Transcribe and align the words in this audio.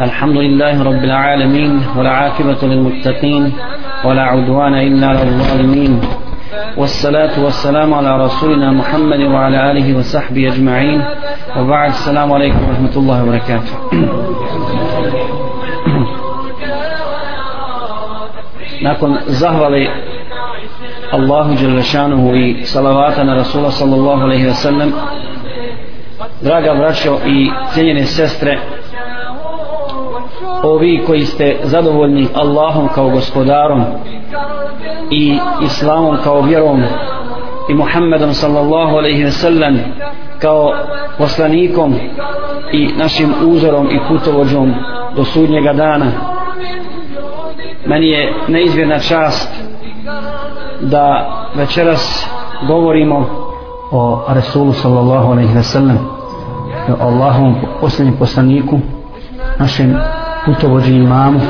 الحمد 0.00 0.36
لله 0.36 0.82
رب 0.82 1.04
العالمين 1.04 1.82
والعاقبة 1.96 2.58
للمتقين 2.62 3.52
ولا 4.04 4.22
عدوان 4.22 4.74
إلا 4.74 5.06
على 5.06 5.22
الظالمين 5.22 6.00
والصلاة 6.76 7.44
والسلام 7.44 7.94
على 7.94 8.24
رسولنا 8.24 8.72
محمد 8.72 9.20
وعلى 9.20 9.70
آله 9.70 9.98
وصحبه 9.98 10.48
أجمعين 10.48 11.04
وبعد 11.58 11.88
السلام 11.90 12.32
عليكم 12.32 12.68
ورحمة 12.68 12.96
الله 12.96 13.22
وبركاته. 13.22 13.72
Nakon 18.84 19.20
zahvali 19.28 19.84
Allahu 21.12 21.54
Đelešanuhu 21.60 22.34
i 22.34 22.64
salavata 22.64 23.24
na 23.24 23.34
Rasula 23.34 23.70
sallallahu 23.70 24.24
alaihi 24.24 24.46
wa 24.48 24.54
sallam 24.54 24.92
draga 26.40 26.74
braćo 26.74 27.20
i 27.26 27.50
cijenjene 27.72 28.04
sestre 28.06 28.79
ovi 30.62 31.02
koji 31.06 31.24
ste 31.24 31.56
zadovoljni 31.62 32.28
Allahom 32.34 32.88
kao 32.94 33.10
gospodarom 33.10 33.84
i 35.10 35.38
Islamom 35.62 36.16
kao 36.24 36.40
vjerom 36.40 36.82
i 37.68 37.74
Muhammedom 37.74 38.34
sallallahu 38.34 38.96
alaihi 38.96 39.24
ve 39.24 39.30
sellem 39.30 39.78
kao 40.38 40.72
poslanikom 41.18 41.94
i 42.72 42.88
našim 42.96 43.34
uzorom 43.46 43.86
i 43.86 44.00
putovođom 44.08 44.74
do 45.16 45.24
sudnjega 45.24 45.72
dana. 45.72 46.06
Meni 47.86 48.08
je 48.08 48.34
neizvjerna 48.48 48.98
čast 48.98 49.48
da 50.80 51.30
večeras 51.54 52.26
govorimo 52.68 53.26
o 53.90 54.24
Resulu 54.28 54.72
sallallahu 54.72 55.32
alaihi 55.32 55.54
ve 55.54 55.62
sellem 55.62 55.98
o 57.00 57.04
Allahovom 57.04 57.54
posljednjem 57.80 58.16
poslaniku 58.16 58.78
našem 59.58 59.96
putovođi 60.46 60.92
imamu 60.92 61.40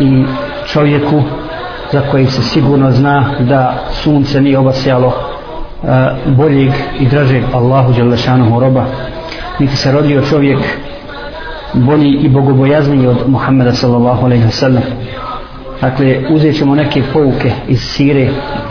i 0.00 0.24
čovjeku 0.66 1.22
za 1.92 2.00
koji 2.10 2.26
se 2.26 2.42
sigurno 2.42 2.92
zna 2.92 3.24
da 3.40 3.74
sunce 3.92 4.40
nije 4.40 4.58
obasjalo 4.58 5.12
e, 5.12 5.86
boljeg 6.26 6.72
i 7.00 7.08
dražeg 7.08 7.42
Allahu 7.54 7.92
Đalešanuhu 7.92 8.60
roba. 8.60 8.84
Niti 9.58 9.76
se 9.76 9.92
rodio 9.92 10.22
čovjek 10.30 10.58
bolji 11.74 12.10
i 12.10 12.28
bogobojazniji 12.28 13.06
od 13.06 13.16
Muhammeda 13.26 13.72
sallallahu 13.72 14.24
alaihi 14.24 14.44
wa 14.44 14.50
sallam. 14.50 14.82
Dakle 15.80 16.22
uzet 16.30 16.56
ćemo 16.58 16.74
neke 16.74 17.02
pouke 17.12 17.52
iz 17.68 17.80
sire 17.80 18.28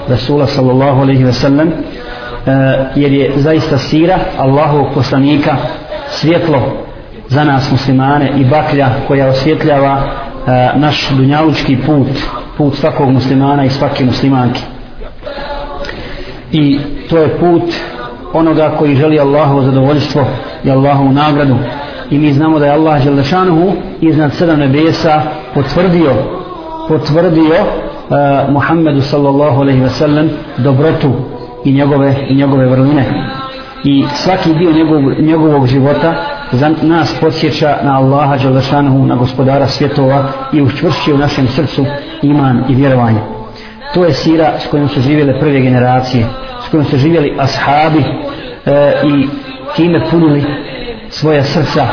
Rasula 0.09 0.47
sallallahu 0.47 1.01
alaihi 1.01 1.23
wa 1.23 1.31
sallam 1.31 1.67
e, 1.67 1.71
jer 2.95 3.13
je 3.13 3.33
zaista 3.35 3.77
sira 3.77 4.19
Allahovog 4.37 4.87
poslanika 4.93 5.55
svjetlo 6.09 6.88
za 7.29 7.43
nas 7.43 7.71
muslimane 7.71 8.31
i 8.37 8.45
baklja 8.45 8.89
koja 9.07 9.27
osvjetljava 9.27 10.01
e, 10.47 10.79
naš 10.79 11.09
dunjalučki 11.09 11.77
put 11.85 12.07
put 12.59 12.75
svakog 12.75 13.09
muslimana 13.09 13.65
i 13.65 13.69
svake 13.69 14.05
muslimanke. 14.05 14.61
I 16.51 16.79
to 17.09 17.17
je 17.17 17.37
put 17.39 17.63
onoga 18.33 18.75
koji 18.77 18.95
želi 18.95 19.19
Allahovo 19.19 19.61
zadovoljstvo 19.61 20.25
i 20.63 20.71
Allahovu 20.71 21.11
nagradu. 21.11 21.55
I 22.09 22.17
mi 22.17 22.33
znamo 22.33 22.59
da 22.59 22.65
je 22.65 22.71
Allah 22.71 23.03
Đelešanuhu 23.03 23.71
iznad 24.01 24.33
sedam 24.33 24.59
nebesa 24.59 25.21
potvrdio 25.53 26.11
potvrdio 26.87 27.55
uh, 27.61 28.53
Muhammedu 28.53 29.01
sallallahu 29.01 29.61
alaihi 29.61 29.81
ve 29.81 29.89
sellem 29.89 30.29
dobrotu 30.57 31.11
i 31.65 31.71
njegove, 31.71 32.15
i 32.29 32.35
njegove 32.35 32.65
vrline 32.65 33.05
i 33.83 34.03
svaki 34.13 34.53
dio 34.53 34.71
njegov, 34.71 35.01
njegovog 35.19 35.67
života 35.67 36.25
za 36.51 36.71
nas 36.81 37.15
podsjeća 37.21 37.77
na 37.83 37.97
Allaha 37.97 38.37
Đalešanuhu, 38.37 39.05
na 39.05 39.15
gospodara 39.15 39.67
svjetova 39.67 40.23
i 40.53 40.61
učvršće 40.61 41.13
u 41.13 41.17
našem 41.17 41.47
srcu 41.47 41.85
iman 42.21 42.63
i 42.69 42.75
vjerovanje. 42.75 43.19
To 43.93 44.05
je 44.05 44.13
sira 44.13 44.53
s 44.59 44.67
kojom 44.67 44.89
su 44.89 45.01
živjeli 45.01 45.39
prve 45.39 45.61
generacije, 45.61 46.25
s 46.67 46.69
kojom 46.69 46.85
su 46.85 46.97
živjeli 46.97 47.37
ashabi 47.39 47.99
e, 47.99 48.93
i 49.03 49.27
time 49.75 50.01
punili 50.11 50.43
svoja 51.09 51.43
srca 51.43 51.87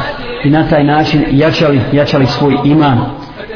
i 0.45 0.51
na 0.51 0.69
taj 0.69 0.85
način 0.85 1.25
jačali, 1.31 1.81
jačali 1.93 2.27
svoj 2.27 2.57
iman. 2.65 3.01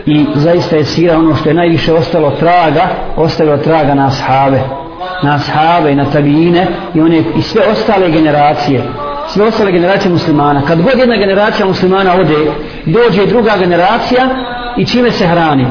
I 0.06 0.26
zaista 0.34 0.76
je 0.76 0.84
sira 0.84 1.18
ono 1.18 1.34
što 1.34 1.48
je 1.48 1.54
najviše 1.54 1.92
ostalo 1.92 2.30
traga, 2.30 2.88
ostavilo 3.16 3.56
traga 3.56 3.94
na 3.94 4.06
ashabe, 4.06 4.60
na 5.22 5.34
ashabe 5.34 5.92
i 5.92 5.96
na 5.96 6.04
tabijine 6.04 6.66
i, 6.94 7.00
one, 7.00 7.22
i 7.36 7.42
sve 7.42 7.62
ostale 7.72 8.10
generacije 8.10 8.82
sve 9.32 9.44
ostale 9.44 9.72
generacije 9.72 10.12
muslimana. 10.12 10.62
Kad 10.66 10.82
god 10.82 10.98
jedna 10.98 11.16
generacija 11.16 11.66
muslimana 11.66 12.14
ode 12.14 12.52
dođe 12.86 13.26
druga 13.26 13.52
generacija 13.58 14.28
i 14.76 14.86
čime 14.86 15.10
se 15.10 15.26
hrani? 15.26 15.66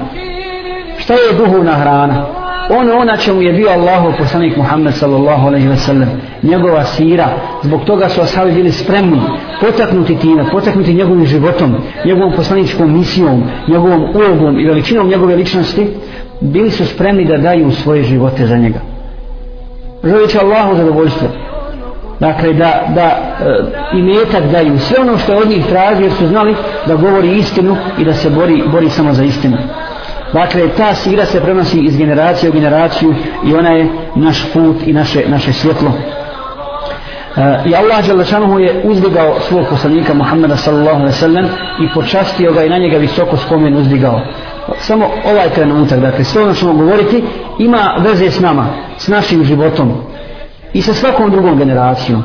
Šta 0.97 1.13
je 1.13 1.33
duhovna 1.37 1.71
hrana? 1.71 2.25
Ono 2.69 2.97
ona 2.97 3.17
čemu 3.17 3.41
je 3.41 3.53
bio 3.53 3.69
Allahov 3.69 4.13
poslanik 4.17 4.57
Muhammed 4.57 4.93
sallallahu 4.93 5.47
alaihi 5.47 5.67
ve 5.67 5.75
sellem 5.75 6.09
njegova 6.43 6.83
sira. 6.83 7.27
Zbog 7.63 7.83
toga 7.85 8.09
su 8.09 8.21
ashabi 8.21 8.51
bili 8.51 8.71
spremni 8.71 9.21
potaknuti 9.61 10.15
time 10.15 10.45
potaknuti 10.51 10.93
njegovim 10.93 11.25
životom 11.25 11.75
njegovom 12.05 12.33
poslaničkom 12.35 12.97
misijom 12.97 13.43
njegovom 13.67 14.03
ulogom 14.15 14.59
i 14.59 14.65
veličinom 14.65 15.07
njegove 15.07 15.35
ličnosti 15.35 15.87
bili 16.41 16.71
su 16.71 16.85
spremni 16.85 17.25
da 17.25 17.37
daju 17.37 17.71
svoje 17.71 18.03
živote 18.03 18.47
za 18.47 18.57
njega 18.57 18.98
želeći 20.03 20.37
Allahu 20.39 20.75
zadovoljstvo. 20.75 21.27
Dakle 22.19 22.53
da, 22.53 22.83
da 22.95 23.01
e, 23.01 23.97
i 23.97 24.01
metak 24.01 24.43
daju 24.51 24.79
sve 24.79 25.01
ono 25.01 25.17
što 25.17 25.31
je 25.31 25.41
od 25.41 25.49
njih 25.49 25.65
traži 25.65 26.03
jer 26.03 26.11
su 26.11 26.27
znali 26.27 26.55
da 26.87 26.95
govori 26.95 27.37
istinu 27.37 27.77
i 27.97 28.05
da 28.05 28.13
se 28.13 28.29
bori, 28.29 28.63
bori 28.71 28.89
samo 28.89 29.13
za 29.13 29.23
istinu. 29.23 29.57
Dakle 30.33 30.69
ta 30.77 30.95
sira 30.95 31.25
se 31.25 31.41
prenosi 31.41 31.79
iz 31.79 31.97
generacije 31.97 32.49
u 32.49 32.53
generaciju 32.53 33.15
i 33.45 33.55
ona 33.55 33.69
je 33.69 33.87
naš 34.15 34.53
put 34.53 34.75
i 34.85 34.93
naše, 34.93 35.23
naše 35.27 35.53
svjetlo. 35.53 35.91
E, 37.37 37.69
i 37.69 37.75
Allah 37.75 38.07
Đalešanuhu 38.07 38.59
je 38.59 38.81
uzdigao 38.83 39.35
svog 39.39 39.65
poslanika 39.69 40.13
Muhammeda 40.13 40.55
sallallahu 40.55 40.99
alaihi 40.99 41.17
sallam 41.17 41.45
i 41.81 41.93
počastio 41.93 42.53
ga 42.53 42.63
i 42.63 42.69
na 42.69 42.77
njega 42.77 42.97
visoko 42.97 43.37
spomen 43.37 43.77
uzdigao 43.77 44.21
samo 44.79 45.09
ovaj 45.25 45.49
trenutak 45.49 45.99
dakle 45.99 46.23
sve 46.23 46.43
ono 46.43 46.53
ćemo 46.53 46.73
govoriti 46.73 47.23
ima 47.59 47.95
veze 47.99 48.31
s 48.31 48.39
nama 48.39 48.65
s 48.97 49.07
našim 49.07 49.43
životom 49.43 49.93
i 50.73 50.81
sa 50.81 50.93
svakom 50.93 51.31
drugom 51.31 51.57
generacijom. 51.57 52.23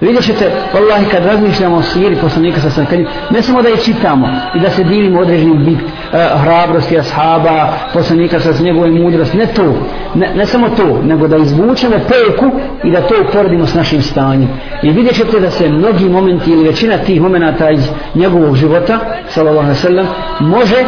Vidjet 0.00 0.24
ćete 0.24 0.50
vallahi 0.74 1.06
kad 1.10 1.24
razmišljamo 1.24 1.76
o 1.76 1.82
siri 1.82 2.16
poslanika 2.16 2.60
sa 2.60 2.70
sam 2.70 2.86
ne 3.30 3.42
samo 3.42 3.62
da 3.62 3.68
je 3.68 3.76
čitamo 3.76 4.28
i 4.54 4.60
da 4.60 4.70
se 4.70 4.84
divimo 4.84 5.20
određenim 5.20 5.64
bit 5.64 5.78
uh, 5.80 6.40
hrabrosti 6.42 6.98
ashaba 6.98 7.68
poslanika 7.92 8.40
sa 8.40 8.62
njegove 8.62 8.90
mudrosti 8.90 9.36
ne 9.36 9.46
to 9.46 9.74
ne, 10.14 10.34
ne 10.34 10.46
samo 10.46 10.68
to 10.68 11.00
nego 11.02 11.28
da 11.28 11.36
izvučemo 11.36 11.94
pouku 11.94 12.58
i 12.84 12.90
da 12.90 13.00
to 13.00 13.14
uporedimo 13.28 13.66
s 13.66 13.74
našim 13.74 14.02
stanjem. 14.02 14.48
I 14.82 14.90
vidjet 14.90 15.14
ćete 15.14 15.40
da 15.40 15.50
se 15.50 15.68
mnogi 15.68 16.08
momenti 16.08 16.50
ili 16.50 16.64
većina 16.64 16.98
tih 16.98 17.20
momenata 17.20 17.70
iz 17.70 17.88
njegovog 18.14 18.56
života 18.56 18.98
sallallahu 19.28 19.64
alaihi 19.64 19.80
sallam 19.80 20.06
može 20.40 20.84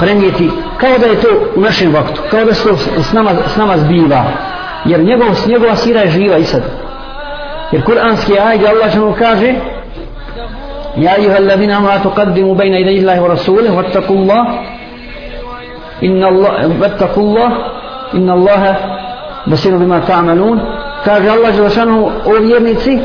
prenijeti 0.00 0.50
kao 0.76 0.98
da 0.98 1.06
je 1.06 1.20
to 1.20 1.28
u 1.56 1.60
našem 1.60 1.94
vaktu 1.94 2.20
kao 2.30 2.44
da 2.44 2.54
se 2.54 2.68
to 2.68 2.76
s 2.76 3.12
nama, 3.12 3.30
s 3.46 3.56
nama 3.56 3.78
zbiva. 3.78 4.24
Jer 4.84 5.00
njegov, 5.00 5.28
njegova 5.46 5.76
sira 5.76 6.00
je 6.00 6.10
živa 6.10 6.36
i 6.36 6.44
sad. 6.44 6.62
Jer 7.72 7.84
kuranski 7.84 8.38
ajde 8.38 8.68
Allah 8.68 8.92
će 8.92 8.98
mu 8.98 9.14
kaže? 9.18 9.54
Ja 10.96 11.12
ayuha 11.18 11.36
alladhina 11.36 11.76
amanu 11.76 12.02
tuqaddimu 12.02 12.54
bayna 12.54 12.78
yaday 12.78 13.00
Allahi 13.00 13.20
wa 13.20 13.28
rasulihi 13.28 13.74
wattaqullah 13.74 14.44
inna 16.00 16.26
Allah 16.26 16.52
wattaqullah 16.80 17.50
inna 18.12 18.32
Allah 18.32 18.76
basirun 19.46 19.80
bima 19.80 20.00
ta'malun. 20.00 20.60
Kaže 21.04 21.28
Allah 21.28 21.52
dželle 21.52 21.92
o 22.24 22.32
vjernici 22.40 22.98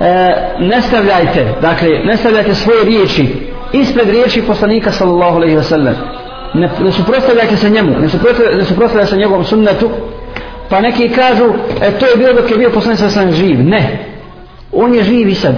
e, 0.00 0.34
ne 0.58 0.82
stavljajte 0.82 1.54
dakle 1.62 1.88
ne 2.04 2.16
stavljajte 2.16 2.54
svoje 2.54 2.84
riječi 2.84 3.50
ispred 3.72 4.08
riječi 4.08 4.42
poslanika 4.42 4.92
sallallahu 4.92 5.36
alejhi 5.36 5.56
ve 5.56 5.62
sellem 5.62 5.94
ne, 6.54 6.70
ne 6.80 6.92
suprostavljajte 6.92 7.56
se 7.56 7.70
njemu 7.70 7.90
ne 8.00 8.08
suprotstavljajte, 8.08 8.58
ne 8.58 8.64
suprostavljajte 8.64 9.10
se 9.10 9.16
njegovom 9.16 9.44
sunnetu. 9.44 9.90
Pa 10.68 10.80
neki 10.80 11.08
kažu 11.08 11.44
e 11.82 11.90
to 11.98 12.06
je 12.06 12.16
bilo 12.16 12.32
dok 12.32 12.50
je 12.50 12.56
bio 12.56 12.70
poslanik 12.70 12.98
sa 12.98 13.10
sam 13.10 13.32
živ. 13.32 13.62
Ne. 13.62 14.04
On 14.72 14.94
je 14.94 15.04
živ 15.04 15.28
i 15.28 15.34
sad. 15.34 15.54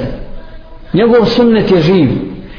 Njegov 0.93 1.26
sunnet 1.26 1.70
je 1.70 1.81
živ. 1.81 2.11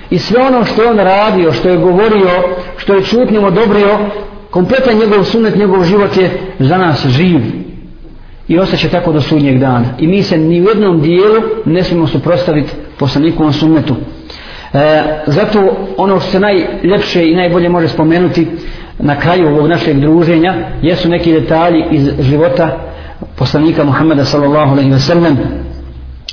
I 0.10 0.20
sve 0.20 0.42
ono 0.42 0.66
što 0.66 0.82
je 0.82 0.90
on 0.90 0.98
radio 0.98 1.54
što 1.54 1.70
je 1.70 1.78
govorio 1.78 2.30
što 2.78 2.94
je 2.94 3.04
čutnjom 3.04 3.44
odobrio 3.44 4.00
kompletan 4.50 4.98
njegov 4.98 5.24
sunnet 5.24 5.56
njegov 5.56 5.84
život 5.84 6.18
je 6.18 6.32
za 6.60 6.78
nas 6.78 7.08
živ. 7.08 7.42
I 8.48 8.60
ostaće 8.60 8.90
tako 8.90 9.12
do 9.12 9.22
sudnjeg 9.22 9.60
dana. 9.60 9.86
I 10.00 10.08
mi 10.08 10.24
se 10.24 10.38
ni 10.38 10.62
u 10.62 10.66
jednom 10.66 11.02
dijelu 11.02 11.42
ne 11.66 11.84
smijemo 11.84 12.08
suprostaviti 12.08 12.72
poslanikovom 13.00 13.54
sunnetu 13.54 13.96
e, 14.74 15.04
zato 15.26 15.88
ono 15.98 16.20
što 16.20 16.32
se 16.32 16.40
najljepše 16.40 17.30
i 17.30 17.36
najbolje 17.36 17.70
može 17.70 17.88
spomenuti 17.88 18.48
na 19.00 19.20
kraju 19.20 19.48
ovog 19.48 19.68
našeg 19.68 20.00
druženja 20.00 20.54
jesu 20.82 21.10
neki 21.10 21.34
detalji 21.34 21.86
iz 21.92 22.10
života 22.20 22.78
poslanika 23.36 23.84
Muhammeda 23.84 24.26
sallallahu 24.26 24.72
alaihi 24.72 24.92
ve 24.92 25.00
sellem 25.00 25.38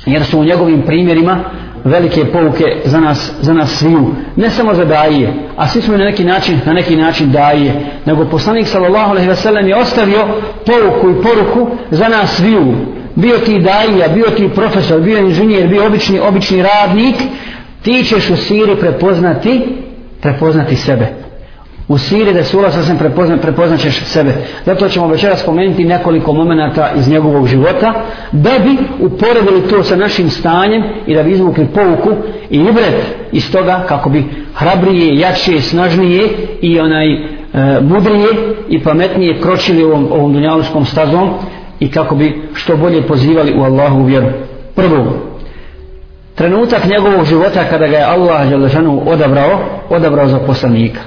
jer 0.05 0.23
su 0.23 0.39
u 0.39 0.43
njegovim 0.43 0.81
primjerima 0.81 1.39
velike 1.83 2.25
pouke 2.25 2.63
za 2.85 2.99
nas, 2.99 3.31
za 3.41 3.53
nas 3.53 3.71
sviju. 3.71 4.15
Ne 4.35 4.49
samo 4.49 4.73
za 4.73 4.85
daje, 4.85 5.33
a 5.57 5.67
svi 5.67 5.81
smo 5.81 5.97
na 5.97 6.03
neki 6.03 6.23
način, 6.23 6.59
na 6.65 6.73
neki 6.73 6.95
način 6.95 7.31
daje, 7.31 7.73
nego 8.05 8.25
poslanik 8.25 8.67
sallallahu 8.67 9.11
alejhi 9.11 9.29
ve 9.29 9.35
sellem 9.35 9.67
je 9.67 9.75
ostavio 9.75 10.27
pouku 10.65 11.09
i 11.09 11.23
poruku 11.23 11.77
za 11.91 12.07
nas 12.07 12.35
sviju. 12.35 12.75
Bio 13.15 13.37
ti 13.37 13.59
daija, 13.59 14.07
bio 14.07 14.25
ti 14.25 14.49
profesor, 14.55 15.01
bio 15.01 15.17
inženjer, 15.17 15.67
bio 15.67 15.85
obični, 15.85 16.19
obični 16.19 16.63
radnik, 16.63 17.15
ti 17.81 18.03
ćeš 18.03 18.29
u 18.29 18.35
siri 18.35 18.75
prepoznati, 18.75 19.61
prepoznati 20.21 20.75
sebe 20.75 21.27
u 21.87 21.97
siri 21.97 22.33
Resula 22.33 22.71
sam 22.71 22.97
prepozna, 22.97 23.37
prepoznaćeš 23.37 24.03
sebe. 24.05 24.33
Zato 24.65 24.89
ćemo 24.89 25.07
večera 25.07 25.35
spomenuti 25.35 25.85
nekoliko 25.85 26.33
momenata 26.33 26.91
iz 26.97 27.09
njegovog 27.09 27.47
života 27.47 27.93
da 28.31 28.51
bi 28.63 28.77
uporedili 29.05 29.69
to 29.69 29.83
sa 29.83 29.95
našim 29.95 30.29
stanjem 30.29 30.83
i 31.07 31.15
da 31.15 31.23
bi 31.23 31.31
izvukli 31.31 31.67
pouku 31.67 32.09
i 32.49 32.57
ibret 32.57 33.05
iz 33.31 33.51
toga 33.51 33.83
kako 33.87 34.09
bi 34.09 34.25
hrabrije, 34.55 35.19
jače, 35.19 35.59
snažnije 35.61 36.29
i 36.61 36.79
onaj 36.79 37.13
e, 37.13 37.19
mudrije 37.81 38.27
i 38.69 38.83
pametnije 38.83 39.41
kročili 39.41 39.83
ovom, 39.83 40.07
ovom 40.11 40.33
dunjaluskom 40.33 40.85
stazom 40.85 41.29
i 41.79 41.91
kako 41.91 42.15
bi 42.15 42.41
što 42.53 42.77
bolje 42.77 43.07
pozivali 43.07 43.53
u 43.57 43.63
Allahu 43.63 44.03
vjeru. 44.03 44.27
Prvo, 44.75 45.26
trenutak 46.37 46.85
njegovog 46.85 47.25
života 47.25 47.63
kada 47.69 47.87
ga 47.87 47.97
je 47.97 48.03
Allah 48.03 48.47
odabrao, 49.05 49.59
odabrao 49.89 50.27
za 50.27 50.39
poslanika. 50.39 50.99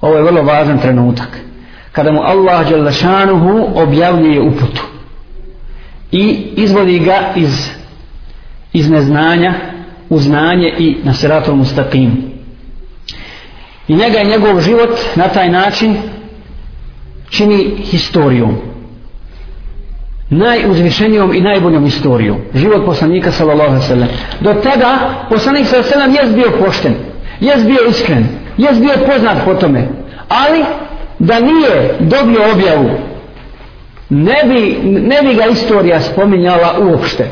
Ovo 0.00 0.16
je 0.16 0.22
vrlo 0.22 0.42
važan 0.42 0.78
trenutak. 0.78 1.38
Kada 1.92 2.12
mu 2.12 2.20
Allah 2.20 2.68
Đelešanuhu 2.68 3.68
objavljuje 3.74 4.40
uputu 4.40 4.82
i 6.12 6.52
izvodi 6.56 6.98
ga 6.98 7.32
iz, 7.36 7.70
iz 8.72 8.90
neznanja 8.90 9.54
u 10.08 10.18
znanje 10.18 10.74
i 10.78 10.96
na 11.04 11.14
seratul 11.14 11.54
mustaqim. 11.54 12.10
I 13.88 13.96
njega 13.96 14.18
je 14.18 14.24
njegov 14.24 14.60
život 14.60 14.98
na 15.16 15.28
taj 15.28 15.48
način 15.48 15.96
čini 17.30 17.76
historijom. 17.76 18.69
Najuzvišenijom 20.30 21.34
i 21.34 21.40
najboljom 21.40 21.86
istorijom. 21.86 22.38
Život 22.54 22.84
poslanika 22.84 23.32
sallallahu 23.32 23.70
alejhi 23.70 23.82
ve 23.82 23.88
sellem. 23.88 24.08
Do 24.40 24.54
tada 24.54 24.98
poslanik 25.30 25.66
sallallahu 25.66 25.94
alaihi 25.94 26.16
sallam 26.16 26.30
je 26.30 26.36
bio 26.36 26.66
pošten. 26.66 26.94
Je 27.40 27.56
bio 27.56 27.88
iskren 27.88 28.26
jes 28.60 28.78
bio 28.78 29.06
poznat 29.06 29.44
po 29.44 29.54
tome. 29.54 29.88
Ali 30.28 30.64
da 31.18 31.40
nije 31.40 31.94
dobio 32.00 32.40
objavu 32.52 32.90
ne 34.10 34.44
bi, 34.44 34.78
ne 34.84 35.22
bi 35.22 35.34
ga 35.34 35.46
istorija 35.46 36.00
spominjala 36.00 36.74
uopšte. 36.80 37.28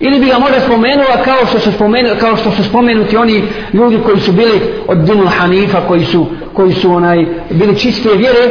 Ili 0.00 0.20
bi 0.20 0.26
ga 0.26 0.38
možda 0.38 0.60
spomenula 0.60 1.22
kao 1.24 1.46
što 1.46 1.58
su 1.58 1.72
spomenuli, 1.72 2.18
kao 2.18 2.36
što 2.36 2.50
su 2.50 2.64
spomenuti 2.64 3.16
oni 3.16 3.42
ljudi 3.72 3.98
koji 4.04 4.20
su 4.20 4.32
bili 4.32 4.60
od 4.86 4.98
Dinul 4.98 5.26
Hanifa 5.26 5.80
koji 5.88 6.04
su, 6.04 6.26
koji 6.54 6.72
su 6.72 6.92
onaj 6.92 7.26
bili 7.50 7.78
čiste 7.78 8.08
vjere 8.08 8.50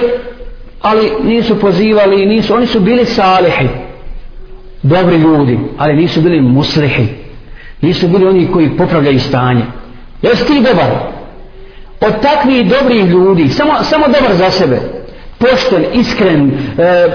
ali 0.81 1.11
nisu 1.23 1.59
pozivali 1.59 2.25
nisu, 2.25 2.55
oni 2.55 2.65
su 2.65 2.79
bili 2.79 3.05
salihi 3.05 3.67
dobri 4.83 5.17
ljudi 5.17 5.59
ali 5.77 5.95
nisu 5.95 6.21
bili 6.21 6.41
muslihi. 6.41 7.07
Nisu 7.81 8.07
bili 8.07 8.27
oni 8.27 8.47
koji 8.53 8.77
popravljaju 8.77 9.19
stanje. 9.19 9.63
Jesi 10.21 10.45
ti 10.45 10.53
dobar? 10.53 10.91
Od 12.01 12.21
takvih 12.21 12.69
dobrih 12.69 13.05
ljudi, 13.05 13.49
samo, 13.49 13.73
samo 13.83 14.05
dobar 14.05 14.35
za 14.35 14.49
sebe, 14.51 14.79
pošten, 15.37 15.85
iskren, 15.93 16.51
e, 16.77 17.07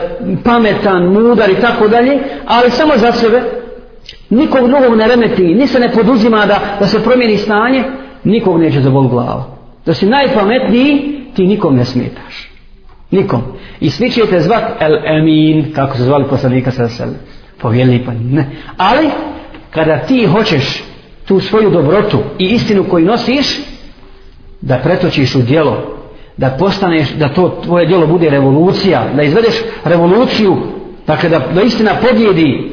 pametan, 0.44 1.02
mudar 1.02 1.50
i 1.50 1.60
tako 1.60 1.88
dalje, 1.88 2.18
ali 2.46 2.70
samo 2.70 2.92
za 2.96 3.12
sebe, 3.12 3.42
nikog 4.30 4.68
drugog 4.68 4.96
ne 4.96 5.08
remeti, 5.08 5.42
ni 5.42 5.66
se 5.66 5.80
ne 5.80 5.92
poduzima 5.92 6.46
da, 6.46 6.60
da 6.80 6.86
se 6.86 7.04
promijeni 7.04 7.36
stanje, 7.36 7.84
nikog 8.24 8.60
neće 8.60 8.80
za 8.80 8.90
bol 8.90 9.08
glava. 9.08 9.44
Da 9.86 9.94
si 9.94 10.06
najpametniji, 10.06 11.20
ti 11.34 11.46
nikom 11.46 11.76
ne 11.76 11.84
smetaš. 11.84 12.53
Nikom. 13.14 13.42
I 13.80 13.90
svi 13.90 14.10
ćete 14.10 14.40
zvat 14.40 14.64
El 14.80 14.96
Emin, 15.06 15.72
kako 15.74 15.96
se 15.96 16.02
zvali 16.02 16.24
poslanika 16.30 16.70
sa 16.70 16.88
sebe. 16.88 17.12
Povjelni 17.60 18.04
pa 18.06 18.12
ne. 18.12 18.46
Ali, 18.76 19.08
kada 19.70 19.98
ti 19.98 20.26
hoćeš 20.26 20.84
tu 21.24 21.40
svoju 21.40 21.70
dobrotu 21.70 22.18
i 22.38 22.44
istinu 22.44 22.84
koju 22.84 23.06
nosiš, 23.06 23.60
da 24.60 24.78
pretočiš 24.78 25.34
u 25.34 25.42
djelo, 25.42 25.76
da 26.36 26.50
postaneš, 26.58 27.10
da 27.10 27.28
to 27.28 27.60
tvoje 27.64 27.86
djelo 27.86 28.06
bude 28.06 28.30
revolucija, 28.30 29.06
da 29.16 29.22
izvedeš 29.22 29.54
revoluciju, 29.84 30.56
pa 31.06 31.12
dakle 31.14 31.28
da, 31.28 31.38
da 31.54 31.62
istina 31.62 31.90
pobjedi 32.08 32.72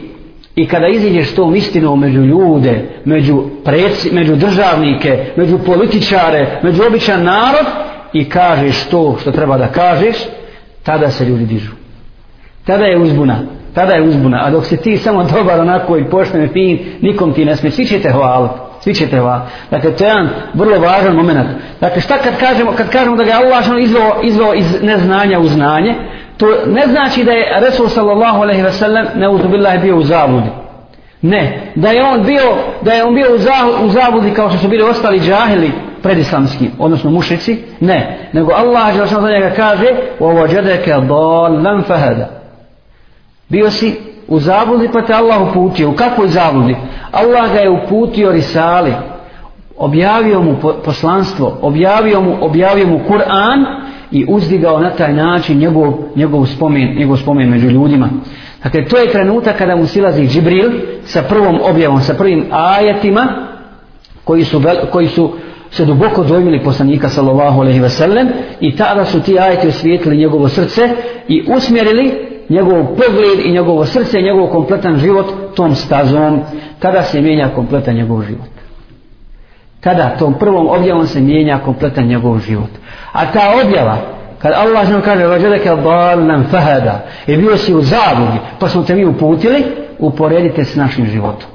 i 0.55 0.67
kada 0.67 0.87
iziđeš 0.87 1.35
tom 1.35 1.55
istinom 1.55 1.99
među 1.99 2.19
ljude, 2.19 2.89
među, 3.05 3.43
preci, 3.65 4.11
među 4.11 4.35
državnike, 4.35 5.25
među 5.35 5.57
političare, 5.65 6.59
među 6.63 6.83
običan 6.87 7.23
narod 7.23 7.65
i 8.13 8.29
kažeš 8.29 8.83
to 8.89 9.17
što 9.21 9.31
treba 9.31 9.57
da 9.57 9.67
kažeš, 9.67 10.15
tada 10.83 11.09
se 11.09 11.25
ljudi 11.25 11.45
dižu. 11.45 11.71
Tada 12.65 12.85
je 12.85 12.99
uzbuna. 12.99 13.39
Tada 13.73 13.93
je 13.93 14.01
uzbuna. 14.01 14.45
A 14.45 14.51
dok 14.51 14.65
si 14.65 14.77
ti 14.77 14.97
samo 14.97 15.23
dobar 15.23 15.59
onako 15.59 15.97
i 15.97 16.09
pošten 16.09 16.49
fin, 16.53 16.79
nikom 17.01 17.33
ti 17.33 17.45
ne 17.45 17.55
smije. 17.55 17.71
Svi 17.71 17.85
ćete 17.85 18.11
hvaliti 18.11 18.71
svi 18.83 18.93
ćete 18.93 19.19
va. 19.19 19.47
Dakle, 19.71 19.95
to 19.95 20.03
je 20.03 20.07
jedan 20.07 20.29
vrlo 20.53 20.79
važan 20.79 21.15
moment. 21.15 21.49
Dakle, 21.81 22.01
šta 22.01 22.17
kad 22.17 22.39
kažemo, 22.39 22.71
kad 22.71 22.89
kažemo 22.89 23.15
da 23.15 23.23
ga 23.23 23.31
Allah 23.31 23.69
ono 23.69 23.79
izveo, 23.79 24.21
izveo 24.23 24.53
iz 24.53 24.81
neznanja 24.81 25.39
u 25.39 25.47
znanje, 25.47 25.95
to 26.37 26.45
ne 26.65 26.87
znači 26.87 27.23
da 27.23 27.31
je 27.31 27.59
Resul 27.61 27.87
sallallahu 27.87 28.41
alaihi 28.41 28.61
ve 28.61 28.71
sellem 28.71 29.05
neuzubillah 29.15 29.81
bio 29.81 29.97
u 29.97 30.03
zabludi. 30.03 30.49
Ne, 31.21 31.71
da 31.75 31.89
je 31.89 32.03
on 32.03 32.23
bio, 32.23 32.55
da 32.81 32.93
je 32.93 33.03
on 33.03 33.15
bio 33.15 33.27
u 33.83 33.89
zabludi 33.89 34.33
kao 34.33 34.49
što 34.49 34.57
su 34.57 34.67
bili 34.67 34.83
ostali 34.83 35.19
džahili 35.19 35.71
predislamski, 36.02 36.70
odnosno 36.78 37.10
mušici, 37.10 37.58
ne, 37.80 38.28
nego 38.32 38.52
Allah 38.52 38.96
je 38.96 39.06
za 39.06 39.30
njega 39.30 39.50
kaže 39.56 39.86
وَوَجَدَكَ 40.20 41.06
ضَالًا 41.08 41.82
فَهَدَ 41.88 42.24
Bio 43.48 43.70
si 43.70 43.94
u 44.28 44.40
zabludi 44.40 44.88
pa 44.92 45.02
te 45.02 45.12
Allah 45.12 45.50
uputio. 45.50 45.90
U 45.90 45.94
kakvoj 45.94 46.28
zabludi? 46.28 46.76
Allah 47.12 47.52
ga 47.52 47.60
je 47.60 47.70
uputio 47.70 48.32
risali, 48.32 48.92
objavio 49.78 50.42
mu 50.42 50.56
poslanstvo, 50.84 51.58
objavio 51.62 52.20
mu, 52.20 52.36
objavio 52.40 52.86
mu 52.86 53.00
Kur'an 53.08 53.66
i 54.10 54.26
uzdigao 54.28 54.80
na 54.80 54.90
taj 54.90 55.12
način 55.12 55.58
njegov, 55.58 55.92
njegov, 56.16 56.46
spomen, 56.46 56.96
njegov 56.98 57.16
spomen 57.16 57.48
među 57.48 57.68
ljudima. 57.68 58.08
Dakle, 58.64 58.84
to 58.84 58.96
je 58.96 59.12
trenutak 59.12 59.58
kada 59.58 59.76
mu 59.76 59.86
silazi 59.86 60.26
Džibril 60.26 60.70
sa 61.04 61.22
prvom 61.22 61.60
objavom, 61.62 62.00
sa 62.00 62.14
prvim 62.14 62.46
ajetima 62.50 63.26
koji 64.24 64.44
su, 64.44 64.62
koji 64.92 65.08
su 65.08 65.32
se 65.71 65.85
duboko 65.85 66.23
dojmili 66.23 66.63
poslanika 66.63 67.09
sallallahu 67.09 67.61
alaihi 67.61 67.79
ve 67.79 67.89
sellem 67.89 68.29
i 68.59 68.75
tada 68.75 69.05
su 69.05 69.21
ti 69.21 69.39
ajeti 69.39 69.67
osvijetili 69.67 70.17
njegovo 70.17 70.49
srce 70.49 70.89
i 71.27 71.43
usmjerili 71.57 72.31
njegov 72.49 72.85
pogled 72.85 73.45
i 73.45 73.51
njegovo 73.51 73.85
srce 73.85 74.19
i 74.19 74.23
njegov 74.23 74.47
kompletan 74.47 74.97
život 74.97 75.55
tom 75.55 75.75
stazom. 75.75 76.41
Tada 76.79 77.03
se 77.03 77.21
mijenja 77.21 77.49
kompletan 77.55 77.95
njegov 77.95 78.23
život. 78.23 78.49
Tada 79.79 80.15
tom 80.19 80.33
prvom 80.33 80.69
objavom 80.69 81.07
se 81.07 81.21
mijenja 81.21 81.59
kompletan 81.65 82.07
njegov 82.07 82.39
život. 82.39 82.69
A 83.11 83.31
ta 83.31 83.53
objava 83.65 83.97
kad 84.41 84.51
Allah 84.53 84.89
nam 84.89 85.01
kaže 85.01 85.25
vađeleke 85.25 85.69
dalnan 85.69 86.43
fahada 86.51 87.05
i 87.27 87.37
bio 87.37 87.57
si 87.57 87.73
u 87.73 87.81
zabudi 87.81 88.37
pa 88.59 88.67
smo 88.67 88.83
te 88.83 88.95
mi 88.95 89.05
uputili 89.05 89.63
uporedite 89.99 90.65
s 90.65 90.75
našim 90.75 91.05
životom. 91.05 91.49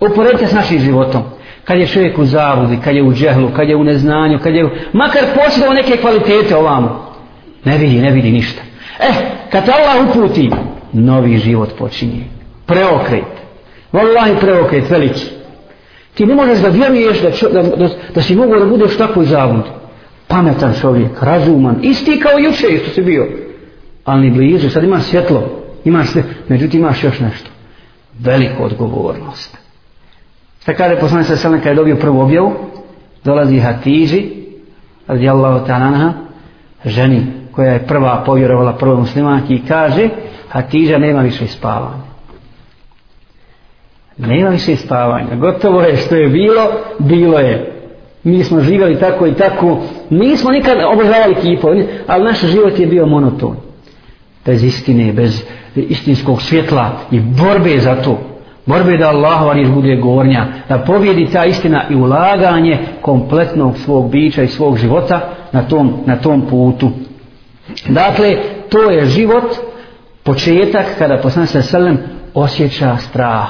Uporedite 0.00 0.46
s 0.46 0.52
našim 0.52 0.78
životom 0.78 1.22
kad 1.64 1.78
je 1.78 1.86
čovjek 1.86 2.18
u 2.18 2.24
zabudi 2.24 2.78
kad 2.84 2.96
je 2.96 3.02
u 3.02 3.12
džehlu, 3.12 3.50
kad 3.56 3.68
je 3.68 3.76
u 3.76 3.84
neznanju 3.84 4.38
kad 4.42 4.54
je 4.54 4.64
u... 4.64 4.70
makar 4.92 5.22
posjedao 5.34 5.74
neke 5.74 5.96
kvalitete 5.96 6.56
ovamo 6.56 7.14
ne 7.64 7.78
vidi, 7.78 8.00
ne 8.00 8.10
vidi 8.10 8.30
ništa 8.30 8.62
Eh, 8.98 9.14
kad 9.50 9.68
Allah 9.68 10.08
uputi, 10.08 10.50
novi 10.92 11.38
život 11.38 11.78
počinje. 11.78 12.24
Preokret. 12.66 13.24
Wallahi 13.92 14.40
preokret, 14.40 14.90
veliki. 14.90 15.26
Ti 16.14 16.26
ne 16.26 16.34
možeš 16.34 16.58
da 16.58 16.68
vjeruješ 16.68 17.22
da, 17.22 17.30
čo, 17.30 17.48
da, 17.48 17.62
da, 17.62 17.88
da 18.14 18.22
si 18.22 18.36
mogu 18.36 18.58
da 18.58 18.66
budeš 18.66 18.96
tako 18.96 19.22
i 19.22 19.26
zavod. 19.26 19.64
Pametan 20.28 20.74
čovjek, 20.80 21.22
razuman, 21.22 21.76
isti 21.82 22.20
kao 22.20 22.38
juče 22.38 22.78
što 22.82 22.90
si 22.94 23.02
bio. 23.02 23.28
Ali 24.04 24.20
ni 24.20 24.30
blizu, 24.30 24.70
sad 24.70 24.84
imaš 24.84 25.02
svjetlo, 25.02 25.42
imaš 25.84 26.08
sve, 26.08 26.22
međutim 26.48 26.80
imaš 26.80 27.04
još 27.04 27.20
nešto. 27.20 27.50
Veliku 28.20 28.64
odgovornost. 28.64 29.63
Šta 30.64 30.74
kaže 30.74 30.96
poslanik 30.96 31.26
sa 31.26 31.36
selem 31.36 31.60
kada 31.60 31.70
je 31.70 31.76
dobio 31.76 31.96
prvu 31.96 32.20
objavu, 32.20 32.52
dolazi 33.24 33.58
Hatiži, 33.58 34.24
radijallahu 35.06 35.66
ta'ala, 35.66 36.12
ženi 36.84 37.26
koja 37.52 37.72
je 37.72 37.86
prva 37.86 38.22
povjerovala 38.26 38.72
prvoj 38.72 38.96
muslimanki 38.96 39.54
i 39.54 39.62
kaže 39.68 40.08
Hatiža 40.48 40.98
nema 40.98 41.20
više 41.20 41.46
spavanja. 41.46 42.04
Nema 44.18 44.48
više 44.48 44.76
spavanja. 44.76 45.36
Gotovo 45.36 45.80
je 45.80 45.96
što 45.96 46.16
je 46.16 46.28
bilo, 46.28 46.72
bilo 46.98 47.38
je. 47.38 47.82
Mi 48.22 48.44
smo 48.44 48.60
živjeli 48.60 49.00
tako 49.00 49.26
i 49.26 49.34
tako. 49.34 49.78
Nismo 50.10 50.50
nikad 50.50 50.78
obožavali 50.92 51.34
kipove, 51.34 51.86
ali 52.06 52.24
naš 52.24 52.44
život 52.44 52.78
je 52.78 52.86
bio 52.86 53.06
monoton. 53.06 53.56
Bez 54.46 54.64
istine, 54.64 55.12
bez 55.12 55.42
istinskog 55.76 56.42
svjetla 56.42 56.98
i 57.10 57.20
borbe 57.20 57.78
za 57.78 58.02
to. 58.02 58.33
Borbe 58.66 58.96
da 58.96 59.08
Allahova 59.08 59.52
riječ 59.52 59.68
bude 59.68 59.96
gornja, 59.96 60.46
da 60.68 60.78
pobjedi 60.78 61.28
ta 61.32 61.44
istina 61.44 61.84
i 61.90 61.94
ulaganje 61.94 62.78
kompletnog 63.02 63.78
svog 63.78 64.10
bića 64.10 64.42
i 64.42 64.48
svog 64.48 64.78
života 64.78 65.20
na 65.52 65.62
tom, 65.62 65.92
na 66.06 66.16
tom 66.16 66.42
putu. 66.50 66.90
Dakle, 67.88 68.36
to 68.68 68.90
je 68.90 69.06
život, 69.06 69.44
početak 70.22 70.86
kada 70.98 71.18
poslanik 71.22 71.50
sa 71.50 71.62
selem 71.62 71.98
osjeća 72.34 72.96
strah, 72.96 73.48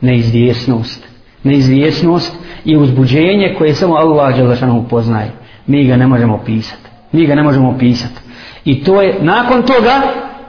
neizvjesnost, 0.00 1.08
neizvjesnost 1.42 2.36
i 2.64 2.76
uzbuđenje 2.76 3.54
koje 3.58 3.74
samo 3.74 3.94
Allah 3.94 4.36
Đelešanu 4.36 4.84
poznaje. 4.90 5.30
Mi 5.66 5.84
ga 5.84 5.96
ne 5.96 6.06
možemo 6.06 6.42
pisati. 6.46 6.88
Mi 7.12 7.26
ga 7.26 7.34
ne 7.34 7.42
možemo 7.42 7.78
pisati. 7.78 8.20
I 8.64 8.84
to 8.84 9.02
je, 9.02 9.18
nakon 9.20 9.62
toga, 9.62 10.02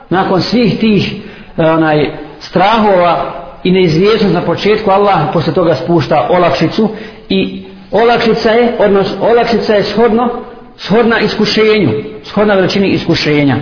nakon 0.09 0.41
svih 0.41 0.79
tih 0.79 1.13
eh, 1.57 1.71
onaj, 1.71 2.11
strahova 2.39 3.44
i 3.65 3.71
neizvjesnost 3.71 4.33
na 4.33 4.41
početku, 4.41 4.91
Allah 4.91 5.19
posle 5.33 5.53
toga 5.53 5.75
spušta 5.75 6.27
olakšicu 6.29 6.89
i 7.29 7.63
olakšica 7.91 8.51
je, 8.51 8.75
odnos, 8.79 9.15
olakšica 9.21 9.73
je 9.73 9.83
shodno, 9.83 10.29
shodna 10.77 11.19
iskušenju, 11.19 11.89
shodna 12.23 12.53
veličini 12.53 12.89
iskušenja. 12.89 13.55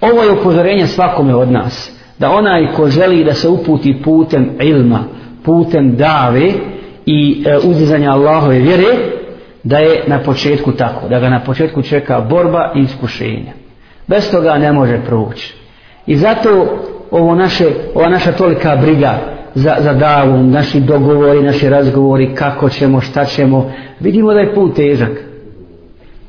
Ovo 0.00 0.22
je 0.22 0.30
upozorenje 0.30 0.86
svakome 0.86 1.34
od 1.34 1.52
nas, 1.52 1.92
da 2.18 2.30
onaj 2.30 2.72
ko 2.72 2.90
želi 2.90 3.24
da 3.24 3.34
se 3.34 3.48
uputi 3.48 4.02
putem 4.04 4.50
ilma, 4.60 5.04
putem 5.44 5.96
dave 5.96 6.52
i 7.06 7.44
e, 7.46 7.58
uzizanja 7.58 8.12
Allahove 8.12 8.58
vjere, 8.58 8.96
da 9.62 9.78
je 9.78 10.04
na 10.06 10.18
početku 10.18 10.72
tako, 10.72 11.08
da 11.08 11.20
ga 11.20 11.28
na 11.28 11.40
početku 11.40 11.82
čeka 11.82 12.20
borba 12.20 12.72
i 12.76 12.80
iskušenja. 12.80 13.52
Bez 14.06 14.30
toga 14.30 14.58
ne 14.58 14.72
može 14.72 15.00
proći. 15.06 15.54
I 16.06 16.16
zato 16.16 16.78
ovo 17.12 17.34
naše, 17.34 17.66
ova 17.94 18.08
naša 18.08 18.32
tolika 18.32 18.76
briga 18.76 19.18
za, 19.54 19.76
za 19.80 19.92
davu, 19.92 20.42
naši 20.42 20.80
dogovori, 20.80 21.42
naši 21.42 21.68
razgovori, 21.68 22.34
kako 22.34 22.68
ćemo, 22.68 23.00
šta 23.00 23.24
ćemo, 23.24 23.72
vidimo 24.00 24.34
da 24.34 24.40
je 24.40 24.54
put 24.54 24.76
težak. 24.76 25.10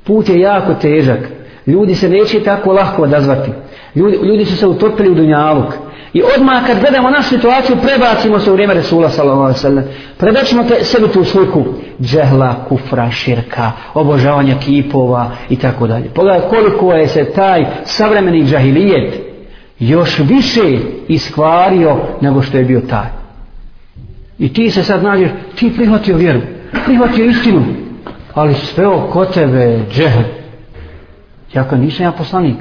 Put 0.03 0.29
je 0.29 0.39
jako 0.39 0.73
težak. 0.73 1.19
Ljudi 1.67 1.95
se 1.95 2.09
neće 2.09 2.43
tako 2.43 2.71
lahko 2.71 3.01
odazvati. 3.01 3.51
Ljudi, 3.95 4.17
ljudi 4.23 4.45
su 4.45 4.57
se 4.57 4.67
utopili 4.67 5.09
u 5.09 5.15
dunjaluk. 5.15 5.73
I 6.13 6.21
odmah 6.37 6.67
kad 6.67 6.79
gledamo 6.79 7.09
našu 7.09 7.29
situaciju, 7.29 7.77
prebacimo 7.81 8.39
se 8.39 8.51
u 8.51 8.53
vrijeme 8.53 8.73
Resula 8.73 9.09
sallallahu 9.09 9.57
sallam. 9.57 9.83
Prebacimo 10.17 10.63
te, 10.63 10.83
sebi 10.83 11.07
tu 11.07 11.23
sliku 11.23 11.63
džehla, 12.01 12.55
kufra, 12.69 13.11
širka, 13.11 13.71
obožavanja 13.93 14.55
kipova 14.65 15.31
i 15.49 15.55
tako 15.55 15.87
dalje. 15.87 16.09
Pogledaj 16.09 16.49
koliko 16.49 16.93
je 16.93 17.07
se 17.07 17.25
taj 17.25 17.65
savremeni 17.83 18.45
džahilijet 18.45 19.22
još 19.89 20.19
više 20.19 20.77
iskvario 21.07 21.97
nego 22.21 22.41
što 22.41 22.57
je 22.57 22.63
bio 22.63 22.81
taj. 22.81 23.07
I 24.39 24.53
ti 24.53 24.69
se 24.69 24.83
sad 24.83 25.03
nađeš, 25.03 25.29
ti 25.55 25.73
prihvatio 25.75 26.17
vjeru, 26.17 26.41
prihvatio 26.85 27.25
istinu, 27.25 27.63
ali 28.33 28.53
sve 28.53 28.87
oko 28.87 29.25
tebe 29.25 29.79
džehl. 29.91 30.21
Ja 31.53 31.63
kao 31.63 31.77
nisam 31.77 32.05
ja 32.05 32.11
poslanik. 32.11 32.55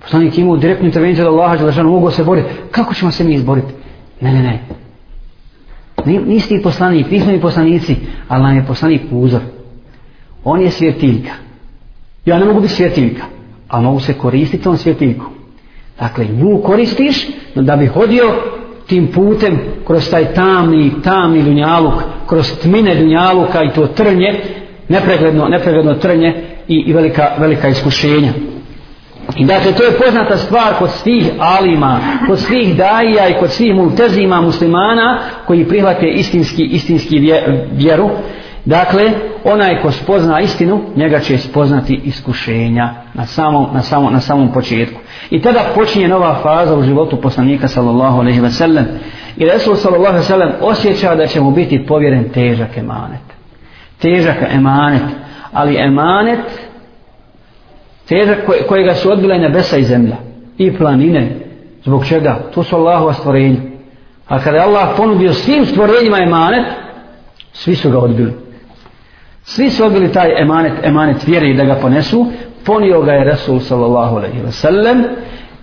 Poslanik 0.00 0.38
imao 0.38 0.56
direktnu 0.56 0.86
intervenciju 0.86 1.24
da 1.24 1.30
Allaha 1.30 1.56
Đelešanu 1.56 1.90
mogu 1.90 2.10
se 2.10 2.24
boriti. 2.24 2.48
Kako 2.70 2.94
ćemo 2.94 3.10
se 3.10 3.24
mi 3.24 3.34
izboriti? 3.34 3.72
Ne, 4.20 4.32
ne, 4.32 4.42
ne. 4.42 4.60
Nisi 6.26 6.48
ti 6.48 6.62
poslanik, 6.62 7.10
nismo 7.10 7.32
mi 7.32 7.40
poslanici, 7.40 7.96
ali 8.28 8.42
nam 8.42 8.56
je 8.56 8.66
poslanik 8.66 9.02
uzor. 9.10 9.40
On 10.44 10.60
je 10.60 10.70
svjetiljka. 10.70 11.32
Ja 12.24 12.38
ne 12.38 12.44
mogu 12.44 12.60
biti 12.60 12.74
svjetiljka, 12.74 13.22
a 13.68 13.80
mogu 13.80 14.00
se 14.00 14.14
koristiti 14.14 14.64
tom 14.64 14.76
svjetiljkom. 14.76 15.39
Dakle, 16.00 16.24
nju 16.24 16.62
koristiš 16.62 17.26
da 17.54 17.76
bi 17.76 17.86
hodio 17.86 18.34
tim 18.86 19.06
putem 19.06 19.58
kroz 19.86 20.10
taj 20.10 20.34
tamni, 20.34 20.92
tamni 21.04 21.42
dunjaluk, 21.42 21.94
kroz 22.28 22.58
tmine 22.62 22.94
dunjaluka 22.94 23.62
i 23.62 23.72
to 23.74 23.86
trnje, 23.86 24.40
nepregledno, 24.88 25.48
nepregledno 25.48 25.94
trnje 25.94 26.34
i, 26.68 26.84
i 26.86 26.92
velika, 26.92 27.28
velika 27.38 27.68
iskušenja. 27.68 28.32
I 29.36 29.44
dakle, 29.44 29.72
to 29.72 29.82
je 29.82 29.98
poznata 30.04 30.36
stvar 30.36 30.74
kod 30.78 30.90
svih 30.90 31.24
alima, 31.38 32.00
kod 32.26 32.38
svih 32.38 32.76
daija 32.76 33.28
i 33.28 33.34
kod 33.40 33.50
svih 33.50 33.74
multezima 33.74 34.40
muslimana 34.40 35.18
koji 35.46 35.68
prihvate 35.68 36.06
istinski, 36.06 36.62
istinski 36.62 37.32
vjeru. 37.72 38.10
Dakle, 38.64 39.12
onaj 39.44 39.82
ko 39.82 39.90
spozna 39.90 40.40
istinu, 40.40 40.80
njega 40.96 41.20
će 41.20 41.38
spoznati 41.38 42.00
iskušenja 42.04 42.94
na 43.14 43.26
samom, 43.26 43.66
na 43.74 43.82
samom, 43.82 44.12
na 44.12 44.20
samom 44.20 44.52
početku. 44.52 45.00
I 45.30 45.42
tada 45.42 45.60
počinje 45.74 46.08
nova 46.08 46.34
faza 46.42 46.76
u 46.76 46.82
životu 46.82 47.16
poslanika 47.16 47.68
sallallahu 47.68 48.20
alaihi 48.20 48.40
ve 48.40 48.50
sellem. 48.50 48.86
I 49.36 49.44
Resul 49.44 49.76
sallallahu 49.76 50.14
alaihi 50.14 50.24
ve 50.24 50.28
sellem 50.28 50.52
osjeća 50.60 51.14
da 51.14 51.26
će 51.26 51.40
mu 51.40 51.50
biti 51.50 51.86
povjeren 51.86 52.28
težak 52.28 52.78
emanet. 52.78 53.20
Težak 53.98 54.36
emanet. 54.54 55.02
Ali 55.52 55.76
emanet 55.76 56.40
težak 58.08 58.38
kojega 58.68 58.94
su 58.94 59.12
odbila 59.12 59.34
i 59.34 59.40
nebesa 59.40 59.76
i 59.76 59.84
zemlja. 59.84 60.16
I 60.58 60.76
planine. 60.76 61.36
Zbog 61.84 62.06
čega? 62.06 62.40
To 62.54 62.62
su 62.62 62.76
Allahova 62.76 63.12
stvorenja. 63.12 63.60
A 64.28 64.38
kada 64.38 64.56
je 64.56 64.62
Allah 64.62 64.88
ponudio 64.96 65.32
svim 65.32 65.66
stvorenjima 65.66 66.18
emanet, 66.18 66.66
svi 67.52 67.74
su 67.74 67.90
ga 67.90 67.98
odbili. 67.98 68.49
Svi 69.50 69.70
su 69.70 69.84
odbili 69.84 70.12
taj 70.12 70.42
emanet, 70.42 70.72
emanet 70.82 71.26
vjere 71.26 71.50
i 71.50 71.54
da 71.54 71.64
ga 71.64 71.74
ponesu, 71.74 72.26
ponio 72.64 73.02
ga 73.02 73.12
je 73.12 73.24
Resul 73.24 73.60
sallallahu 73.60 74.16
alaihi 74.16 74.38
wa 74.46 74.50
sallam, 74.50 75.02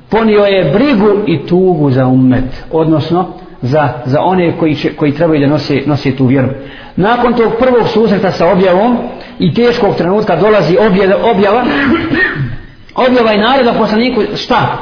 ponio 0.10 0.46
je 0.46 0.72
brigu 0.72 1.10
i 1.28 1.46
tugu 1.46 1.92
za 1.92 2.08
ummet, 2.08 2.64
odnosno 2.72 3.26
za, 3.62 3.90
za 4.06 4.22
one 4.22 4.58
koji, 4.60 4.76
će, 4.76 4.96
koji 4.96 5.12
trebaju 5.12 5.40
da 5.40 5.48
nose, 5.48 5.82
nose 5.86 6.16
tu 6.16 6.26
vjeru. 6.26 6.48
Nakon 6.96 7.34
tog 7.34 7.54
prvog 7.60 7.88
susreta 7.88 8.32
sa 8.32 8.52
objavom 8.52 8.98
i 9.40 9.54
teškog 9.54 9.96
trenutka 9.96 10.36
dolazi 10.36 10.78
objava, 10.78 11.16
objava, 11.32 11.66
objava 12.96 13.34
i 13.34 13.38
naredba 13.38 13.74
poslaniku, 13.74 14.22
šta? 14.36 14.78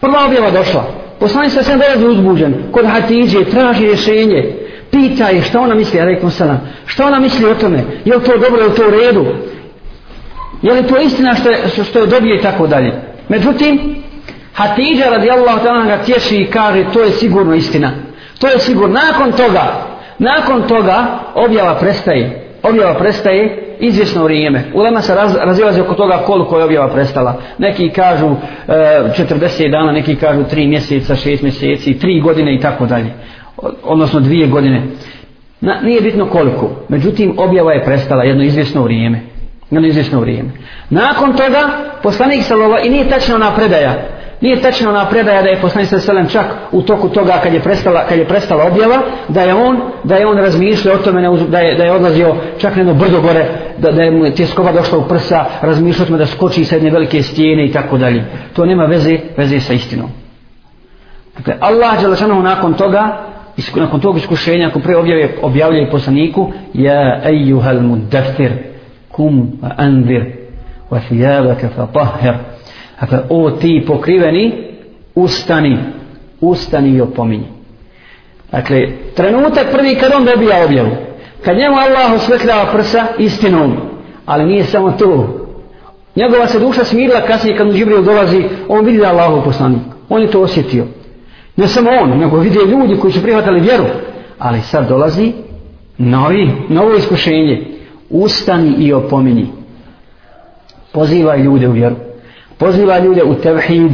Prva 0.00 0.26
objava 0.26 0.50
došla. 0.50 0.84
Poslanik 1.20 1.52
sa 1.52 1.62
sve 1.62 1.76
dolazi 1.76 2.06
uzbuđen, 2.06 2.54
kod 2.72 2.86
Hatidže, 2.86 3.44
traži 3.44 3.86
rješenje, 3.86 4.59
pita 4.90 5.28
je 5.28 5.42
šta 5.42 5.60
ona 5.60 5.74
misli, 5.74 6.00
alaikum 6.00 6.30
salam. 6.30 6.60
šta 6.86 7.06
ona 7.06 7.18
misli 7.20 7.50
o 7.50 7.54
tome, 7.54 7.84
je 8.04 8.16
li 8.16 8.24
to 8.24 8.38
dobro, 8.38 8.62
je 8.62 8.68
li 8.68 8.74
to 8.74 8.88
u 8.88 8.90
redu, 8.90 9.26
je 10.62 10.72
li 10.72 10.86
to 10.86 10.96
istina 11.00 11.34
što 11.34 11.50
je, 11.50 11.58
što 11.84 11.98
je 11.98 12.06
dobije 12.06 12.36
i 12.36 12.42
tako 12.42 12.66
dalje. 12.66 12.92
Međutim, 13.28 14.00
Hatidža 14.54 15.10
radijallahu 15.10 15.60
ta'ala 15.64 15.86
ga 15.86 16.02
tješi 16.04 16.36
i 16.36 16.46
kaže 16.46 16.84
to 16.92 17.02
je 17.02 17.10
sigurno 17.10 17.54
istina. 17.54 17.90
To 18.38 18.48
je 18.48 18.58
sigurno. 18.58 19.00
Nakon 19.00 19.32
toga, 19.32 19.86
nakon 20.18 20.62
toga 20.68 21.18
objava 21.34 21.74
prestaje. 21.74 22.46
Objava 22.62 22.94
prestaje 22.94 23.76
izvjesno 23.80 24.24
vrijeme. 24.24 24.64
Ulema 24.74 25.02
se 25.02 25.14
raz, 25.14 25.34
razilazi 25.34 25.80
oko 25.80 25.94
toga 25.94 26.22
koliko 26.26 26.58
je 26.58 26.64
objava 26.64 26.88
prestala. 26.88 27.34
Neki 27.58 27.90
kažu 27.90 28.26
e, 28.26 28.72
40 29.18 29.70
dana, 29.70 29.92
neki 29.92 30.16
kažu 30.16 30.40
3 30.40 30.68
mjeseca, 30.68 31.14
6 31.14 31.42
mjeseci, 31.42 31.98
3 32.02 32.22
godine 32.22 32.54
i 32.54 32.60
tako 32.60 32.86
dalje. 32.86 33.12
Odnosno 33.82 34.20
dvije 34.20 34.46
godine. 34.46 34.82
Na, 35.60 35.80
nije 35.80 36.00
bitno 36.00 36.26
koliko. 36.26 36.70
Međutim, 36.88 37.34
objava 37.38 37.72
je 37.72 37.84
prestala 37.84 38.24
jedno 38.24 38.44
izvjesno 38.44 38.82
vrijeme. 38.82 39.20
Jedno 39.70 39.88
izvjesno 39.88 40.20
vrijeme. 40.20 40.50
Nakon 40.90 41.32
toga, 41.32 41.68
poslanik 42.02 42.42
salova, 42.42 42.80
i 42.80 42.90
nije 42.90 43.08
tačno 43.08 43.34
ona 43.34 43.50
predaja, 43.56 43.94
Nije 44.40 44.62
tačno 44.62 44.90
ona 44.90 45.06
predaja 45.06 45.42
da 45.42 45.48
je 45.48 45.60
poslanik 45.60 45.88
sa 45.88 46.28
čak 46.32 46.46
u 46.72 46.82
toku 46.82 47.08
toga 47.08 47.40
kad 47.42 47.54
je 47.54 47.60
prestala 47.60 48.04
kad 48.08 48.18
je 48.18 48.28
prestala 48.28 48.64
objava 48.64 48.98
da 49.28 49.42
je 49.42 49.54
on 49.54 49.80
da 50.04 50.16
je 50.16 50.26
on 50.26 50.38
razmišljao 50.38 50.94
o 50.94 50.98
tome 50.98 51.22
da 51.48 51.58
je 51.58 51.74
da 51.74 51.84
je 51.84 51.92
odlazio 51.92 52.34
čak 52.58 52.76
na 52.76 52.80
jedno 52.80 52.94
brdo 52.94 53.20
gore 53.20 53.46
da 53.78 53.92
da 53.92 54.02
je 54.02 54.10
mu 54.10 54.30
tjeskoba 54.30 54.72
došla 54.72 54.98
u 54.98 55.08
prsa 55.08 55.44
razmišljao 55.62 56.04
o 56.04 56.06
tome 56.06 56.18
da 56.18 56.26
skoči 56.26 56.64
sa 56.64 56.74
jedne 56.74 56.90
velike 56.90 57.22
stijene 57.22 57.66
i 57.66 57.72
tako 57.72 57.98
dalje. 57.98 58.24
To 58.52 58.66
nema 58.66 58.84
veze 58.84 59.18
veze 59.36 59.60
sa 59.60 59.72
istinom. 59.72 60.10
Dakle 61.36 61.54
Allah 61.60 62.00
dželle 62.00 62.42
nakon 62.42 62.74
toga 62.74 63.29
nakon 63.76 64.00
tog 64.00 64.16
iskušenja 64.16 64.68
ako 64.68 64.80
prije 64.80 64.98
objave 64.98 65.28
objavljuje 65.42 65.90
poslaniku 65.90 66.52
ja 66.74 67.20
ejuhal 67.24 67.80
mudafir, 67.80 68.52
kum 69.08 69.52
anzir 69.76 70.24
wa 70.90 71.00
thiyabaka 71.08 71.68
fatahhir 71.76 72.34
Dakle, 73.00 73.18
o 73.28 73.50
ti 73.50 73.84
pokriveni, 73.86 74.52
ustani, 75.14 75.78
ustani 76.40 76.90
i 76.90 77.00
opominji. 77.00 77.46
Dakle, 78.52 78.88
trenutak 79.16 79.72
prvi 79.72 79.94
kad 79.94 80.12
on 80.12 80.24
dobija 80.24 80.64
objavu. 80.64 80.90
Kad 81.44 81.56
njemu 81.56 81.76
Allah 81.76 82.12
osvetljava 82.12 82.72
prsa 82.72 83.06
istinom, 83.18 83.76
ali 84.26 84.44
nije 84.44 84.64
samo 84.64 84.90
to. 84.90 85.36
Njegova 86.16 86.46
se 86.46 86.58
duša 86.58 86.84
smirila 86.84 87.20
kasnije 87.20 87.56
kad 87.56 87.66
mu 87.66 87.72
Džibril 87.72 88.02
dolazi, 88.02 88.44
on 88.68 88.84
vidi 88.84 88.98
da 88.98 89.08
Allah 89.08 89.44
poslanik. 89.44 89.82
On 90.08 90.22
je 90.22 90.30
to 90.30 90.40
osjetio. 90.40 90.86
Ne 91.60 91.68
samo 91.68 91.90
on, 92.02 92.18
nego 92.18 92.36
vide 92.36 92.60
ljudi 92.66 92.96
koji 93.00 93.12
su 93.12 93.22
prihvatali 93.22 93.60
vjeru. 93.60 93.84
Ali 94.38 94.60
sad 94.60 94.88
dolazi 94.88 95.32
novi, 95.98 96.52
novo 96.68 96.94
iskušenje. 96.94 97.66
Ustani 98.10 98.74
i 98.78 98.92
opomeni. 98.92 99.46
Pozivaj 100.92 101.42
ljude 101.42 101.68
u 101.68 101.72
vjeru 101.72 101.96
Pozivaj 102.58 103.00
ljude 103.00 103.24
u 103.24 103.34
tevhid 103.34 103.92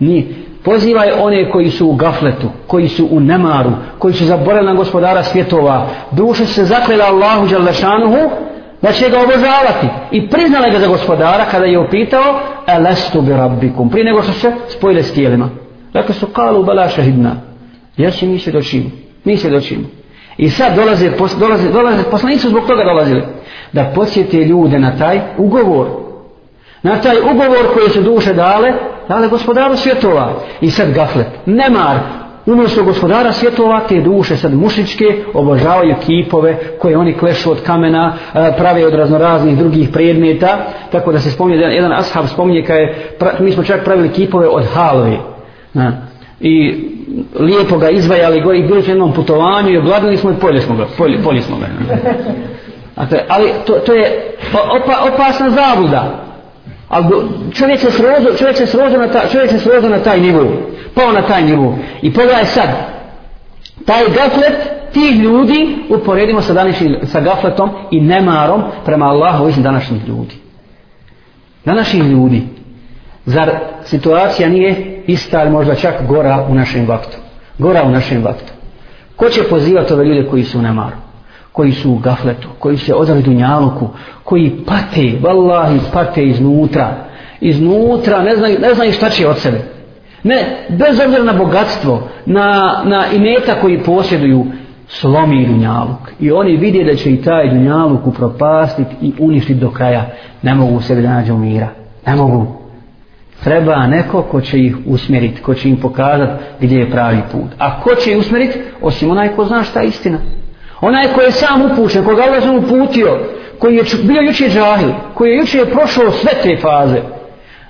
ni 0.00 0.34
pozivaj 0.64 1.12
one 1.20 1.50
koji 1.50 1.70
su 1.70 1.88
u 1.88 1.94
gafletu, 1.94 2.48
koji 2.66 2.88
su 2.88 3.08
u 3.10 3.20
nemaru, 3.20 3.70
koji 3.98 4.14
su 4.14 4.24
zaboravili 4.24 4.66
na 4.66 4.74
gospodara 4.74 5.22
svjetova, 5.22 5.86
duše 6.12 6.46
se 6.46 6.64
zakljela 6.64 7.04
Allahu 7.04 7.46
Đalešanuhu, 7.46 8.30
da 8.82 8.92
će 8.92 9.10
ga 9.10 9.16
obožavati 9.18 9.86
i 10.10 10.28
priznala 10.28 10.68
ga 10.68 10.78
za 10.78 10.86
gospodara 10.86 11.44
kada 11.50 11.64
je 11.64 11.78
upitao 11.78 12.40
elestu 12.66 13.20
bi 13.22 13.32
rabbikum 13.32 13.90
prije 13.90 14.04
nego 14.04 14.22
što 14.22 14.32
se 14.32 14.52
spojile 14.68 15.02
s 15.02 15.14
tijelima 15.14 15.48
dakle 16.00 16.14
su 16.14 16.26
kalu 16.26 16.64
bala 16.64 16.88
šahidna. 16.88 17.36
Jer 17.96 18.14
će 18.14 18.26
mi 18.26 18.38
se 18.38 18.52
mi 19.24 19.36
se 19.36 19.50
i 20.38 20.50
sad 20.50 20.76
dolaze, 20.76 21.10
dolaze, 21.40 21.68
dolaze 21.70 22.02
poslanici 22.10 22.48
zbog 22.48 22.66
toga 22.66 22.84
dolazili. 22.84 23.22
Da 23.72 23.92
podsjete 23.94 24.36
ljude 24.36 24.78
na 24.78 24.98
taj 24.98 25.20
ugovor. 25.38 25.86
Na 26.82 27.00
taj 27.00 27.16
ugovor 27.20 27.74
koji 27.74 27.90
su 27.90 28.02
duše 28.02 28.34
dale 28.34 28.72
dale 29.08 29.28
gospodaru 29.28 29.76
svjetova. 29.76 30.32
I 30.60 30.70
sad 30.70 30.92
gaflet. 30.92 31.26
Nemar. 31.46 31.98
Umjesto 32.46 32.84
gospodara 32.84 33.32
svjetova 33.32 33.80
te 33.88 34.00
duše 34.00 34.36
sad 34.36 34.54
mušičke 34.54 35.24
obožavaju 35.34 35.94
kipove 36.06 36.58
koje 36.80 36.98
oni 36.98 37.14
klešu 37.14 37.50
od 37.50 37.62
kamena 37.62 38.16
prave 38.32 38.86
od 38.86 38.94
raznoraznih 38.94 39.58
drugih 39.58 39.88
predmeta. 39.92 40.58
Tako 40.92 41.12
da 41.12 41.18
se 41.18 41.30
spominje 41.30 41.56
jedan, 41.56 41.72
jedan 41.72 41.92
ashab 41.92 42.26
spominje 42.26 42.64
kada 42.64 42.78
je 42.78 42.94
mi 43.40 43.52
smo 43.52 43.62
čak 43.62 43.84
pravili 43.84 44.08
kipove 44.08 44.48
od 44.48 44.64
halve 44.74 45.37
na, 45.78 45.92
i 46.40 46.84
lijepo 47.40 47.78
ga 47.78 47.90
izvajali 47.90 48.40
gore 48.40 48.58
i 48.58 48.66
bili 48.66 48.82
smo 48.82 48.92
jednom 48.92 49.12
putovanju 49.12 49.70
i 49.70 49.78
obladili 49.78 50.16
smo 50.16 50.30
i 50.30 50.40
polje 50.40 50.60
smo 50.60 50.76
ga 50.76 50.86
polje, 50.98 51.22
polje 51.22 51.42
smo 51.42 51.56
ga 51.56 51.66
dakle, 52.96 53.18
ali 53.28 53.50
to, 53.66 53.72
to 53.72 53.92
je 53.92 54.34
opa, 54.52 55.12
opasna 55.14 55.50
zabluda 55.50 56.24
ali 56.88 57.06
čovjek 57.54 57.80
se 57.80 57.90
srozo 57.90 58.36
čovjek 58.38 58.56
se 58.56 58.66
srozo 58.66 58.98
na, 58.98 59.08
ta, 59.08 59.28
čovjek 59.32 59.50
se 59.50 59.58
srozo 59.58 59.88
na 59.88 59.98
taj 59.98 60.20
nivou 60.20 60.48
pao 60.98 61.12
na 61.12 61.22
taj 61.22 61.42
nivou. 61.42 61.74
I 62.02 62.12
pogledaj 62.12 62.44
sad, 62.44 62.68
taj 63.84 64.04
gaflet 64.04 64.54
tih 64.92 65.16
ljudi 65.16 65.76
uporedimo 65.88 66.42
sa, 66.42 66.52
današnjim, 66.52 66.96
sa 67.04 67.20
gafletom 67.20 67.70
i 67.90 68.00
nemarom 68.00 68.62
prema 68.84 69.06
Allahu 69.06 69.42
ovih 69.44 69.58
današnjih 69.58 70.08
ljudi. 70.08 70.34
Današnjih 71.64 72.04
ljudi. 72.04 72.42
Zar 73.28 73.50
situacija 73.84 74.48
nije 74.48 75.02
ista 75.06 75.40
ali 75.40 75.50
možda 75.50 75.74
čak 75.74 75.94
gora 76.08 76.46
u 76.50 76.54
našem 76.54 76.86
vaktu? 76.86 77.16
Gora 77.58 77.82
u 77.82 77.90
našem 77.90 78.24
vaktu. 78.24 78.52
Ko 79.16 79.28
će 79.28 79.42
pozivati 79.42 79.92
ove 79.92 80.04
ljude 80.04 80.28
koji 80.30 80.44
su 80.44 80.58
u 80.58 80.62
nemaru? 80.62 80.96
koji 81.58 81.72
su 81.72 81.92
u 81.92 81.98
gafletu, 81.98 82.48
koji 82.58 82.76
se 82.76 82.94
odali 82.94 83.22
dunjaluku, 83.22 83.88
koji 84.24 84.50
pate, 84.66 85.18
vallahi 85.22 85.80
pate 85.92 86.24
iznutra, 86.24 86.94
iznutra, 87.40 88.22
ne 88.22 88.36
znaju, 88.36 88.58
ne 88.60 88.74
znaju 88.74 88.92
šta 88.92 89.10
će 89.10 89.28
od 89.28 89.38
sebe. 89.38 89.58
Ne, 90.22 90.66
bez 90.68 91.00
obzira 91.00 91.22
na 91.22 91.32
bogatstvo, 91.32 92.08
na, 92.26 92.80
na 92.84 93.04
imeta 93.12 93.60
koji 93.60 93.82
posjeduju, 93.82 94.46
slomi 94.88 95.46
dunjaluk. 95.46 96.12
I 96.20 96.32
oni 96.32 96.56
vide 96.56 96.84
da 96.84 96.94
će 96.94 97.12
i 97.12 97.22
taj 97.22 97.50
dunjaluk 97.50 98.06
upropastiti 98.06 98.94
i 99.00 99.12
uništiti 99.18 99.60
do 99.60 99.70
kraja. 99.70 100.06
Ne 100.42 100.54
mogu 100.54 100.76
u 100.76 100.80
sebi 100.80 101.02
da 101.02 101.08
nađu 101.08 101.36
mira. 101.36 101.68
Ne 102.06 102.16
mogu. 102.16 102.57
Treba 103.44 103.86
neko 103.86 104.22
ko 104.22 104.40
će 104.40 104.58
ih 104.58 104.76
usmjeriti, 104.86 105.42
ko 105.42 105.54
će 105.54 105.68
im 105.68 105.76
pokazati 105.76 106.44
gdje 106.60 106.78
je 106.78 106.90
pravi 106.90 107.20
put. 107.32 107.50
A 107.58 107.80
ko 107.80 107.94
će 107.94 108.10
ih 108.10 108.18
usmjeriti? 108.18 108.58
Osim 108.82 109.10
onaj 109.10 109.28
ko 109.28 109.44
zna 109.44 109.62
šta 109.62 109.80
je 109.80 109.88
istina. 109.88 110.18
Onaj 110.80 111.08
ko 111.14 111.20
je 111.20 111.32
sam 111.32 111.62
upušen, 111.62 112.04
koga 112.04 112.22
je 112.22 112.40
sam 112.40 112.56
uputio, 112.56 113.18
koji 113.58 113.76
je 113.76 113.82
bio 114.02 114.20
juče 114.20 114.48
džahil, 114.48 114.88
koji 115.14 115.30
je 115.30 115.36
juče 115.36 115.64
prošao 115.64 116.10
sve 116.10 116.32
te 116.42 116.56
faze, 116.60 117.00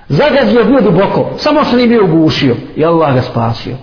zagazio 0.07 0.63
bio 0.63 0.81
duboko, 0.81 1.29
samo 1.37 1.63
se 1.63 1.75
nije 1.75 1.87
bio 1.87 2.03
ugušio 2.03 2.55
i 2.75 2.85
Allah 2.85 3.15
ga 3.15 3.21
spasio. 3.21 3.75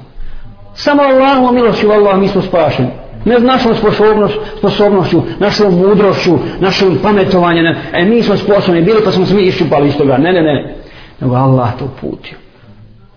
Samo 0.74 1.02
Allahom 1.02 1.54
milošću 1.54 1.90
Allah 1.90 2.18
mi 2.18 2.28
smo 2.28 2.42
spašeni. 2.42 2.88
Ne 3.24 3.38
našom 3.38 3.74
sposobnošću, 3.74 4.38
sposobnošću, 4.58 5.22
našom 5.38 5.74
mudrošću, 5.74 6.38
našom 6.60 6.98
pametovanjem. 7.02 7.66
E 7.92 8.04
mi 8.04 8.22
smo 8.22 8.36
sposobni 8.36 8.82
bili 8.82 9.00
pa 9.04 9.10
smo 9.10 9.26
se 9.26 9.34
mi 9.34 9.42
iščupali 9.42 9.88
iz 9.88 9.96
toga. 9.96 10.16
Ne, 10.18 10.32
ne, 10.32 10.42
ne. 10.42 10.76
Nego 11.20 11.34
Allah 11.34 11.68
te 11.78 11.84
uputio. 11.84 12.38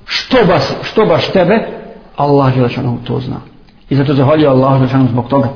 Što 0.05 0.37
baš, 0.47 0.63
što 0.83 1.05
baš 1.05 1.27
tebe, 1.27 1.67
Allah 2.15 2.57
je 2.57 2.67
to 3.07 3.19
zna. 3.19 3.35
I 3.89 3.95
zato 3.95 4.13
zahvaljujem 4.13 4.51
Allah 4.51 4.81
lečano 4.81 5.07
zbog 5.07 5.27
toga. 5.27 5.47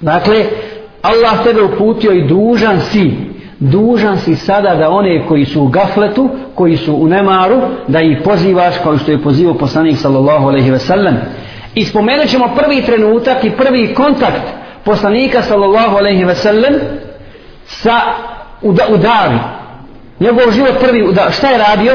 Dakle, 0.00 0.44
Allah 1.02 1.44
tebe 1.44 1.62
uputio 1.62 2.12
i 2.12 2.28
dužan 2.28 2.80
si 2.80 3.34
dužan 3.58 4.18
si 4.18 4.36
sada 4.36 4.74
da 4.74 4.90
one 4.90 5.26
koji 5.28 5.44
su 5.44 5.62
u 5.62 5.68
gafletu, 5.68 6.30
koji 6.54 6.76
su 6.76 6.94
u 6.94 7.08
nemaru, 7.08 7.60
da 7.88 8.00
ih 8.00 8.18
pozivaš 8.24 8.74
kao 8.82 8.98
što 8.98 9.10
je 9.10 9.22
pozivao 9.22 9.54
poslanik 9.54 9.98
sallallahu 9.98 10.48
alaihi 10.48 10.70
ve 10.70 10.78
sellem. 10.78 11.16
I 11.74 11.84
spomenut 11.84 12.26
ćemo 12.26 12.48
prvi 12.56 12.82
trenutak 12.82 13.44
i 13.44 13.50
prvi 13.50 13.94
kontakt 13.94 14.42
poslanika 14.84 15.42
sallallahu 15.42 15.96
alaihi 15.96 16.24
ve 16.24 16.34
sellem 16.34 16.74
sa 17.64 18.00
u, 18.62 18.68
u 18.68 18.96
davi. 18.96 19.38
Njegov 20.20 20.52
život 20.52 20.80
prvi, 20.80 21.12
da, 21.12 21.30
šta 21.30 21.48
je 21.48 21.58
radio? 21.58 21.92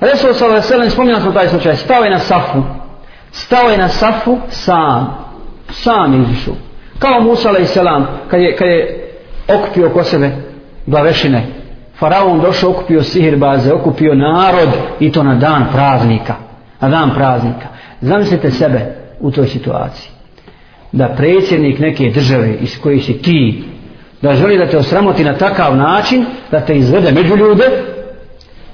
Resul 0.00 0.34
sallallahu 0.34 0.66
alaihi 0.66 0.84
ve 0.84 0.90
spominjali 0.90 1.22
smo 1.22 1.32
taj 1.32 1.48
slučaj, 1.48 1.76
stao 1.76 2.04
je 2.04 2.10
na 2.10 2.18
safu. 2.18 2.62
Stao 3.32 3.70
je 3.70 3.78
na 3.78 3.88
safu 3.88 4.38
sam. 4.48 5.14
Sam 5.70 6.14
je 6.14 6.22
izišao. 6.22 6.54
Kao 6.98 7.20
Musa 7.20 7.48
alaihi 7.48 7.66
selam, 7.66 8.06
kad 8.30 8.40
je, 8.40 8.56
kad 8.56 8.68
je 8.68 9.08
okupio 9.48 9.86
oko 9.86 10.04
sebe 10.04 10.30
glavešine. 10.86 11.46
Faraon 11.98 12.40
došao, 12.40 12.70
okupio 12.70 13.02
sihirbaze, 13.02 13.72
okupio 13.72 14.14
narod 14.14 14.68
i 15.00 15.12
to 15.12 15.22
na 15.22 15.34
dan 15.34 15.66
praznika. 15.72 16.34
Na 16.80 16.88
dan 16.88 17.10
praznika. 17.14 17.66
Zamislite 18.00 18.50
sebe 18.50 18.94
u 19.20 19.30
toj 19.30 19.46
situaciji. 19.46 20.10
Da 20.92 21.08
predsjednik 21.08 21.78
neke 21.78 22.10
države 22.10 22.54
iz 22.60 22.80
koje 22.82 23.00
si 23.00 23.22
ti, 23.22 23.64
da 24.22 24.34
želi 24.34 24.58
da 24.58 24.66
te 24.66 24.78
osramoti 24.78 25.24
na 25.24 25.38
takav 25.38 25.76
način, 25.76 26.26
da 26.50 26.60
te 26.60 26.76
izvede 26.76 27.12
među 27.12 27.36
ljude 27.36 27.64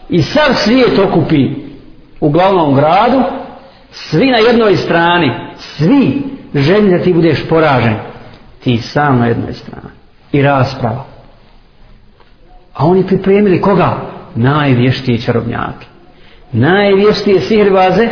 i 0.08 0.22
sav 0.22 0.54
svijet 0.54 0.98
okupi 0.98 1.48
u 2.20 2.30
glavnom 2.30 2.74
gradu, 2.74 3.22
svi 3.90 4.30
na 4.30 4.38
jednoj 4.38 4.76
strani, 4.76 5.30
svi 5.58 6.22
želi 6.54 6.90
da 6.90 7.02
ti 7.02 7.12
budeš 7.12 7.48
poražen, 7.48 7.94
ti 8.64 8.78
sam 8.78 9.18
na 9.18 9.26
jednoj 9.26 9.52
strani. 9.52 9.88
I 10.32 10.42
rasprava. 10.42 11.04
A 12.74 12.86
oni 12.86 13.06
pripremili 13.06 13.60
koga? 13.60 13.96
Najvještije 14.34 15.20
čarobnjake. 15.20 15.86
Najvještije 16.52 17.40
sihrbaze 17.40 18.08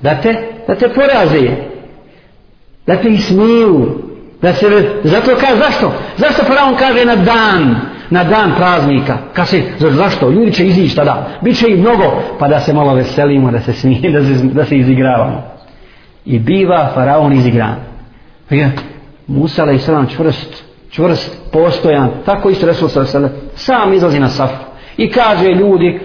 da 0.00 0.20
te, 0.20 0.34
da 0.66 0.74
te 0.74 0.88
poraze. 0.88 1.56
Da 2.86 2.96
te 2.96 3.08
ismiju. 3.08 4.02
Da 4.44 4.52
se, 4.52 4.66
zato 5.04 5.30
kaže, 5.40 5.56
zašto? 5.56 5.92
Zašto 6.16 6.44
faraon 6.44 6.74
kaže 6.76 7.04
na 7.04 7.16
dan, 7.16 7.76
na 8.10 8.24
dan 8.24 8.52
praznika? 8.56 9.18
Kaže, 9.32 9.62
zašto? 9.78 10.30
Ljudi 10.30 10.52
će 10.52 10.66
izići 10.66 10.96
tada. 10.96 11.26
Biće 11.40 11.68
i 11.68 11.76
mnogo, 11.76 12.22
pa 12.38 12.48
da 12.48 12.60
se 12.60 12.72
malo 12.72 12.94
veselimo, 12.94 13.50
da 13.50 13.60
se 13.60 13.72
smije, 13.72 14.10
da 14.10 14.24
se, 14.24 14.44
da 14.44 14.64
se 14.64 14.76
izigravamo. 14.76 15.42
I 16.24 16.38
biva 16.38 16.90
faraon 16.94 17.32
izigran. 17.32 17.74
Pa 18.48 18.54
ja, 18.54 18.70
Musa, 19.26 19.62
ali 19.62 19.74
i 19.74 19.78
sram 19.78 20.06
čvrst, 20.06 20.64
čvrst, 20.90 21.36
postojan, 21.52 22.10
tako 22.26 22.50
isto 22.50 22.66
Resul 22.66 22.88
sallam, 22.88 23.30
sam 23.54 23.92
izlazi 23.92 24.20
na 24.20 24.28
saf 24.28 24.50
i 24.96 25.10
kaže 25.10 25.48
ljudi, 25.48 26.00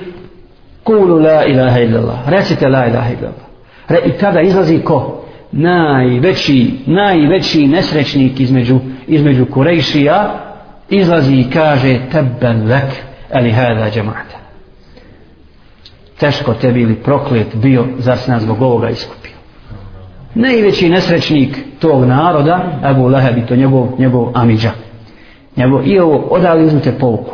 kulu 0.83 1.19
la 1.19 1.45
ilaha 1.45 1.79
illallah, 1.79 2.29
recite 2.29 2.67
la 2.67 2.87
ilaha 2.87 3.09
illallah. 3.09 3.45
Re, 3.87 3.99
I 4.05 4.11
tada 4.11 4.41
izlazi 4.41 4.79
ko? 4.79 5.18
Najveći, 5.51 6.71
najveći 6.85 7.67
nesrećnik 7.67 8.39
između, 8.39 8.79
između 9.07 9.45
Kurejšija, 9.45 10.45
izlazi 10.89 11.35
i 11.35 11.49
kaže, 11.53 11.99
tebben 12.11 12.67
lek, 12.67 12.91
ali 13.33 13.51
hada 13.51 13.89
džemata. 13.93 14.39
Teško 16.19 16.53
tebi 16.53 16.81
ili 16.81 16.95
proklet 16.95 17.55
bio, 17.55 17.85
zar 17.97 18.17
se 18.17 18.31
nas 18.31 18.43
zbog 18.43 18.61
ovoga 18.61 18.89
iskupio 18.89 19.39
najveći 20.35 20.89
nesrećnik 20.89 21.57
tog 21.79 22.05
naroda, 22.05 22.79
Ebu 22.91 23.07
Leheb 23.07 23.37
i 23.37 23.45
to 23.45 23.55
njegov, 23.55 23.87
njegov 23.97 24.31
Amidža. 24.33 24.71
Njegov, 25.55 25.87
I 25.87 25.99
ovo, 25.99 26.17
odali 26.17 26.65
uzmite 26.65 26.91
pouku. 26.99 27.31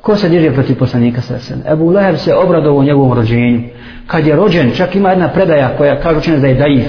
Ko 0.00 0.16
se 0.16 0.28
diže 0.28 0.52
protiv 0.52 0.78
poslanika 0.78 1.20
sresen 1.20 1.62
sen? 1.62 1.72
Ebu 1.72 1.90
Leheb 1.90 2.16
se 2.16 2.34
obradovao 2.34 2.80
u 2.80 2.84
njegovom 2.84 3.12
rođenju. 3.12 3.62
Kad 4.06 4.26
je 4.26 4.36
rođen, 4.36 4.70
čak 4.76 4.94
ima 4.94 5.10
jedna 5.10 5.28
predaja 5.28 5.76
koja 5.76 6.00
kaže 6.00 6.18
učenje 6.18 6.38
da 6.38 6.46
je 6.46 6.54
daif. 6.54 6.84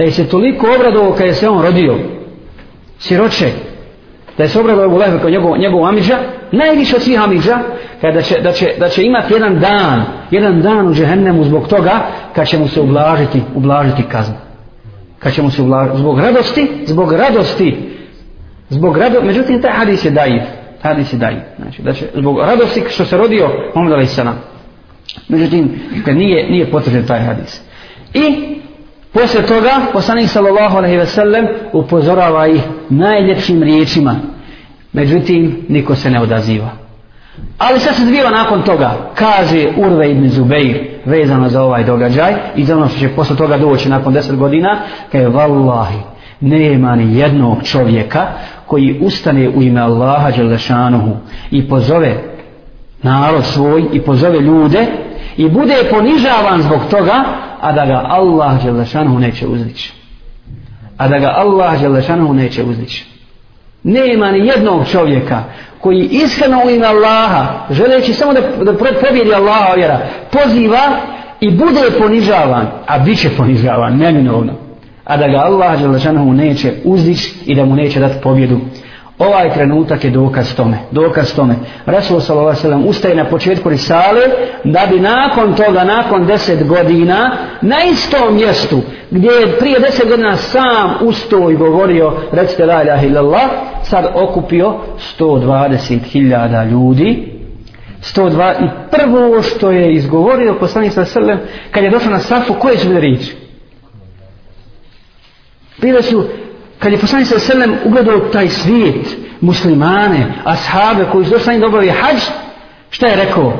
Da 0.00 0.04
je 0.04 0.12
se 0.12 0.28
toliko 0.28 0.66
obradovao 0.76 1.12
kad 1.12 1.26
je 1.26 1.34
se 1.34 1.48
on 1.48 1.62
rodio. 1.62 1.98
Siroče. 2.98 3.50
Da 4.36 4.42
je 4.42 4.48
se 4.48 4.60
obradovao 4.60 4.86
Ebu 4.86 4.96
Leheb 4.96 5.20
kao 5.20 5.30
njegov, 5.30 5.58
njegov 5.58 5.84
Amidža. 5.84 6.18
Najviše 6.52 6.96
od 6.96 7.02
svih 7.02 7.22
Amidža. 7.22 7.58
Kada 8.00 8.22
će, 8.22 8.40
da, 8.40 8.52
će, 8.52 8.74
da 8.78 8.88
će 8.88 9.04
imati 9.04 9.32
jedan 9.32 9.60
dan, 9.60 10.04
jedan 10.30 10.62
dan 10.62 10.88
u 10.88 10.94
džehennemu 10.94 11.44
zbog 11.44 11.68
toga 11.68 12.06
kad 12.34 12.48
će 12.48 12.58
mu 12.58 12.68
se 12.68 12.80
ublažiti, 12.80 13.42
ublažiti 13.54 14.02
kaznu 14.02 14.34
kad 15.18 15.32
ćemo 15.32 15.50
se 15.50 15.62
ublažiti 15.62 15.98
zbog 15.98 16.18
radosti 16.18 16.68
zbog 16.86 17.12
radosti 17.12 17.76
zbog 18.68 18.96
radosti 18.96 19.26
međutim 19.26 19.62
taj 19.62 19.72
hadis 19.72 20.04
je 20.04 20.10
dajiv 20.10 20.42
hadis 20.82 21.12
je 21.12 21.18
dajiv 21.18 21.40
znači 21.58 21.82
da 21.82 21.92
će 21.92 22.06
zbog 22.14 22.38
radosti 22.38 22.82
što 22.88 23.04
se 23.04 23.16
rodio 23.16 23.48
Muhammed 23.74 23.92
alaih 23.92 24.10
Međutim, 25.28 25.80
kad 26.04 26.16
nije, 26.16 26.50
nije 26.50 26.70
potvrđen 26.70 27.06
taj 27.06 27.20
hadis. 27.20 27.62
I 28.14 28.56
Poslije 29.12 29.46
toga, 29.46 29.70
poslanik 29.92 30.28
sallallahu 30.28 30.76
alaihi 30.76 30.96
ve 30.96 31.06
sellem 31.06 31.46
upozorava 31.72 32.46
ih 32.46 32.60
najljepšim 32.88 33.62
riječima. 33.62 34.14
Međutim, 34.92 35.66
niko 35.68 35.94
se 35.94 36.10
ne 36.10 36.20
odaziva. 36.20 36.70
Ali 37.58 37.80
šta 37.80 37.92
se 37.92 38.04
zbiva 38.04 38.30
nakon 38.30 38.62
toga, 38.62 38.90
kaže 39.14 39.68
Urve 39.76 40.10
ibn 40.10 40.28
Zubeir, 40.28 40.88
vezano 41.04 41.48
za 41.48 41.62
ovaj 41.62 41.84
događaj, 41.84 42.34
i 42.56 42.64
za 42.64 42.76
ono 42.76 42.88
što 42.88 42.98
će 42.98 43.08
posle 43.08 43.36
toga 43.36 43.58
doći 43.58 43.88
nakon 43.88 44.12
deset 44.12 44.36
godina, 44.36 44.78
kaže, 45.12 45.28
vallahi, 45.28 45.98
nema 46.40 46.96
ni 46.96 47.18
jednog 47.18 47.62
čovjeka 47.64 48.26
koji 48.66 48.98
ustane 49.02 49.48
u 49.48 49.62
ime 49.62 49.80
Allaha 49.80 50.30
Đelešanuhu 50.30 51.16
i 51.50 51.68
pozove 51.68 52.14
narod 53.02 53.44
svoj 53.44 53.84
i 53.92 54.00
pozove 54.00 54.40
ljude 54.40 54.86
i 55.36 55.48
bude 55.48 55.74
ponižavan 55.90 56.62
zbog 56.62 56.80
toga, 56.90 57.24
a 57.60 57.72
da 57.72 57.86
ga 57.86 58.04
Allah 58.08 58.64
Đelešanuhu 58.64 59.18
neće 59.18 59.46
uzdići. 59.46 59.92
A 60.96 61.08
da 61.08 61.18
ga 61.18 61.34
Allah 61.36 61.80
Đelešanuhu 61.80 62.34
neće 62.34 62.64
uzdići. 62.64 63.06
Nema 63.82 64.30
ni 64.30 64.46
jednog 64.46 64.88
čovjeka 64.88 65.42
koji 65.80 66.08
iskreno 66.10 66.62
u 66.66 66.70
ime 66.70 66.86
Allaha, 66.86 67.46
želeći 67.70 68.12
samo 68.12 68.32
da, 68.32 68.40
da 68.40 68.72
pobjedi 68.74 69.34
Allaha 69.34 69.74
vjera, 69.74 70.00
poziva 70.32 71.00
i 71.40 71.50
bude 71.50 71.80
ponižavan, 71.98 72.66
a 72.86 72.98
bit 72.98 73.18
će 73.18 73.30
ponižavan, 73.36 73.96
neminovno. 73.96 74.52
A 75.04 75.16
da 75.16 75.28
ga 75.28 75.38
Allah 75.38 75.80
Đelešanuhu 75.80 76.32
neće 76.32 76.72
uzdići 76.84 77.34
i 77.46 77.54
da 77.54 77.64
mu 77.64 77.76
neće 77.76 78.00
dati 78.00 78.14
pobjedu 78.22 78.60
Ovaj 79.20 79.52
trenutak 79.54 80.04
je 80.04 80.10
dokaz 80.10 80.54
tome. 80.54 80.78
Dokaz 80.90 81.34
tome. 81.34 81.54
Rasul 81.86 82.20
sallallahu 82.20 82.48
alejhi 82.48 82.58
ve 82.58 82.70
sellem 82.70 82.86
ustaje 82.86 83.14
na 83.14 83.24
početku 83.24 83.68
risale 83.68 84.20
da 84.64 84.86
bi 84.90 85.00
nakon 85.00 85.54
toga, 85.54 85.84
nakon 85.84 86.26
deset 86.26 86.68
godina, 86.68 87.36
na 87.60 87.76
istom 87.92 88.34
mjestu 88.34 88.80
gdje 89.10 89.30
je 89.30 89.58
prije 89.58 89.80
deset 89.80 90.08
godina 90.08 90.36
sam 90.36 90.94
ustao 91.00 91.50
i 91.50 91.56
govorio 91.56 92.12
recite 92.32 92.66
la 92.66 92.82
ilaha 92.82 93.06
illallah, 93.06 93.50
sad 93.82 94.06
okupio 94.14 94.74
120.000 95.18 96.70
ljudi 96.70 97.32
102 98.02 98.52
i 98.64 98.68
prvo 98.90 99.42
što 99.42 99.70
je 99.70 99.92
izgovorio 99.94 100.56
poslanik 100.60 100.92
sallallahu 100.92 101.18
alejhi 101.18 101.32
ve 101.32 101.44
sellem 101.44 101.70
kad 101.70 101.84
je 101.84 101.90
došao 101.90 102.10
na 102.10 102.18
safu 102.18 102.54
koje 102.54 102.78
su 102.78 102.88
bile 102.88 103.00
riječi 103.00 103.36
bile 105.80 106.02
su 106.02 106.24
kad 106.80 106.92
je 106.92 106.98
poslanik 106.98 107.28
sa 107.28 107.38
selem 107.38 107.74
ugledao 107.84 108.18
taj 108.18 108.48
svijet, 108.48 109.16
muslimane, 109.40 110.32
ashabe 110.44 111.04
koji 111.12 111.24
su 111.24 111.30
došli 111.30 111.58
da 111.58 111.66
obavi 111.66 111.88
hađ, 111.88 112.20
šta 112.90 113.06
je 113.06 113.16
rekao? 113.16 113.52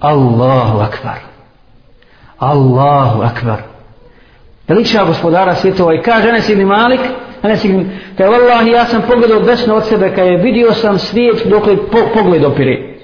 Allahu 0.00 0.78
akbar. 0.78 1.18
Allahu 2.38 3.22
akbar. 3.22 3.62
Veliča 4.68 5.04
gospodara 5.04 5.54
svjetova 5.54 5.94
i 5.94 6.02
kaže 6.02 6.28
Anas 6.28 6.48
ibn 6.48 6.62
Malik, 6.62 7.00
Anas 7.42 7.64
ibn, 7.64 7.90
kaže, 8.18 8.30
Wallahi, 8.30 8.72
ja 8.72 8.86
sam 8.86 9.02
pogledao 9.02 9.40
besno 9.40 9.74
od 9.74 9.84
sebe, 9.84 10.12
kad 10.14 10.26
je 10.26 10.36
vidio 10.36 10.72
sam 10.72 10.98
svijet 10.98 11.46
dok 11.46 11.64
po, 11.92 11.98
pogled 12.14 12.44
opire. 12.44 12.94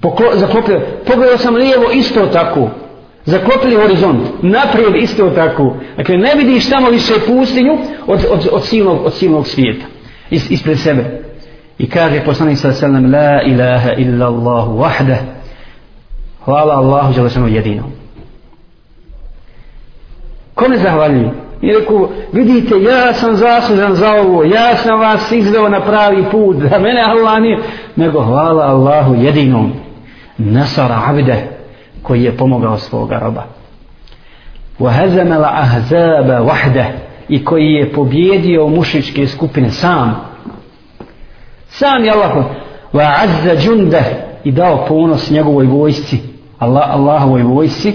Poklo, 0.00 0.26
zaklopio, 0.34 0.80
pogledao 1.06 1.38
sam 1.38 1.54
lijevo 1.54 1.90
isto 1.92 2.26
tako 2.26 2.70
zaklopili 3.24 3.76
horizont, 3.76 4.28
naprijed 4.42 4.96
isto 4.96 5.30
tako. 5.30 5.76
Dakle, 5.96 6.16
ne 6.16 6.34
vidiš 6.34 6.70
tamo 6.70 6.90
više 6.90 7.14
pustinju 7.26 7.78
od, 8.06 8.26
od, 8.30 8.48
od, 8.52 8.64
silnog, 8.64 9.06
od 9.06 9.14
silnog 9.14 9.46
svijeta, 9.46 9.86
is, 10.30 10.50
ispred 10.50 10.80
sebe. 10.80 11.22
I 11.78 11.90
kaže 11.90 12.24
poslanik 12.24 12.58
sa 12.58 12.72
sallam, 12.72 13.12
la 13.12 13.42
ilaha 13.46 13.92
illa 13.92 14.26
Allahu 14.26 14.78
wahda, 14.78 15.16
hvala 16.44 16.74
Allahu 16.74 17.12
želešanu 17.12 17.48
jedinom. 17.48 17.92
Kome 20.54 20.76
zahvaljuju? 20.76 21.30
I 21.62 21.72
reku, 21.72 22.08
vidite, 22.32 22.74
ja 22.82 23.12
sam 23.12 23.36
zaslužan 23.36 23.94
za 23.94 24.12
ovo, 24.12 24.44
ja 24.44 24.76
sam 24.76 25.00
vas 25.00 25.32
izveo 25.32 25.68
na 25.68 25.80
pravi 25.80 26.24
put, 26.30 26.56
da 26.56 26.78
mene 26.78 27.02
Allah 27.02 27.40
nije, 27.40 27.58
nego 27.96 28.22
hvala 28.22 28.64
Allahu 28.64 29.14
jedinom. 29.14 29.72
Nasara 30.38 31.00
abde, 31.06 31.51
koji 32.01 32.23
je 32.23 32.37
pomogao 32.37 32.77
svoga 32.77 33.19
roba. 33.19 33.43
وَهَزَمَ 34.79 35.31
الْأَحْزَابَ 35.33 36.45
وَحْدَ 36.45 36.85
i 37.29 37.45
koji 37.45 37.65
je 37.65 37.93
pobjedio 37.93 38.67
mušičke 38.67 39.27
skupine 39.27 39.71
sam. 39.71 40.15
Sam 41.69 42.03
je 42.03 42.11
Allah 42.11 42.45
وَعَزَّ 42.93 43.55
جُنْدَ 43.61 43.95
i 44.43 44.51
dao 44.51 44.85
ponos 44.87 45.29
njegovoj 45.29 45.65
vojsci, 45.65 46.19
Allah, 46.59 46.89
Allahovoj 46.89 47.43
vojsci. 47.43 47.93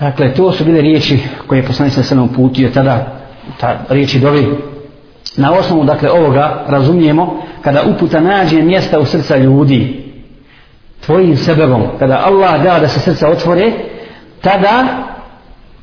Dakle, 0.00 0.34
to 0.34 0.52
su 0.52 0.64
bile 0.64 0.80
riječi 0.80 1.18
koje 1.46 1.58
je 1.58 1.66
poslanik 1.66 1.94
sa 1.94 2.02
sredom 2.02 2.28
putio 2.28 2.70
tada, 2.74 3.06
ta 3.60 3.78
riječi 3.88 4.20
dovi. 4.20 4.46
Na 5.36 5.52
osnovu, 5.52 5.84
dakle, 5.84 6.10
ovoga 6.10 6.64
razumijemo 6.68 7.42
kada 7.62 7.82
uputa 7.82 8.20
nađe 8.20 8.62
mjesta 8.62 8.98
u 8.98 9.04
srca 9.04 9.36
ljudi, 9.36 10.05
tvojim 11.07 11.37
sebebom, 11.37 11.83
kada 11.99 12.21
Allah 12.25 12.63
da 12.63 12.79
da 12.79 12.87
se 12.87 12.99
srca 12.99 13.29
otvore, 13.29 13.71
tada 14.41 14.85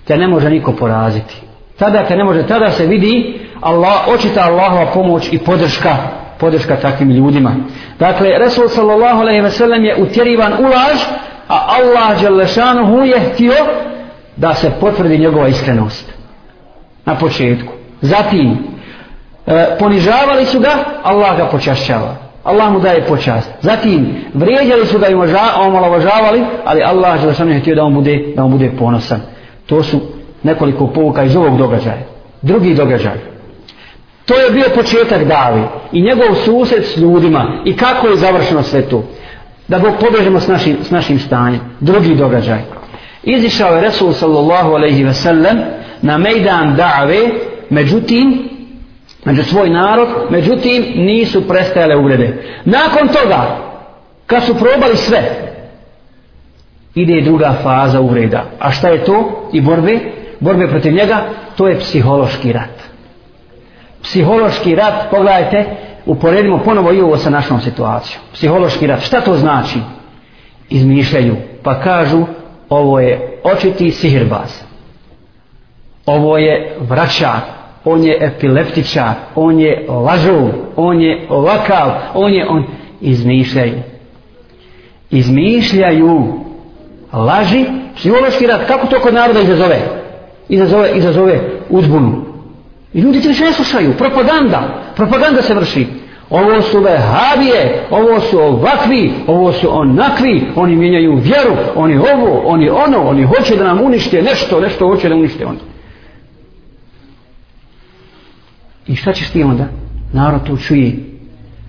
te 0.04 0.16
ne 0.16 0.28
može 0.28 0.50
niko 0.50 0.72
poraziti. 0.72 1.42
Tada 1.78 2.04
te 2.04 2.16
ne 2.16 2.24
može, 2.24 2.46
tada 2.46 2.70
se 2.70 2.87
vidi 2.87 3.40
Allah, 3.60 4.08
očita 4.08 4.40
Allahova 4.40 4.87
pomoć 4.94 5.32
i 5.32 5.38
podrška, 5.38 5.96
podrška 6.38 6.76
takvim 6.76 7.10
ljudima. 7.10 7.54
Dakle, 7.98 8.38
Resul 8.38 8.68
sallallahu 8.68 9.20
alaihi 9.20 9.40
ve 9.40 9.50
sellem 9.50 9.84
je 9.84 9.96
utjerivan 10.02 10.52
u 10.52 10.62
laž, 10.62 11.00
a 11.48 11.66
Allah 11.78 12.22
Đalešanuhu 12.22 12.98
je 12.98 13.20
htio 13.20 13.54
da 14.37 14.54
se 14.54 14.70
potvrdi 14.80 15.18
njegova 15.18 15.48
iskrenost. 15.48 16.12
Na 17.04 17.14
početku. 17.14 17.72
Zatim, 18.00 18.58
e, 19.46 19.76
ponižavali 19.78 20.46
su 20.46 20.60
ga, 20.60 20.74
Allah 21.02 21.37
ga 21.37 21.46
počašćava. 21.46 22.23
Allah 22.44 22.72
mu 22.72 22.80
daje 22.80 23.07
počast. 23.07 23.50
Zatim, 23.61 24.16
vrijeđali 24.35 24.87
su 24.87 24.98
ga 24.98 25.09
i 25.09 25.14
omalovažavali, 25.61 26.44
ali 26.64 26.83
Allah 26.83 27.24
je 27.24 27.35
sam 27.35 27.61
htio 27.61 27.74
da 27.74 27.85
on, 27.85 27.94
bude, 27.94 28.24
da 28.37 28.44
on 28.44 28.50
bude 28.50 28.70
ponosan. 28.78 29.20
To 29.66 29.83
su 29.83 30.00
nekoliko 30.42 30.87
povuka 30.87 31.24
iz 31.24 31.37
ovog 31.37 31.59
događaja. 31.59 32.02
Drugi 32.42 32.74
događaj. 32.74 33.35
To 34.24 34.35
je 34.35 34.50
bio 34.50 34.64
početak 34.74 35.24
davi 35.24 35.62
i 35.92 36.02
njegov 36.02 36.35
susret 36.44 36.85
s 36.87 36.96
ljudima 36.96 37.46
i 37.64 37.76
kako 37.76 38.09
je 38.09 38.16
završeno 38.16 38.62
sve 38.62 38.83
to. 38.83 39.04
Da 39.68 39.78
Bog 39.78 39.92
pobežemo 40.00 40.40
s 40.40 40.48
našim, 40.48 40.76
s 40.83 40.90
našim 40.90 41.18
stanjem. 41.18 41.61
Drugi 41.80 42.14
događaj. 42.14 42.59
Izišao 43.22 43.74
je 43.74 43.80
Resul 43.80 44.12
sallallahu 44.12 44.70
alaihi 44.70 45.04
ve 45.04 45.14
sellem 45.14 45.59
na 46.02 46.18
mejdan 46.18 46.76
dave, 46.76 47.18
međutim, 47.70 48.48
među 49.24 49.42
svoj 49.42 49.70
narod, 49.70 50.08
međutim 50.30 50.84
nisu 50.96 51.48
prestajale 51.48 51.96
uvrede. 51.96 52.42
Nakon 52.64 53.08
toga, 53.08 53.56
kad 54.26 54.44
su 54.44 54.54
probali 54.54 54.96
sve, 54.96 55.22
ide 56.94 57.20
druga 57.20 57.54
faza 57.62 58.00
uvreda. 58.00 58.44
A 58.60 58.70
šta 58.70 58.88
je 58.88 59.04
to? 59.04 59.48
I 59.52 59.60
borbe? 59.60 59.98
Borbe 60.40 60.68
protiv 60.68 60.92
njega? 60.92 61.22
To 61.56 61.68
je 61.68 61.78
psihološki 61.78 62.52
rat. 62.52 62.82
Psihološki 64.02 64.74
rat, 64.74 65.10
pogledajte, 65.10 65.64
uporedimo 66.06 66.58
ponovo 66.58 66.92
i 66.92 67.00
ovo 67.00 67.16
sa 67.16 67.30
našom 67.30 67.60
situacijom. 67.60 68.22
Psihološki 68.32 68.87
rat, 68.87 69.00
šta 69.00 69.20
to 69.20 69.37
znači? 69.37 69.78
Izmišljaju, 70.68 71.37
pa 71.62 71.80
kažu, 71.80 72.26
ovo 72.68 73.00
je 73.00 73.40
očiti 73.44 73.90
sihirbaz. 73.90 74.62
Ovo 76.06 76.38
je 76.38 76.76
vraćar, 76.80 77.40
on 77.85 78.05
je 78.05 78.18
epileptičar, 78.20 79.14
on 79.35 79.61
je 79.61 79.87
lažov, 79.88 80.49
on 80.77 81.01
je 81.01 81.27
ovakav, 81.29 81.90
on 82.14 82.33
je 82.33 82.47
on 82.49 82.64
izmišljaju. 83.01 83.75
Izmišljaju 85.11 86.23
laži, 87.12 87.64
psihološki 87.97 88.47
rad, 88.47 88.66
kako 88.66 88.87
to 88.87 89.01
kod 89.01 89.14
naroda 89.14 89.40
izazove? 89.40 89.81
Izazove, 90.49 90.90
izazove 90.94 91.40
uzbunu. 91.70 92.25
I 92.94 93.01
ljudi 93.01 93.20
ti 93.20 93.29
više 93.29 93.44
ne 93.44 93.53
slušaju, 93.53 93.92
propaganda, 93.99 94.83
propaganda 94.97 95.42
se 95.42 95.55
vrši. 95.55 95.87
Ovo 96.31 96.62
su 96.62 96.81
vehabije, 96.81 97.87
ovo 97.90 98.20
su 98.20 98.38
ovakvi, 98.38 99.12
ovo 99.27 99.53
su 99.53 99.79
onakvi, 99.79 100.42
oni 100.57 100.77
mijenjaju 100.77 101.14
vjeru, 101.14 101.57
oni 101.75 101.99
ovo, 101.99 102.42
oni 102.44 102.70
ono, 102.70 103.09
oni 103.09 103.25
hoće 103.25 103.57
da 103.57 103.64
nam 103.64 103.81
unište 103.81 104.23
nešto, 104.23 104.61
nešto 104.61 104.87
hoće 104.87 105.09
da 105.09 105.14
unište 105.14 105.47
ono. 105.47 105.73
I 108.87 108.97
šta 108.97 109.12
ćeš 109.12 109.31
ti 109.31 109.42
onda? 109.42 109.64
Narod 110.12 110.47
to 110.47 110.57
čuje. 110.57 110.92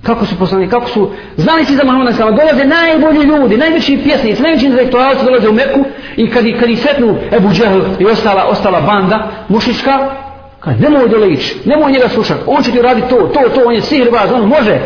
Kako 0.04 0.26
su 0.26 0.40
poslani, 0.40 0.70
kako 0.70 0.90
su 0.90 1.12
znali 1.38 1.66
si 1.66 1.76
za 1.76 1.84
Muhammeda 1.84 2.14
s.a.v. 2.14 2.32
Dolaze 2.32 2.66
najbolji 2.66 3.26
ljudi, 3.26 3.58
najveći 3.58 4.00
pjesnici, 4.04 4.42
najveći 4.42 4.66
intelektualci 4.66 5.26
dolaze 5.26 5.50
u 5.50 5.54
Meku 5.54 5.86
i 6.18 6.30
kad, 6.30 6.44
kad 6.60 6.70
ih 6.70 6.80
setnu 6.80 7.18
Ebu 7.32 7.50
Džehl 7.50 7.80
i 8.00 8.06
ostala, 8.06 8.44
ostala 8.44 8.82
banda 8.82 9.32
mušička, 9.50 10.12
kaže, 10.60 10.80
nemoj 10.80 11.10
dole 11.10 11.34
ići, 11.34 11.56
nemoj 11.66 11.92
njega 11.92 12.10
slušati, 12.10 12.42
on 12.46 12.64
će 12.64 12.72
ti 12.72 12.82
raditi 12.82 13.10
to, 13.10 13.16
to, 13.16 13.50
to, 13.56 13.62
on 13.66 13.74
je 13.74 13.82
sihrbaz, 13.82 14.32
on 14.34 14.48
može 14.48 14.80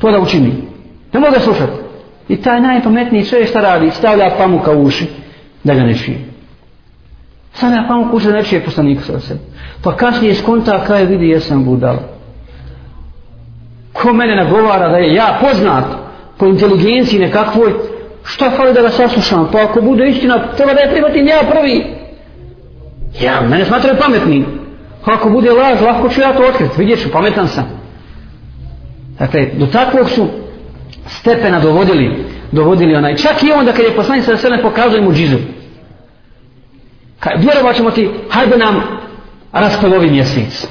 to 0.00 0.10
da 0.10 0.20
učini. 0.20 0.52
Nemoj 1.12 1.30
ga 1.30 1.40
slušati. 1.40 1.72
I 2.28 2.36
taj 2.36 2.60
najpametniji 2.60 3.24
čovjek 3.24 3.48
šta 3.48 3.60
radi? 3.60 3.90
Stavlja 3.90 4.30
pamuk 4.38 4.68
u 4.68 4.82
uši 4.82 5.06
da 5.64 5.74
ga 5.74 5.80
ne 5.80 5.94
čuje. 5.94 6.18
Stavlja 7.54 7.84
pamuka 7.88 8.12
u 8.12 8.16
uši 8.16 8.26
da 8.26 8.32
ne 8.32 8.44
čuje 8.44 8.64
poslanika 8.64 9.02
sa 9.02 9.20
sebe. 9.20 9.40
Pa 9.82 9.96
kasnije 9.96 10.34
skonta 10.34 10.84
kaj 10.86 11.04
vidi 11.04 11.28
jesam 11.28 11.64
budala. 11.64 12.02
Ko 13.92 14.12
mene 14.12 14.36
nagovara 14.36 14.88
da 14.88 14.96
je 14.96 15.14
ja 15.14 15.38
poznat 15.40 15.84
po 16.38 16.46
inteligenciji 16.46 17.20
nekakvoj, 17.20 17.72
šta 18.24 18.50
fali 18.50 18.72
da 18.72 18.82
ga 18.82 18.90
saslušam? 18.90 19.48
Pa 19.52 19.62
ako 19.62 19.80
bude 19.80 20.08
istina, 20.08 20.52
treba 20.56 20.74
da 20.74 20.80
je 20.80 20.90
prihvatim 20.90 21.26
ja 21.26 21.42
prvi. 21.50 21.84
Ja, 23.20 23.40
mene 23.40 23.64
smatraju 23.64 23.96
pametnim. 24.00 24.46
Ako 25.04 25.30
bude 25.30 25.50
laž, 25.50 25.80
lahko 25.80 26.08
ću 26.08 26.20
ja 26.20 26.32
to 26.32 26.42
otkriti. 26.42 26.74
Vidjet 26.78 27.02
ću, 27.02 27.10
pametan 27.12 27.48
sam. 27.48 27.64
Dakle, 29.18 29.46
do 29.54 29.66
takvog 29.66 30.10
su 30.10 30.26
stepena 31.06 31.60
dovodili, 31.60 32.24
dovodili 32.52 32.94
onaj. 32.94 33.16
Čak 33.16 33.42
i 33.42 33.52
onda 33.52 33.72
kad 33.72 33.84
je 33.84 33.96
poslanik 33.96 34.24
sa 34.24 34.36
sve 34.36 34.62
pokazuje 34.62 35.02
mu 35.02 35.12
džizu. 35.12 35.36
Vjerovat 37.38 37.76
ćemo 37.76 37.90
ti, 37.90 38.10
hajde 38.30 38.56
nam 38.56 38.82
raspelovi 39.52 40.10
mjesec. 40.10 40.66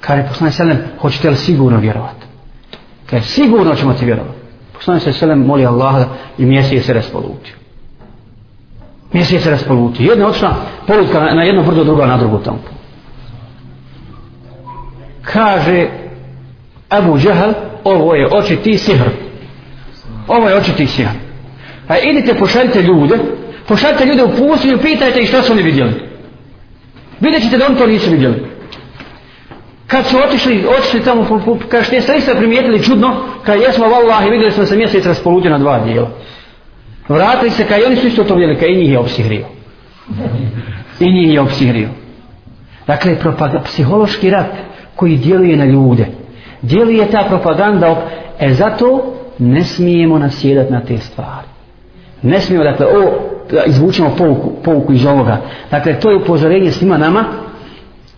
Kaže 0.00 0.28
poslanik 0.28 0.54
sa 0.54 0.64
hoćete 1.00 1.30
li 1.30 1.36
sigurno 1.36 1.78
vjerovati? 1.78 2.26
Kaže, 3.10 3.24
sigurno 3.24 3.74
ćemo 3.74 3.94
ti 3.94 4.04
vjerovati. 4.04 4.38
Poslanik 4.72 5.02
sa 5.16 5.34
moli 5.34 5.66
Allaha 5.66 6.04
i 6.38 6.44
mjesec 6.44 6.84
se 6.84 6.92
raspolutio. 6.92 7.54
Mjesec 9.12 9.42
se 9.42 9.50
raspolutio. 9.50 10.10
Jedna 10.10 10.26
očna 10.26 10.54
polutka 10.86 11.20
na 11.20 11.42
jedno 11.42 11.62
brdo, 11.62 11.84
druga 11.84 12.06
na 12.06 12.16
drugu 12.16 12.38
tamo. 12.38 12.58
Kaže 15.22 15.88
Abu 16.88 17.18
Džahal, 17.18 17.52
ovo 17.84 18.14
je 18.14 18.28
očiti 18.32 18.78
sihr. 18.78 19.08
Ovo 20.28 20.48
je 20.48 20.56
očiti 20.56 20.86
sihr. 20.86 21.08
A 21.88 21.98
idite, 21.98 22.34
pošaljite 22.34 22.82
ljude, 22.82 23.18
pošaljite 23.68 24.04
ljude 24.04 24.24
u 24.24 24.36
pustinju, 24.36 24.78
pitajte 24.78 25.20
ih 25.20 25.28
šta 25.28 25.42
su 25.42 25.52
oni 25.52 25.62
vidjeli. 25.62 26.11
Vidjet 27.22 27.42
ćete 27.42 27.58
da 27.58 27.66
oni 27.66 27.76
to 27.76 27.86
nisu 27.86 28.10
vidjeli. 28.10 28.42
Kad 29.86 30.06
su 30.06 30.16
otišli, 30.28 30.64
otišli 30.78 31.00
tamo, 31.00 31.40
po, 31.44 31.58
što 31.82 31.94
jeste 31.94 32.16
isto 32.16 32.34
primijetili 32.34 32.82
čudno, 32.82 33.16
kad 33.44 33.60
jesmo 33.60 33.88
vallahi, 33.88 34.30
vidjeli 34.30 34.52
smo 34.52 34.66
se 34.66 34.76
mjesec 34.76 35.06
raspolutio 35.06 35.50
na 35.50 35.58
dva 35.58 35.78
dijela. 35.78 36.10
Vratili 37.08 37.50
se, 37.50 37.64
kad 37.68 37.80
i 37.80 37.84
oni 37.84 37.96
su 37.96 38.06
isto 38.06 38.24
to 38.24 38.34
vidjeli, 38.34 38.58
kad 38.58 38.68
i 38.68 38.76
njih 38.76 38.90
je 38.90 38.98
opsihrio. 38.98 39.46
I 41.00 41.12
njih 41.12 41.34
je 41.34 41.40
opsihrio. 41.40 41.88
Dakle, 42.86 43.16
psihološki 43.64 44.30
rat 44.30 44.52
koji 44.96 45.16
djeluje 45.16 45.56
na 45.56 45.64
ljude, 45.64 46.06
djeluje 46.62 47.10
ta 47.10 47.24
propaganda, 47.28 48.08
e 48.40 48.52
zato 48.52 49.14
ne 49.38 49.64
smijemo 49.64 50.18
nasjedati 50.18 50.72
na 50.72 50.80
te 50.80 50.96
stvari. 50.98 51.46
Ne 52.22 52.40
smijemo, 52.40 52.64
dakle, 52.64 52.86
o, 52.86 53.31
izvučemo 53.66 54.14
pouku, 54.18 54.52
pouku 54.64 54.92
iz 54.92 55.06
ovoga. 55.06 55.36
Dakle, 55.70 56.00
to 56.00 56.10
je 56.10 56.16
upozorenje 56.16 56.70
svima 56.70 56.98
nama, 56.98 57.24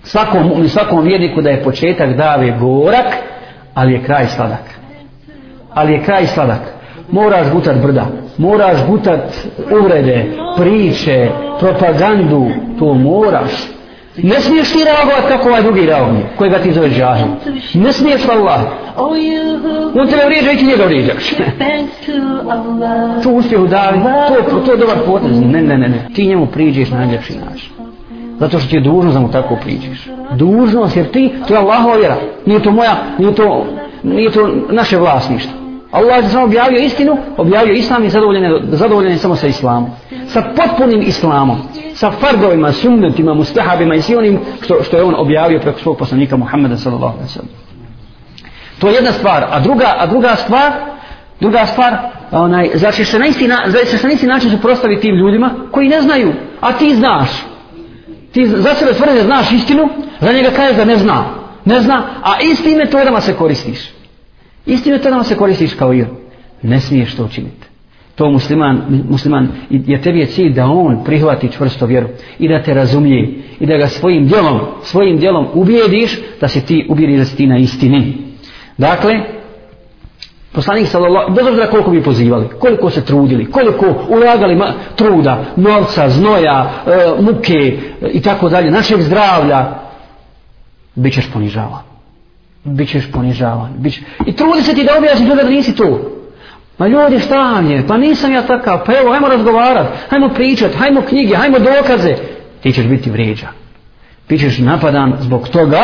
svakom, 0.02 0.68
svakom 0.68 1.04
vjerniku 1.04 1.42
da 1.42 1.50
je 1.50 1.62
početak 1.62 2.16
dave 2.16 2.58
gorak, 2.60 3.06
ali 3.74 3.92
je 3.92 4.02
kraj 4.02 4.26
sladak. 4.26 4.64
Ali 5.74 5.92
je 5.92 6.04
kraj 6.04 6.26
sladak. 6.26 6.60
Moraš 7.10 7.50
gutat 7.52 7.76
brda, 7.76 8.06
moraš 8.38 8.86
gutat 8.86 9.20
uvrede, 9.80 10.26
priče, 10.56 11.30
propagandu, 11.60 12.46
to 12.78 12.94
moraš. 12.94 13.74
Ne 14.16 14.40
smiješ 14.40 14.72
ti 14.72 14.78
reagovat 14.84 15.28
kako 15.28 15.48
ovaj 15.48 15.62
drugi 15.62 15.86
reaguje, 15.86 16.26
koji 16.38 16.50
ga 16.50 16.58
ti 16.58 16.72
zove 16.72 16.88
džahil. 16.90 17.26
Ne 17.74 17.92
smiješ 17.92 18.28
Allah. 18.28 18.60
On 20.00 20.08
tebe 20.08 20.22
vrijeđa 20.26 20.52
i 20.52 20.56
ti 20.56 20.66
njega 20.66 20.84
vrijeđaš. 20.84 21.34
to 23.22 23.30
uspjeh 23.30 23.60
u 23.60 23.66
davi, 23.66 23.98
to, 24.50 24.60
to 24.60 24.72
je 24.72 24.78
dobar 24.78 24.96
potez. 25.06 25.40
Ne, 25.40 25.62
ne, 25.62 25.78
ne, 25.78 25.88
ne. 25.88 26.08
Ti 26.14 26.26
njemu 26.26 26.46
priđeš 26.46 26.90
na 26.90 26.98
najljepši 26.98 27.32
način. 27.32 27.70
Zato 28.38 28.58
što 28.58 28.70
ti 28.70 28.76
je 28.76 28.80
dužnost 28.80 29.14
da 29.14 29.20
mu 29.20 29.30
tako 29.30 29.56
priđeš. 29.62 30.08
Dužnost, 30.36 30.96
jer 30.96 31.10
ti, 31.10 31.32
to 31.48 31.54
je 31.54 31.60
Allahova 31.60 31.96
vjera. 31.96 32.16
Nije 32.46 32.62
to 32.62 32.70
moja, 32.70 32.96
nije 33.18 33.34
to, 33.34 33.66
nije 34.02 34.30
to 34.30 34.48
naše 34.70 34.96
vlasništvo. 34.96 35.52
Allah 35.90 36.24
je 36.24 36.28
samo 36.28 36.44
objavio 36.44 36.78
istinu, 36.78 37.16
objavio 37.36 37.74
islam 37.74 38.04
i 38.04 38.10
zadovoljen 38.10 38.44
je, 38.44 38.60
zadovoljen 38.64 39.12
je 39.12 39.18
samo 39.18 39.36
sa 39.36 39.46
islamom. 39.46 39.90
Sa 40.26 40.42
potpunim 40.56 41.02
islamom 41.02 41.58
sa 42.04 42.10
fardovima, 42.10 42.72
sunnetima, 42.72 43.34
mustahabima 43.34 43.94
i 43.94 44.02
svi 44.02 44.16
onim 44.16 44.40
što, 44.62 44.82
što 44.82 44.96
je 44.96 45.02
on 45.02 45.14
objavio 45.14 45.60
preko 45.60 45.78
svog 45.78 45.98
poslanika 45.98 46.36
Muhammeda 46.36 46.76
sallallahu 46.76 47.14
alaihi 47.14 47.32
sallam. 47.32 47.50
To 48.78 48.88
je 48.88 48.94
jedna 48.94 49.12
stvar. 49.12 49.44
A 49.50 49.60
druga, 49.60 49.94
a 49.98 50.06
druga 50.06 50.36
stvar, 50.36 50.72
druga 51.40 51.66
stvar, 51.66 51.96
onaj, 52.30 52.70
znači 52.74 53.04
se 53.04 53.18
na 53.18 53.26
isti, 53.26 53.48
na, 53.48 53.64
znači 53.68 53.98
se 53.98 54.06
na 54.06 54.12
isti 54.12 54.26
način 54.26 54.50
suprostaviti 54.50 55.00
tim 55.00 55.14
ljudima 55.14 55.50
koji 55.70 55.88
ne 55.88 56.00
znaju, 56.00 56.32
a 56.60 56.72
ti 56.72 56.94
znaš. 56.94 57.28
Ti 58.32 58.46
za 58.46 58.74
sebe 58.74 58.92
tvrde 58.92 59.14
da 59.14 59.22
znaš 59.22 59.52
istinu, 59.52 59.88
za 60.20 60.32
njega 60.32 60.50
kažeš 60.50 60.76
da 60.76 60.84
ne 60.84 60.96
zna. 60.96 61.24
Ne 61.64 61.80
zna, 61.80 62.02
a 62.22 62.40
istim 62.42 62.78
metodama 62.78 63.20
se 63.20 63.34
koristiš. 63.34 63.92
Istim 64.66 64.92
metodama 64.92 65.24
se 65.24 65.36
koristiš 65.36 65.74
kao 65.74 65.94
i 65.94 66.04
Ne 66.62 66.80
smiješ 66.80 67.16
to 67.16 67.24
učiniti 67.24 67.63
to 68.14 68.30
musliman, 68.30 68.82
musliman 69.10 69.48
je 69.70 70.02
tebi 70.02 70.18
je 70.18 70.26
cilj 70.26 70.52
da 70.52 70.66
on 70.66 71.04
prihvati 71.04 71.52
čvrsto 71.52 71.86
vjeru 71.86 72.08
i 72.38 72.48
da 72.48 72.62
te 72.62 72.74
razumije 72.74 73.28
i 73.60 73.66
da 73.66 73.76
ga 73.76 73.86
svojim 73.86 74.26
djelom, 74.26 74.60
svojim 74.82 75.18
djelom 75.18 75.46
ubijediš 75.54 76.18
da 76.40 76.48
se 76.48 76.60
ti 76.60 76.86
ubijedi 76.90 77.16
da 77.16 77.24
si 77.24 77.36
ti 77.36 77.46
na 77.46 77.58
istini. 77.58 78.16
Dakle, 78.78 79.14
poslanik 80.52 80.88
sallallahu, 80.88 81.34
bez 81.34 81.46
obzira 81.46 81.66
koliko 81.66 81.90
bi 81.90 82.02
pozivali, 82.02 82.48
koliko 82.58 82.90
se 82.90 83.04
trudili, 83.04 83.50
koliko 83.50 83.94
ulagali 84.08 84.56
ma, 84.56 84.72
truda, 84.96 85.44
novca, 85.56 86.08
znoja, 86.08 86.70
e, 86.86 87.22
muke 87.22 87.78
e, 88.02 88.10
i 88.12 88.22
tako 88.22 88.48
dalje, 88.48 88.70
našeg 88.70 89.00
zdravlja, 89.00 89.78
bit 90.94 91.14
ćeš 91.14 91.30
ponižavan. 91.32 91.94
Bićeš 92.64 93.12
ponižavan. 93.12 93.72
Bićeš... 93.78 94.02
I 94.26 94.32
trudi 94.32 94.62
se 94.62 94.74
ti 94.74 94.84
da 94.84 94.98
objasniš 94.98 95.28
da 95.28 95.48
nisi 95.48 95.76
to. 95.76 96.10
Ma 96.78 96.88
ljudi 96.88 97.18
šta 97.18 97.62
je? 97.68 97.86
Pa 97.86 97.96
nisam 97.96 98.32
ja 98.32 98.42
takav. 98.42 98.84
Pa 98.86 98.92
evo, 98.92 99.12
hajmo 99.12 99.28
razgovarat, 99.28 99.86
hajmo 100.10 100.28
pričat, 100.28 100.74
hajmo 100.74 101.02
knjige, 101.08 101.34
hajmo 101.34 101.58
dokaze. 101.58 102.14
Ti 102.60 102.72
ćeš 102.72 102.86
biti 102.86 103.10
vrijeđan. 103.10 103.50
Ti 104.26 104.38
ćeš 104.38 104.58
napadan 104.58 105.16
zbog 105.20 105.48
toga 105.48 105.82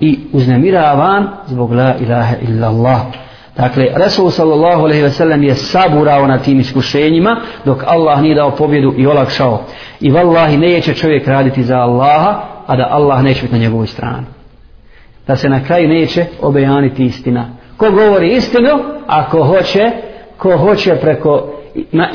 i 0.00 0.18
uznemiravan 0.32 1.28
zbog 1.46 1.72
la 1.72 1.94
ilaha 2.00 2.34
illallah. 2.48 3.00
Dakle, 3.56 3.86
Resul 3.96 4.30
sallallahu 4.30 4.82
alaihi 4.82 5.02
ve 5.02 5.10
sellem 5.10 5.42
je 5.42 5.54
saburao 5.54 6.26
na 6.26 6.38
tim 6.38 6.60
iskušenjima 6.60 7.40
dok 7.64 7.82
Allah 7.86 8.20
nije 8.20 8.34
dao 8.34 8.50
pobjedu 8.50 8.94
i 8.96 9.06
olakšao. 9.06 9.64
I 10.00 10.10
vallahi 10.10 10.56
neće 10.56 10.94
čovjek 10.94 11.28
raditi 11.28 11.62
za 11.62 11.76
Allaha, 11.76 12.42
a 12.66 12.76
da 12.76 12.88
Allah 12.90 13.22
neće 13.22 13.42
biti 13.42 13.54
na 13.54 13.60
njegovoj 13.60 13.86
strani. 13.86 14.26
Da 15.26 15.36
se 15.36 15.48
na 15.48 15.64
kraju 15.64 15.88
neće 15.88 16.26
obejaniti 16.42 17.04
istina. 17.04 17.48
Ko 17.76 17.90
govori 17.90 18.36
istinu, 18.36 18.70
ako 19.06 19.44
hoće, 19.44 19.90
ko 20.38 20.56
hoće 20.56 20.96
preko 21.00 21.54
ma, 21.92 22.08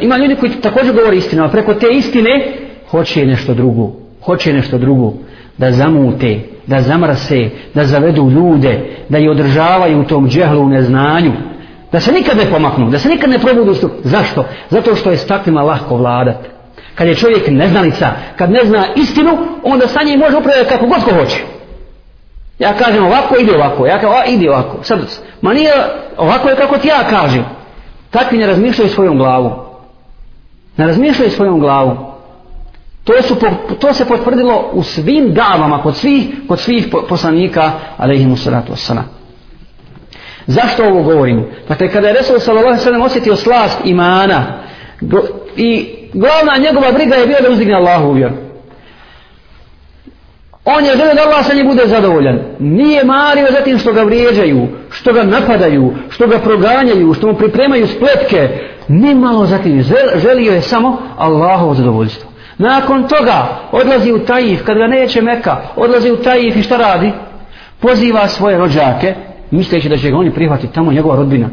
ima 0.00 0.16
ljudi 0.16 0.36
koji 0.36 0.52
također 0.52 0.94
govori 0.94 1.16
istinu 1.16 1.44
a 1.44 1.48
preko 1.48 1.74
te 1.74 1.86
istine 1.92 2.52
hoće 2.90 3.26
nešto 3.26 3.54
drugo 3.54 3.92
hoće 4.24 4.52
nešto 4.52 4.78
drugo 4.78 5.12
da 5.58 5.72
zamute 5.72 6.40
da 6.66 6.80
zamrse 6.80 7.50
da 7.74 7.84
zavedu 7.84 8.30
ljude 8.30 8.80
da 9.08 9.18
je 9.18 9.30
održavaju 9.30 10.00
u 10.00 10.04
tom 10.04 10.28
džehlu 10.28 10.60
u 10.60 10.68
neznanju 10.68 11.32
da 11.92 12.00
se 12.00 12.12
nikad 12.12 12.36
ne 12.36 12.50
pomaknu 12.50 12.90
da 12.90 12.98
se 12.98 13.08
nikad 13.08 13.30
ne 13.30 13.38
probudu 13.38 13.74
što 13.74 13.90
zašto? 14.04 14.44
zato 14.70 14.94
što 14.94 15.10
je 15.10 15.16
s 15.16 15.26
takvima 15.26 15.62
lahko 15.62 15.96
vladat. 15.96 16.36
Kad 16.94 17.08
je 17.08 17.14
čovjek 17.14 17.48
neznalica 17.48 18.06
kad 18.36 18.50
ne 18.50 18.60
zna 18.64 18.84
istinu 18.96 19.38
onda 19.62 19.86
sa 19.86 20.02
njim 20.02 20.20
može 20.20 20.36
upravljati 20.36 20.68
kako 20.68 20.86
god 20.86 21.04
ko 21.04 21.14
hoće. 21.14 21.42
Ja 22.58 22.74
kažem 22.74 23.04
ovako 23.04 23.36
ide 23.40 23.56
ovako 23.56 23.86
ja 23.86 23.98
kažem 23.98 24.34
ide 24.34 24.50
ovako 24.50 24.84
sad, 24.84 24.98
ma 25.40 25.52
nije 25.52 25.72
ovako 26.16 26.48
je 26.48 26.56
kako 26.56 26.78
ti 26.78 26.88
ja 26.88 27.04
kažem. 27.10 27.59
Takvi 28.10 28.38
ne 28.38 28.46
razmišljaju 28.46 28.90
svojom 28.90 29.18
glavom. 29.18 29.52
Ne 30.76 30.86
razmišljaju 30.86 31.30
svojom 31.30 31.60
glavom. 31.60 31.96
To, 33.04 33.22
su, 33.22 33.36
to 33.78 33.92
se 33.92 34.04
potvrdilo 34.04 34.70
u 34.72 34.82
svim 34.82 35.34
davama, 35.34 35.82
kod 35.82 35.96
svih, 35.96 36.26
kod 36.48 36.60
svih 36.60 36.88
poslanika, 37.08 37.72
alaihimu 37.96 38.36
salatu 38.36 38.72
wasalam. 38.72 39.02
Zašto 40.46 40.84
ovo 40.84 41.02
govorim? 41.02 41.44
Dakle, 41.68 41.88
kada 41.88 42.08
je 42.08 42.14
Resul 42.14 42.38
sallallahu 42.38 42.80
sallam 42.80 43.02
osjetio 43.02 43.36
slast 43.36 43.78
imana 43.84 44.62
i 45.56 45.88
glavna 46.12 46.56
njegova 46.58 46.92
briga 46.92 47.14
je 47.14 47.26
bila 47.26 47.40
da 47.40 47.50
uzdigne 47.50 47.74
Allahu 47.74 48.08
u 48.08 48.12
vjeru. 48.12 48.49
On 50.64 50.84
je 50.84 50.96
želio 50.96 51.14
da 51.14 51.22
Allah 51.22 51.46
sa 51.46 51.54
njim 51.54 51.66
bude 51.66 51.86
zadovoljan. 51.86 52.38
Nije 52.58 53.04
mario 53.04 53.46
zatim 53.50 53.78
što 53.78 53.92
ga 53.92 54.02
vrijeđaju, 54.02 54.68
što 54.90 55.12
ga 55.12 55.22
napadaju, 55.22 55.94
što 56.10 56.26
ga 56.26 56.38
proganjaju, 56.38 57.14
što 57.14 57.26
mu 57.26 57.34
pripremaju 57.34 57.86
spletke. 57.86 58.48
Ni 58.88 59.14
malo 59.14 59.46
za. 59.46 59.58
Želio 60.16 60.52
je 60.52 60.62
samo 60.62 60.98
Allahovo 61.18 61.74
zadovoljstvo. 61.74 62.30
Nakon 62.58 63.08
toga 63.08 63.46
odlazi 63.72 64.12
u 64.12 64.18
Taif, 64.18 64.64
kad 64.64 64.78
ga 64.78 64.86
neće 64.86 65.22
Meka, 65.22 65.56
odlazi 65.76 66.10
u 66.10 66.16
Taif 66.16 66.56
i 66.56 66.62
šta 66.62 66.76
radi? 66.76 67.12
Poziva 67.80 68.28
svoje 68.28 68.58
rođake, 68.58 69.14
misleći 69.50 69.88
da 69.88 69.96
će 69.96 70.10
ga 70.10 70.16
oni 70.16 70.30
prihvatiti 70.30 70.74
tamo 70.74 70.92
njegova 70.92 71.16
rodbina. 71.16 71.48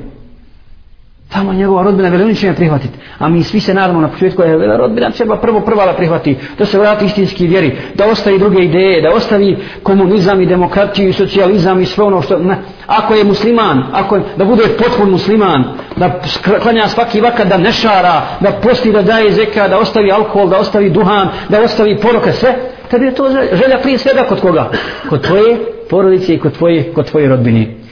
Tamo 1.30 1.54
njegova 1.54 1.84
rodbina 1.84 2.10
veli, 2.10 2.24
oni 2.24 2.36
će 2.36 2.48
me 2.48 2.56
prihvatiti. 2.56 2.98
A 3.20 3.30
mi 3.30 3.44
svi 3.44 3.60
se 3.60 3.74
nadamo 3.74 4.02
na 4.02 4.08
početku, 4.08 4.42
je 4.42 4.58
vela 4.58 4.78
rodbina 4.78 5.12
treba 5.12 5.38
prvo 5.38 5.62
prva 5.62 5.86
da 5.86 5.94
prihvati, 5.94 6.38
da 6.58 6.66
se 6.66 6.80
vrati 6.80 7.06
istinski 7.06 7.48
vjeri, 7.48 7.78
da 7.96 8.06
ostavi 8.06 8.40
druge 8.40 8.64
ideje, 8.64 9.02
da 9.02 9.12
ostavi 9.16 9.58
komunizam 9.84 10.42
i 10.42 10.46
demokratiju 10.46 11.10
i 11.10 11.14
socijalizam 11.14 11.82
i 11.82 11.86
sve 11.86 12.04
ono 12.04 12.22
što... 12.22 12.38
Ne. 12.40 12.58
Ako 12.88 13.14
je 13.14 13.24
musliman, 13.24 13.84
ako 13.94 14.16
je, 14.16 14.22
da 14.38 14.46
bude 14.46 14.64
potpun 14.78 15.10
musliman, 15.10 15.64
da 15.96 16.22
klanja 16.62 16.88
svaki 16.88 17.22
vakat, 17.22 17.48
da 17.48 17.58
ne 17.58 17.72
šara, 17.72 18.22
da 18.40 18.52
posti, 18.52 18.92
da 18.92 19.02
daje 19.02 19.32
zeka, 19.32 19.68
da 19.68 19.78
ostavi 19.78 20.12
alkohol, 20.12 20.50
da 20.50 20.58
ostavi 20.58 20.90
duhan, 20.90 21.30
da 21.50 21.62
ostavi 21.62 21.98
poroke, 21.98 22.32
sve, 22.32 22.56
tebi 22.90 23.06
je 23.06 23.16
to 23.16 23.30
želja 23.30 23.78
prije 23.82 23.98
svega 23.98 24.24
kod 24.24 24.42
koga? 24.42 24.72
Kod 25.10 25.28
tvoje 25.28 25.58
porodice 25.90 26.34
i 26.34 26.40
kod 26.40 26.58
tvoje, 26.58 26.94
kod 26.94 27.10
tvoje 27.10 27.30
rodbine. 27.30 27.87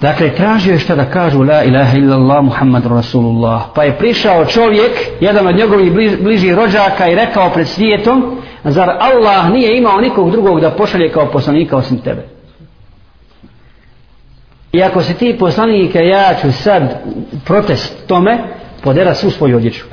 Dakle, 0.00 0.34
tražio 0.34 0.72
je 0.72 0.78
šta 0.78 0.94
da 0.96 1.04
kažu 1.04 1.42
La 1.42 1.64
ilaha 1.64 1.98
illallah 1.98 2.44
Muhammad 2.44 2.86
Rasulullah. 2.86 3.62
Pa 3.74 3.84
je 3.84 3.98
prišao 3.98 4.44
čovjek, 4.44 4.92
jedan 5.20 5.46
od 5.46 5.56
njegovih 5.56 5.92
bliž, 5.92 6.12
bližih 6.22 6.54
rođaka 6.54 7.08
i 7.08 7.14
rekao 7.14 7.50
pred 7.50 7.68
svijetom, 7.68 8.36
zar 8.64 8.88
Allah 8.90 9.50
nije 9.50 9.78
imao 9.78 10.00
nikog 10.00 10.30
drugog 10.30 10.60
da 10.60 10.70
pošalje 10.70 11.12
kao 11.12 11.26
poslanika 11.26 11.76
osim 11.76 11.98
tebe? 11.98 12.22
I 14.72 14.82
ako 14.82 15.02
si 15.02 15.14
ti 15.14 15.36
poslanike, 15.38 15.98
ja 15.98 16.34
ću 16.42 16.52
sad 16.52 17.02
protest 17.44 18.06
tome, 18.06 18.38
podera 18.82 19.14
svu 19.14 19.30
svoju 19.30 19.56
odjeću. 19.56 19.84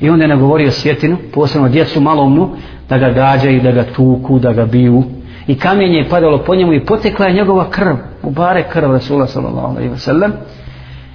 I 0.00 0.10
onda 0.10 0.24
je 0.24 0.28
nagovorio 0.28 0.70
svjetinu, 0.70 1.16
posebno 1.32 1.68
djecu 1.68 2.00
malomnu, 2.00 2.50
da 2.88 2.98
ga 2.98 3.10
gađaju, 3.10 3.60
da 3.60 3.72
ga 3.72 3.84
tuku, 3.84 4.38
da 4.38 4.52
ga 4.52 4.66
biju, 4.66 5.04
i 5.46 5.58
kamenje 5.58 5.98
je 5.98 6.08
padalo 6.08 6.38
po 6.38 6.54
njemu 6.54 6.72
i 6.72 6.84
potekla 6.84 7.26
je 7.26 7.34
njegova 7.34 7.70
krv 7.70 7.94
u 8.22 8.30
bare 8.30 8.68
krv 8.72 8.92
Rasula 8.92 9.26
sallallahu 9.26 9.76
alaihi 9.76 9.94
wasallam 9.94 10.30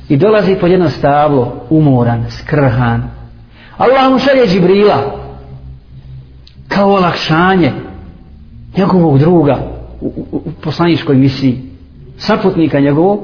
i 0.09 0.17
dolazi 0.17 0.55
pod 0.55 0.71
jedno 0.71 0.89
stablo 0.89 1.53
umoran, 1.69 2.25
skrhan. 2.29 3.03
Allah 3.77 4.11
mu 4.11 4.19
šalje 4.19 4.47
Džibrila 4.47 4.97
kao 6.67 6.91
olakšanje 6.91 7.71
njegovog 8.77 9.19
druga 9.19 9.57
u, 10.01 10.07
u, 10.07 10.37
u 10.37 10.51
poslaničkoj 10.63 11.15
misiji 11.15 11.61
saputnika 12.17 12.79
njegovog 12.79 13.19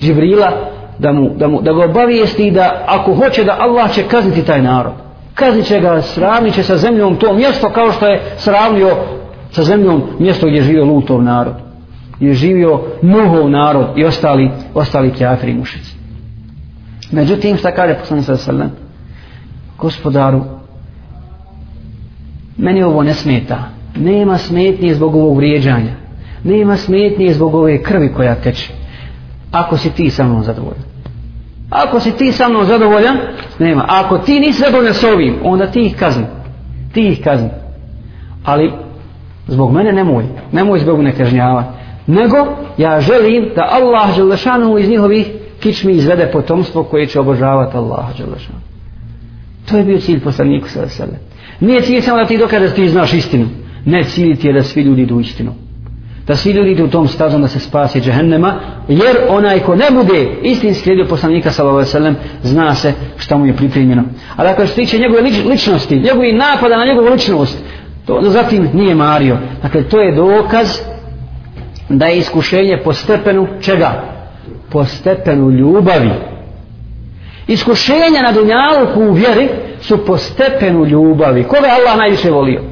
Džibrila 0.00 0.52
da, 0.98 1.12
mu, 1.12 1.30
da, 1.36 1.48
mu, 1.48 1.62
da 1.62 1.72
ga 1.72 1.84
obavijesti 1.84 2.50
da 2.50 2.84
ako 2.86 3.14
hoće 3.14 3.44
da 3.44 3.56
Allah 3.60 3.92
će 3.92 4.02
kazniti 4.02 4.44
taj 4.44 4.62
narod. 4.62 4.92
Kaznit 5.34 5.66
će 5.66 5.80
ga, 5.80 6.02
sravnit 6.02 6.54
će 6.54 6.62
sa 6.62 6.76
zemljom 6.76 7.16
to 7.16 7.32
mjesto 7.32 7.70
kao 7.70 7.92
što 7.92 8.06
je 8.06 8.22
sravnio 8.38 8.96
sa 9.50 9.62
zemljom 9.62 10.02
mjesto 10.18 10.46
gdje 10.46 10.56
je 10.56 10.62
živio 10.62 10.84
Lutov 10.84 11.22
narod 11.22 11.54
gdje 12.16 12.28
je 12.28 12.34
živio 12.34 12.80
Nuhov 13.02 13.50
narod 13.50 13.86
i 13.96 14.04
ostali, 14.04 14.50
ostali 14.74 15.12
kjafiri 15.12 15.54
mušici. 15.54 15.96
Međutim 17.12 17.56
šta 17.56 17.74
kaže 17.74 17.94
poslani 17.94 18.22
sa 18.22 18.36
sallam 18.36 18.70
gospodaru 19.78 20.44
meni 22.56 22.82
ovo 22.82 23.02
ne 23.02 23.14
smeta. 23.14 23.58
Nema 23.96 24.38
smetnije 24.38 24.94
zbog 24.94 25.14
ovog 25.14 25.36
vrijeđanja. 25.36 25.92
Nema 26.44 26.76
smetnije 26.76 27.34
zbog 27.34 27.54
ove 27.54 27.82
krvi 27.82 28.12
koja 28.12 28.34
teče. 28.34 28.72
Ako 29.50 29.76
si 29.76 29.90
ti 29.90 30.10
sa 30.10 30.24
mnom 30.24 30.42
zadovoljan. 30.42 30.84
Ako 31.70 32.00
si 32.00 32.12
ti 32.12 32.32
sa 32.32 32.48
mnom 32.48 32.64
zadovoljan 32.64 33.16
nema. 33.58 33.84
Ako 33.88 34.18
ti 34.18 34.40
nisi 34.40 34.60
zadovoljan 34.60 34.94
s 34.94 35.04
ovim 35.04 35.36
onda 35.42 35.66
ti 35.66 35.80
ih 35.80 35.96
kazni. 35.96 36.24
Ti 36.92 37.08
ih 37.08 37.24
kazni. 37.24 37.48
Ali 38.44 38.72
zbog 39.46 39.72
mene 39.72 39.92
nemoj, 39.92 40.24
nemoj 40.52 40.78
zbog 40.78 41.02
ne 41.02 41.12
kažnjava. 41.12 41.72
Nego 42.06 42.36
ja 42.78 43.00
želim 43.00 43.50
da 43.56 43.68
Allah 43.70 44.16
Đelešanu 44.16 44.78
iz 44.78 44.88
njihovih 44.88 45.30
kičmi 45.60 45.92
izvede 45.92 46.30
potomstvo 46.32 46.82
koje 46.82 47.06
će 47.06 47.20
obožavati 47.20 47.76
Allah 47.76 48.06
Đelešanu. 48.18 48.58
To 49.70 49.76
je 49.76 49.84
bio 49.84 49.98
cilj 49.98 50.20
poslaniku 50.20 50.68
sa 50.68 50.88
sebe. 50.88 51.12
Nije 51.60 51.82
cilj 51.82 52.00
samo 52.00 52.18
da 52.18 52.26
ti 52.26 52.38
dokaže 52.38 52.68
da 52.68 52.74
ti 52.74 52.88
znaš 52.88 53.12
istinu. 53.12 53.46
Ne, 53.84 54.04
cilj 54.04 54.36
ti 54.36 54.46
je 54.46 54.52
da 54.52 54.62
svi 54.62 54.82
ljudi 54.82 55.02
idu 55.02 55.20
istinu. 55.20 55.52
Da 56.26 56.36
svi 56.36 56.52
ljudi 56.52 56.70
idu 56.70 56.84
u 56.84 56.88
tom 56.88 57.08
stazom 57.08 57.42
da 57.42 57.48
se 57.48 57.58
spasi 57.60 58.00
džehennema, 58.00 58.54
jer 58.88 59.16
onaj 59.28 59.58
ko 59.58 59.76
ne 59.76 59.90
bude 59.94 60.28
istinski 60.42 60.82
slijedio 60.82 61.06
poslanika 61.08 61.50
sallallahu 61.50 61.96
alejhi 61.96 62.16
zna 62.42 62.74
se 62.74 62.92
šta 63.16 63.38
mu 63.38 63.46
je 63.46 63.56
pripremljeno. 63.56 64.02
A 64.36 64.44
dakle 64.44 64.66
što 64.66 64.76
tiče 64.76 64.98
njegove 64.98 65.22
ličnosti, 65.22 66.00
njegovi 66.00 66.32
napada 66.32 66.76
na 66.76 66.84
njegovu 66.84 67.08
ličnost, 67.12 67.58
To 68.10 68.30
zatim 68.30 68.68
nije 68.74 68.94
mario. 68.94 69.36
Dakle, 69.62 69.82
to 69.82 70.00
je 70.00 70.12
dokaz 70.12 70.78
da 71.88 72.06
je 72.06 72.18
iskušenje 72.18 72.78
po 72.84 72.92
stepenu 72.92 73.46
čega? 73.60 74.02
Po 74.70 74.84
stepenu 74.84 75.50
ljubavi. 75.50 76.10
Iskušenja 77.46 78.22
na 78.22 78.32
dunjalku 78.32 79.00
u 79.00 79.12
vjeri 79.12 79.48
su 79.80 80.04
po 80.06 80.16
stepenu 80.16 80.84
ljubavi. 80.84 81.42
Koga 81.44 81.66
je 81.66 81.72
Allah 81.72 81.98
najviše 81.98 82.30
volio? 82.30 82.62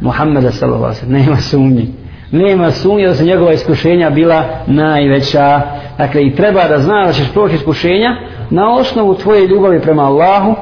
Muhammeda 0.00 0.50
sallallahu 0.50 0.84
alaihi 0.84 1.06
nema 1.06 1.36
sumnji. 1.36 1.88
Nema 2.30 2.70
sumnje 2.70 3.06
da 3.06 3.14
su 3.14 3.24
njegova 3.24 3.52
iskušenja 3.52 4.10
bila 4.10 4.44
najveća. 4.66 5.60
Dakle, 5.98 6.26
i 6.26 6.34
treba 6.34 6.68
da 6.68 6.78
znaš 6.78 7.06
da 7.06 7.12
ćeš 7.12 7.32
proći 7.32 7.54
iskušenja 7.54 8.08
na 8.50 8.74
osnovu 8.74 9.14
tvoje 9.14 9.46
ljubavi 9.46 9.80
prema 9.80 10.02
Allahu 10.02 10.54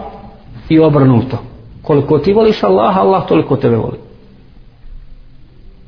i 0.69 0.81
obrnuto 0.81 1.50
koliko 1.83 2.19
ti 2.19 2.33
voliš 2.33 2.63
Allah, 2.63 2.97
Allah 2.97 3.27
toliko 3.29 3.57
tebe 3.57 3.77
voli. 3.77 3.99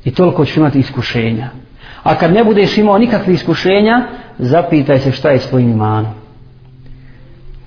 I 0.04 0.10
toliko 0.10 0.44
ćeš 0.44 0.56
imati 0.56 0.78
iskušenja. 0.78 1.50
A 2.02 2.14
kad 2.14 2.32
ne 2.32 2.44
budeš 2.44 2.78
imao 2.78 2.98
nikakve 2.98 3.34
iskušenja, 3.34 4.06
zapitaj 4.38 4.98
se 4.98 5.12
šta 5.12 5.30
je 5.30 5.38
s 5.38 5.48
tvojim 5.48 5.70
imanom. 5.70 6.12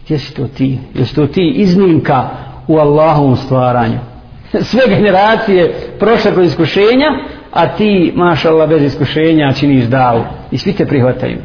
Gdje 0.06 0.20
si 0.20 0.34
to 0.34 0.48
ti? 0.48 0.80
Jesi 0.94 1.16
to 1.16 1.28
ti 1.28 1.54
iznimka 1.56 2.30
u 2.68 2.78
Allahovom 2.78 3.36
stvaranju? 3.36 4.00
Sve 4.70 4.82
generacije 4.88 5.74
prošle 6.00 6.34
kroz 6.34 6.48
iskušenja, 6.48 7.08
a 7.52 7.68
ti, 7.68 8.14
maša 8.16 8.50
Allah, 8.50 8.70
bez 8.70 8.84
iskušenja 8.84 9.54
činiš 9.54 9.86
davu. 9.86 10.24
I 10.52 10.58
svi 10.58 10.74
te 10.74 10.86
prihvataju. 10.86 11.38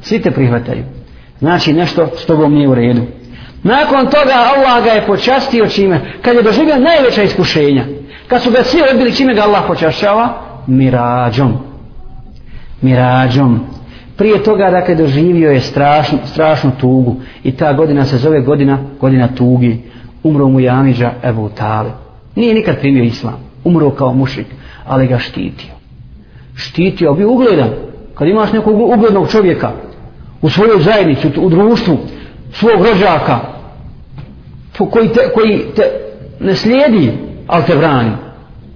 Svi 0.00 0.22
te 0.22 0.30
prihvataju. 0.30 0.84
Znači 1.38 1.72
nešto 1.72 2.08
s 2.16 2.26
tobom 2.26 2.54
nije 2.54 2.68
u 2.68 2.74
redu. 2.74 3.02
Nakon 3.62 4.06
toga 4.06 4.34
Allah 4.54 4.84
ga 4.84 4.90
je 4.90 5.06
počastio 5.06 5.68
čime? 5.68 6.00
Kad 6.22 6.36
je 6.36 6.42
doživio 6.42 6.78
najveća 6.78 7.22
iskušenja. 7.22 7.84
Kad 8.28 8.42
su 8.42 8.50
ga 8.50 8.62
svi 8.62 8.80
odbili 8.92 9.14
čime 9.14 9.34
ga 9.34 9.42
Allah 9.42 9.62
počašćava? 9.66 10.28
Mirađom. 10.66 11.52
Mirađom. 12.80 13.60
Prije 14.16 14.42
toga 14.42 14.70
dakle 14.70 14.94
doživio 14.94 15.50
je 15.50 15.60
strašnu, 15.60 16.18
strašnu 16.24 16.70
tugu. 16.80 17.16
I 17.44 17.52
ta 17.52 17.72
godina 17.72 18.04
se 18.04 18.16
zove 18.16 18.40
godina, 18.40 18.78
godina 19.00 19.28
tugi. 19.28 19.82
Umro 20.22 20.48
mu 20.48 20.60
Jamiđa 20.60 21.12
Ebu 21.24 21.48
Talib. 21.48 21.92
Nije 22.36 22.54
nikad 22.54 22.78
primio 22.80 23.04
islam. 23.04 23.36
Umro 23.64 23.90
kao 23.90 24.14
mušik. 24.14 24.46
Ali 24.86 25.06
ga 25.06 25.18
štitio. 25.18 25.72
Štitio, 26.54 27.14
bio 27.14 27.30
ugledan. 27.30 27.70
Kad 28.14 28.28
imaš 28.28 28.52
nekog 28.52 28.80
uglednog 28.80 29.30
čovjeka 29.30 29.70
u 30.42 30.50
svojoj 30.50 30.80
zajednici, 30.80 31.28
u 31.36 31.48
društvu, 31.48 31.98
svog 32.52 32.86
rođaka, 32.86 33.51
koji 34.78 35.08
te, 35.08 35.20
koji 35.34 35.64
te 35.76 35.82
ne 36.40 36.54
slijedi, 36.54 37.12
ali 37.46 37.64
te 37.64 37.76
brani. 37.76 38.10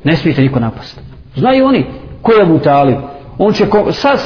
Ne 0.04 0.16
smijete 0.16 0.42
niko 0.42 0.60
napast. 0.60 1.00
Znaju 1.36 1.66
oni 1.66 1.84
ko 2.22 2.32
je 2.32 2.42
Abu 2.42 2.58
Talib. 2.58 2.96
On 3.38 3.52
će 3.52 3.66
kom, 3.66 3.92
sa, 3.92 4.16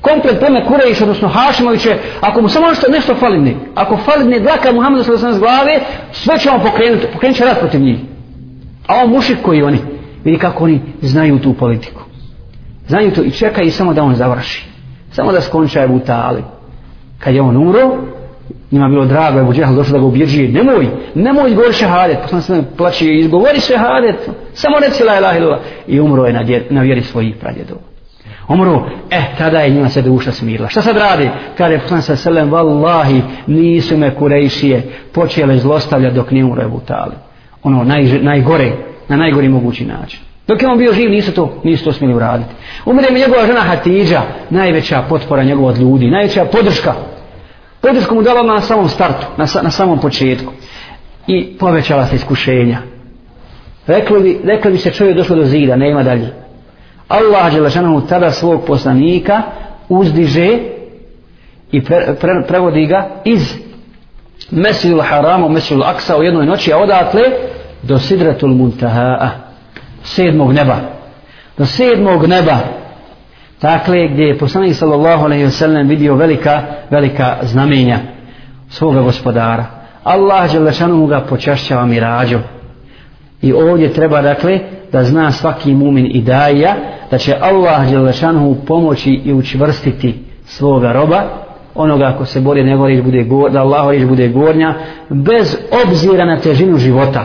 komplet 0.00 0.38
pleme 0.38 0.64
Kurejiš, 0.66 1.00
odnosno 1.00 1.28
Hašimoviće, 1.28 1.96
ako 2.20 2.42
mu 2.42 2.48
samo 2.48 2.68
nešto, 2.68 2.90
nešto 2.90 3.14
falidne, 3.14 3.54
ako 3.74 3.96
falidne 3.96 4.40
dlaka 4.40 4.72
Muhammeda 4.72 5.04
s.a.v. 5.04 5.38
glave, 5.38 5.80
sve 6.12 6.38
će 6.38 6.50
on 6.50 6.60
pokrenuti, 6.60 7.06
pokrenut 7.12 7.36
će 7.36 7.44
rad 7.44 7.58
protiv 7.58 7.80
njih. 7.80 7.98
A 8.86 8.94
on 9.04 9.10
mušik 9.10 9.38
koji 9.42 9.62
oni, 9.62 9.78
vidi 10.24 10.38
kako 10.38 10.64
oni 10.64 10.80
znaju 11.02 11.38
tu 11.38 11.54
politiku. 11.54 12.02
Znaju 12.88 13.10
to 13.10 13.22
i 13.22 13.30
čekaju 13.30 13.72
samo 13.72 13.94
da 13.94 14.02
on 14.02 14.14
završi. 14.14 14.68
Samo 15.12 15.32
da 15.32 15.40
skonča 15.40 15.82
Abu 15.82 15.98
Talib. 15.98 16.44
Kad 17.18 17.34
je 17.34 17.42
on 17.42 17.56
umro, 17.56 17.96
njima 18.70 18.88
bilo 18.88 19.04
drago, 19.04 19.40
Ebu 19.40 19.52
Džehal 19.52 19.74
došao 19.74 19.92
da 19.92 19.98
ga 19.98 20.04
ubjeđuje, 20.04 20.48
nemoj, 20.48 20.88
nemoj 21.14 21.48
izgovori 21.48 21.72
šehadet, 21.72 22.18
poslan 22.22 22.42
se 22.42 22.62
plaći, 22.76 23.14
izgovori 23.14 23.60
šehadet, 23.60 24.16
samo 24.52 24.78
reci 24.78 25.04
la 25.04 25.18
ilaha 25.18 25.38
illallah, 25.38 25.60
i 25.86 26.00
umro 26.00 26.26
je 26.26 26.32
na, 26.32 26.42
djer, 26.42 26.62
na 26.70 26.82
vjeri 26.82 27.02
svojih 27.02 27.36
pradjedova. 27.40 27.80
Umro, 28.48 28.86
eh, 29.10 29.24
tada 29.38 29.60
je 29.60 29.70
njima 29.70 29.88
se 29.88 30.02
duša 30.02 30.32
smirila. 30.32 30.68
Šta 30.68 30.82
sad 30.82 30.96
radi? 30.96 31.30
Kada 31.58 31.74
je 31.74 31.80
poslani 31.80 32.02
sa 32.02 32.16
selem, 32.16 32.50
vallahi, 32.50 33.22
nisu 33.46 33.96
me 33.96 34.14
kurejšije 34.14 34.82
počele 35.12 35.58
zlostavljati 35.58 36.16
dok 36.16 36.30
nije 36.30 36.44
umro 36.44 36.62
Ebu 36.62 36.80
Talib. 36.86 37.18
Ono, 37.62 37.84
naj, 37.84 38.02
najgore, 38.02 38.72
na 39.08 39.16
najgori 39.16 39.48
mogući 39.48 39.84
način. 39.84 40.20
Dok 40.48 40.62
je 40.62 40.68
on 40.68 40.78
bio 40.78 40.92
živ, 40.92 41.10
nisu 41.10 41.32
to, 41.32 41.60
nisu 41.64 41.84
to 41.84 41.92
smili 41.92 42.14
uraditi. 42.14 42.50
Umre 42.86 43.10
mi 43.10 43.20
njegova 43.20 43.46
žena 43.46 43.60
Hatidža, 43.60 44.22
najveća 44.50 45.04
potpora 45.08 45.44
njegova 45.44 45.68
od 45.68 45.78
ljudi, 45.78 46.10
najveća 46.10 46.44
podrška 46.44 46.94
Podršku 47.80 48.14
mu 48.14 48.22
dala 48.22 48.42
na 48.42 48.60
samom 48.60 48.88
startu, 48.88 49.26
na, 49.36 49.46
na 49.62 49.70
samom 49.70 49.98
početku. 49.98 50.52
I 51.26 51.58
povećala 51.58 52.06
se 52.06 52.16
iskušenja. 52.16 52.78
Rekli 53.86 54.22
bi, 54.22 54.40
rekli 54.44 54.72
bi 54.72 54.78
se 54.78 54.90
čovjek 54.90 55.16
došlo 55.16 55.36
do 55.36 55.44
zida, 55.44 55.76
nema 55.76 56.02
dalje. 56.02 56.28
Allah 57.08 57.52
Đelešanomu 57.52 58.06
tada 58.06 58.30
svog 58.30 58.64
poslanika 58.66 59.42
uzdiže 59.88 60.58
i 61.72 61.84
pre, 61.84 62.14
pre, 62.20 62.42
prevodi 62.48 62.86
ga 62.86 63.08
iz 63.24 63.54
Mesidul 64.50 65.00
Haramu, 65.00 65.48
Mesidul 65.48 65.84
Aksa 65.84 66.16
u 66.16 66.22
jednoj 66.22 66.46
noći, 66.46 66.72
a 66.72 66.78
odatle 66.78 67.22
do 67.82 67.98
Sidratul 67.98 68.54
Muntaha, 68.54 69.30
sedmog 70.02 70.52
neba. 70.52 70.76
Do 71.58 71.66
sedmog 71.66 72.26
neba. 72.26 72.58
Dakle, 73.62 74.08
gdje 74.08 74.24
je 74.24 74.38
poslanik 74.38 74.74
sallallahu 74.74 75.24
alaihi 75.24 75.44
wa 75.44 75.50
sallam 75.50 75.88
vidio 75.88 76.14
velika, 76.14 76.62
velika 76.90 77.36
znamenja 77.42 77.98
svoga 78.68 79.00
gospodara. 79.00 79.64
Allah 80.04 80.52
Đelešanu 80.52 81.06
ga 81.06 81.20
počašćava 81.20 81.86
mirađom. 81.86 82.40
I 83.42 83.52
ovdje 83.52 83.92
treba, 83.92 84.22
dakle, 84.22 84.60
da 84.92 85.04
zna 85.04 85.32
svaki 85.32 85.74
mumin 85.74 86.06
i 86.06 86.22
daja, 86.22 86.74
da 87.10 87.18
će 87.18 87.36
Allah 87.40 87.90
Đelešanu 87.90 88.56
pomoći 88.66 89.10
i 89.24 89.32
učvrstiti 89.32 90.24
svoga 90.44 90.92
roba, 90.92 91.22
onoga 91.74 92.14
ko 92.18 92.24
se 92.24 92.40
bori 92.40 92.64
nego 92.64 92.86
riječ 92.86 93.04
bude 93.04 93.22
gor, 93.22 93.50
da 93.50 93.60
Allah 93.60 93.90
riječ 93.90 94.08
bude 94.08 94.28
gornja, 94.28 94.74
bez 95.08 95.58
obzira 95.86 96.24
na 96.24 96.40
težinu 96.40 96.78
života, 96.78 97.24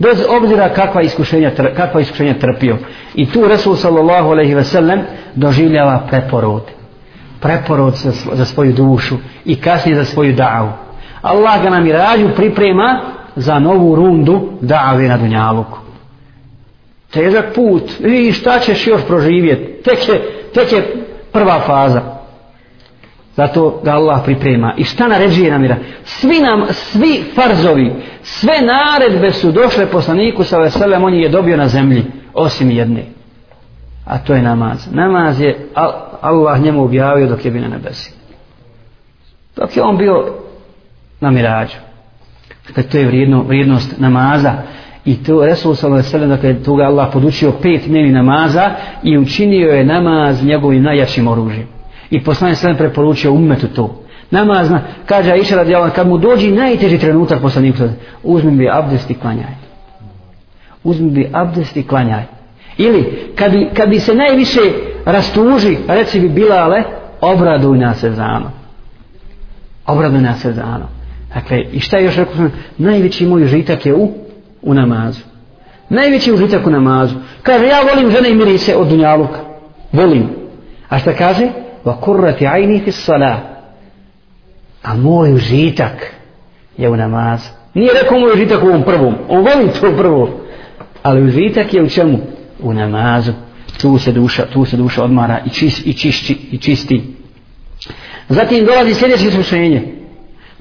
bez 0.00 0.24
obzira 0.28 0.68
kakva 0.68 1.02
iskušenja, 1.02 1.50
kakva 1.76 2.00
iskušenja 2.00 2.34
trpio. 2.34 2.78
I 3.14 3.26
tu 3.30 3.48
Resul 3.48 3.76
sallallahu 3.76 4.30
alaihi 4.30 4.54
ve 4.54 4.64
sellem 4.64 5.00
doživljava 5.34 6.06
preporod. 6.10 6.62
Preporod 7.40 7.94
za, 7.94 8.12
za 8.32 8.44
svoju 8.44 8.72
dušu 8.72 9.16
i 9.44 9.56
kasnije 9.60 9.96
za 9.96 10.04
svoju 10.04 10.32
davu. 10.32 10.68
Allah 11.22 11.62
ga 11.62 11.70
nam 11.70 11.86
i 11.86 11.92
rađu 11.92 12.28
priprema 12.36 13.00
za 13.36 13.58
novu 13.58 13.94
rundu 13.94 14.48
da'ave 14.60 15.08
na 15.08 15.16
Dunjaluku. 15.16 15.78
Težak 17.12 17.54
put, 17.54 17.82
i 18.00 18.32
šta 18.32 18.58
ćeš 18.58 18.86
još 18.86 19.00
proživjeti? 19.06 19.82
Tek 19.82 20.08
je, 20.08 20.20
tek 20.54 20.72
je 20.72 21.06
prva 21.32 21.60
faza. 21.60 22.19
Zato 23.40 23.80
ga 23.84 23.92
Allah 23.92 24.20
priprema. 24.24 24.74
I 24.76 24.84
šta 24.84 25.08
naređuje 25.08 25.50
namira? 25.50 25.76
Svi 26.04 26.40
nam, 26.40 26.66
svi 26.70 27.24
farzovi, 27.34 27.92
sve 28.22 28.54
naredbe 28.60 29.32
su 29.32 29.52
došle 29.52 29.86
poslaniku 29.86 30.44
sa 30.44 30.58
veselem, 30.58 31.04
on 31.04 31.14
je 31.14 31.28
dobio 31.28 31.56
na 31.56 31.68
zemlji, 31.68 32.04
osim 32.34 32.70
jedne. 32.70 33.04
A 34.04 34.18
to 34.18 34.34
je 34.34 34.42
namaz. 34.42 34.88
Namaz 34.92 35.40
je 35.40 35.68
Allah 36.20 36.60
njemu 36.60 36.84
objavio 36.84 37.26
dok 37.26 37.44
je 37.44 37.50
bio 37.50 37.62
na 37.62 37.68
nebesi. 37.68 38.12
Dok 39.56 39.76
je 39.76 39.82
on 39.82 39.96
bio 39.96 40.34
na 41.20 41.30
mirađu. 41.30 41.76
Dakle, 42.66 42.82
to 42.82 42.98
je 42.98 43.06
vrijedno, 43.06 43.42
vrijednost 43.42 43.98
namaza. 43.98 44.52
I 45.04 45.22
to 45.22 45.44
Resul 45.44 45.74
sallallahu 45.74 46.08
alejhi 46.14 46.28
ve 46.28 46.36
dakle 46.36 46.62
tu 46.64 46.74
ga 46.76 46.84
Allah 46.84 47.08
podučio 47.12 47.52
pet 47.62 47.82
dnevni 47.86 48.12
namaza 48.12 48.70
i 49.02 49.18
učinio 49.18 49.68
je 49.68 49.84
namaz 49.84 50.44
njegovim 50.44 50.82
najjačim 50.82 51.28
oružjem. 51.28 51.79
I 52.10 52.24
poslanik 52.24 52.58
sallallahu 52.58 52.78
preporučio 52.78 53.32
ummetu 53.32 53.66
to. 53.68 54.02
Namazna, 54.30 54.80
kaže 55.06 55.32
Aisha 55.32 55.56
radijallahu 55.56 55.94
kad 55.94 56.08
mu 56.08 56.18
dođi 56.18 56.50
najteži 56.50 56.98
trenutak 56.98 57.40
poslanik 57.40 57.74
uzmi 58.22 58.50
bi 58.50 58.68
abdest 58.72 59.10
i 59.10 59.14
klanjaj. 59.14 59.54
Uzmi 60.84 61.10
bi 61.10 61.30
abdest 61.32 61.76
i 61.76 61.82
klanjaj. 61.82 62.22
Ili 62.76 63.32
kad 63.36 63.52
bi, 63.52 63.68
kad 63.74 63.88
bi 63.88 64.00
se 64.00 64.14
najviše 64.14 64.60
rastuži, 65.04 65.76
reci 65.88 66.20
bi 66.20 66.28
Bilale, 66.28 66.82
obraduj 67.20 67.78
nas 67.78 68.04
ezano. 68.04 68.50
Obraduj 69.86 70.20
nas 70.20 70.44
ezano. 70.44 70.88
Dakle, 71.34 71.62
i 71.72 71.80
šta 71.80 71.96
je 71.96 72.04
još 72.04 72.16
rekao 72.16 72.34
sam, 72.34 72.52
najveći 72.78 73.26
moj 73.26 73.44
žitak 73.44 73.86
je 73.86 73.94
u, 73.94 74.12
u 74.62 74.74
namazu. 74.74 75.20
Najveći 75.88 76.32
užitak 76.32 76.66
u 76.66 76.70
namazu. 76.70 77.14
Kaže, 77.42 77.66
ja 77.66 77.80
volim 77.80 78.10
žene 78.10 78.30
i 78.30 78.34
mirise 78.34 78.76
od 78.76 78.88
dunjaluka. 78.88 79.38
Volim. 79.92 80.28
A 80.88 80.98
šta 80.98 81.12
kaže? 81.12 81.48
Va 81.84 82.00
kurrati 82.00 82.46
ajni 82.46 82.80
fi 82.84 82.92
salah. 82.92 83.38
A 84.82 84.94
moj 84.94 85.32
užitak 85.32 86.14
je 86.76 86.88
u 86.88 86.96
namaz 86.96 87.60
Nije 87.74 87.90
rekao 88.02 88.20
moj 88.20 88.32
užitak 88.32 88.62
u 88.62 88.66
ovom 88.66 88.82
prvom. 88.82 89.14
On 89.28 89.38
voli 89.38 89.70
to 89.80 89.96
prvo. 89.96 90.40
Ali 91.02 91.24
užitak 91.24 91.74
je 91.74 91.82
u 91.82 91.88
čemu? 91.88 92.18
U 92.62 92.72
namazu. 92.72 93.32
Tu 93.80 93.98
se 93.98 94.12
duša, 94.12 94.46
tu 94.52 94.64
se 94.64 94.76
duša 94.76 95.04
odmara 95.04 95.40
i, 95.46 95.50
čist, 95.50 95.86
i, 95.86 95.92
čišći, 95.92 96.36
i 96.50 96.58
čisti. 96.58 97.02
Zatim 98.28 98.66
dolazi 98.66 98.94
sljedeće 98.94 99.26
iskušenje. 99.28 99.82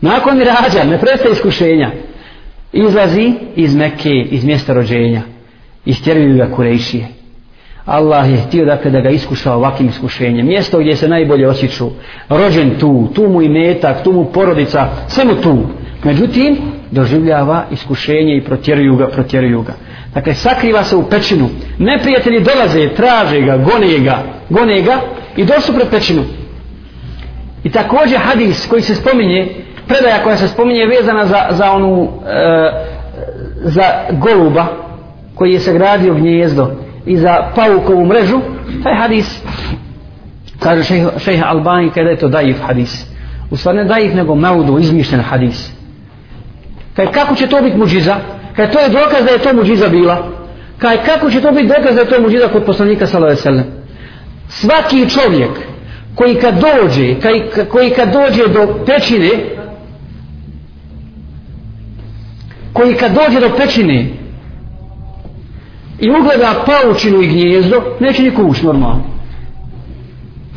Nakon 0.02 0.38
mirađa, 0.38 0.84
ne 0.84 1.00
prestaje 1.00 1.32
iskušenja, 1.32 1.92
izlazi 2.74 3.34
iz 3.56 3.76
Mekke, 3.76 4.10
iz 4.30 4.46
mjesta 4.46 4.74
rođenja. 4.74 5.22
Istjeruju 5.86 6.38
ga 6.38 6.56
Kurejšije. 6.56 7.08
Allah 7.86 8.32
je 8.32 8.38
htio 8.38 8.66
dakle 8.66 8.92
da 8.92 9.02
ga 9.02 9.10
iskuša 9.10 9.54
ovakvim 9.54 9.90
iskušenjem. 9.90 10.46
Mjesto 10.46 10.80
gdje 10.80 10.96
se 10.96 11.08
najbolje 11.08 11.48
osjeću. 11.48 11.90
Rođen 12.30 12.72
tu, 12.80 13.08
tu 13.16 13.28
mu 13.30 13.42
i 13.42 13.50
metak, 13.50 14.04
tu 14.04 14.12
mu 14.12 14.26
porodica, 14.26 14.88
sve 15.08 15.26
mu 15.26 15.36
tu. 15.42 15.58
Međutim, 16.04 16.58
doživljava 16.92 17.66
iskušenje 17.72 18.38
i 18.38 18.44
protjeruju 18.44 18.96
ga, 18.96 19.08
protjeruju 19.08 19.62
ga. 19.62 19.74
Dakle, 20.14 20.34
sakriva 20.34 20.84
se 20.84 20.96
u 20.96 21.10
pećinu. 21.10 21.50
Neprijatelji 21.80 22.40
dolaze, 22.40 22.90
traže 22.90 23.42
ga, 23.42 23.58
gone 23.58 24.00
ga, 24.00 24.24
gone 24.50 24.82
ga 24.82 25.02
i 25.38 25.46
došli 25.46 25.76
pred 25.76 25.88
pećinu. 25.90 26.24
I 27.64 27.72
također 27.72 28.18
hadis 28.18 28.68
koji 28.68 28.82
se 28.82 28.96
spominje 28.96 29.48
predaja 29.88 30.24
koja 30.24 30.38
se 30.38 30.48
spominje 30.48 30.86
vezana 30.86 31.26
za, 31.26 31.48
za 31.50 31.72
onu 31.72 32.10
e, 32.28 32.72
za 33.64 33.84
goluba 34.12 34.66
koji 35.36 35.52
je 35.54 35.60
sagradio 35.60 36.14
gnjezdo 36.14 36.72
i 37.10 37.18
za 37.18 37.52
paukovu 37.56 38.06
mrežu 38.06 38.40
taj 38.84 38.96
hadis 38.96 39.42
kaže 40.60 40.84
šeha, 40.84 41.10
šeha 41.20 41.46
Albani 41.46 41.90
kada 41.90 42.10
je 42.10 42.16
to 42.16 42.28
daif 42.28 42.62
hadis? 42.62 43.06
U 43.52 43.58
stvari 43.58 43.78
ne 43.78 43.86
daif 43.86 44.14
nego 44.14 44.36
maudu 44.36 44.80
izmišljen 44.80 45.22
hadis. 45.22 45.72
Kaj 46.96 47.12
kako 47.12 47.36
će 47.36 47.48
to 47.48 47.62
biti 47.62 47.78
muđiza? 47.78 48.16
Kaj 48.56 48.72
to 48.72 48.80
je 48.80 48.90
dokaz 48.90 49.26
da 49.26 49.32
je 49.32 49.38
to 49.38 49.54
muđiza 49.54 49.90
bila. 49.90 50.28
Kaj 50.78 51.04
kako 51.04 51.30
će 51.32 51.42
to 51.42 51.52
biti 51.52 51.68
dokaz 51.68 51.96
da 51.96 52.02
je 52.02 52.10
to 52.10 52.22
muđiza 52.22 52.48
kod 52.48 52.64
poslanika 52.64 53.08
sallallahu 53.08 53.42
alejhi 53.46 53.64
ve 53.64 53.80
svaki 54.48 55.10
čovjek 55.10 55.52
koji 56.16 56.36
kad 56.36 56.54
dođe 56.54 57.20
kaj, 57.20 57.66
koji 57.72 57.90
kad 57.90 58.14
dođe 58.14 58.48
do 58.48 58.84
pećine 58.86 59.30
koji 62.74 62.96
kad 62.96 63.12
dođe 63.12 63.40
do 63.40 63.56
pećine 63.58 64.19
i 66.02 66.10
ugleda 66.10 66.64
paučinu 66.66 67.22
i 67.22 67.28
gnjezdo, 67.28 67.82
neće 68.00 68.24
niko 68.24 68.44
ući 68.44 68.66
normalno. 68.66 69.04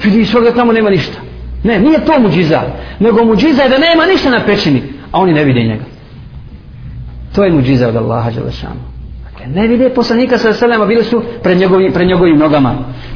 Vidi 0.04 0.24
svoga 0.24 0.54
tamo 0.54 0.72
nema 0.72 0.90
ništa. 0.90 1.18
Ne, 1.64 1.78
nije 1.78 2.04
to 2.04 2.18
muđiza, 2.18 2.62
nego 3.00 3.24
muđiza 3.24 3.62
je 3.62 3.68
da 3.68 3.78
nema 3.78 4.06
ništa 4.06 4.30
na 4.30 4.44
pećini, 4.46 4.82
a 5.12 5.20
oni 5.20 5.32
ne 5.32 5.44
vide 5.44 5.60
njega. 5.60 5.84
To 7.34 7.44
je 7.44 7.52
muđiza 7.52 7.88
od 7.88 7.96
Allaha 7.96 8.30
Đelešanu. 8.30 8.91
Dakle, 9.46 9.62
ne 9.62 9.68
vide 9.68 9.88
poslanika 9.88 10.38
sa 10.38 10.52
selema, 10.52 10.86
bili 10.86 11.04
su 11.04 11.22
pred 11.42 11.58
njegovim, 11.58 11.92
pred 11.92 12.08
njegovim 12.08 12.38
nogama. 12.38 12.74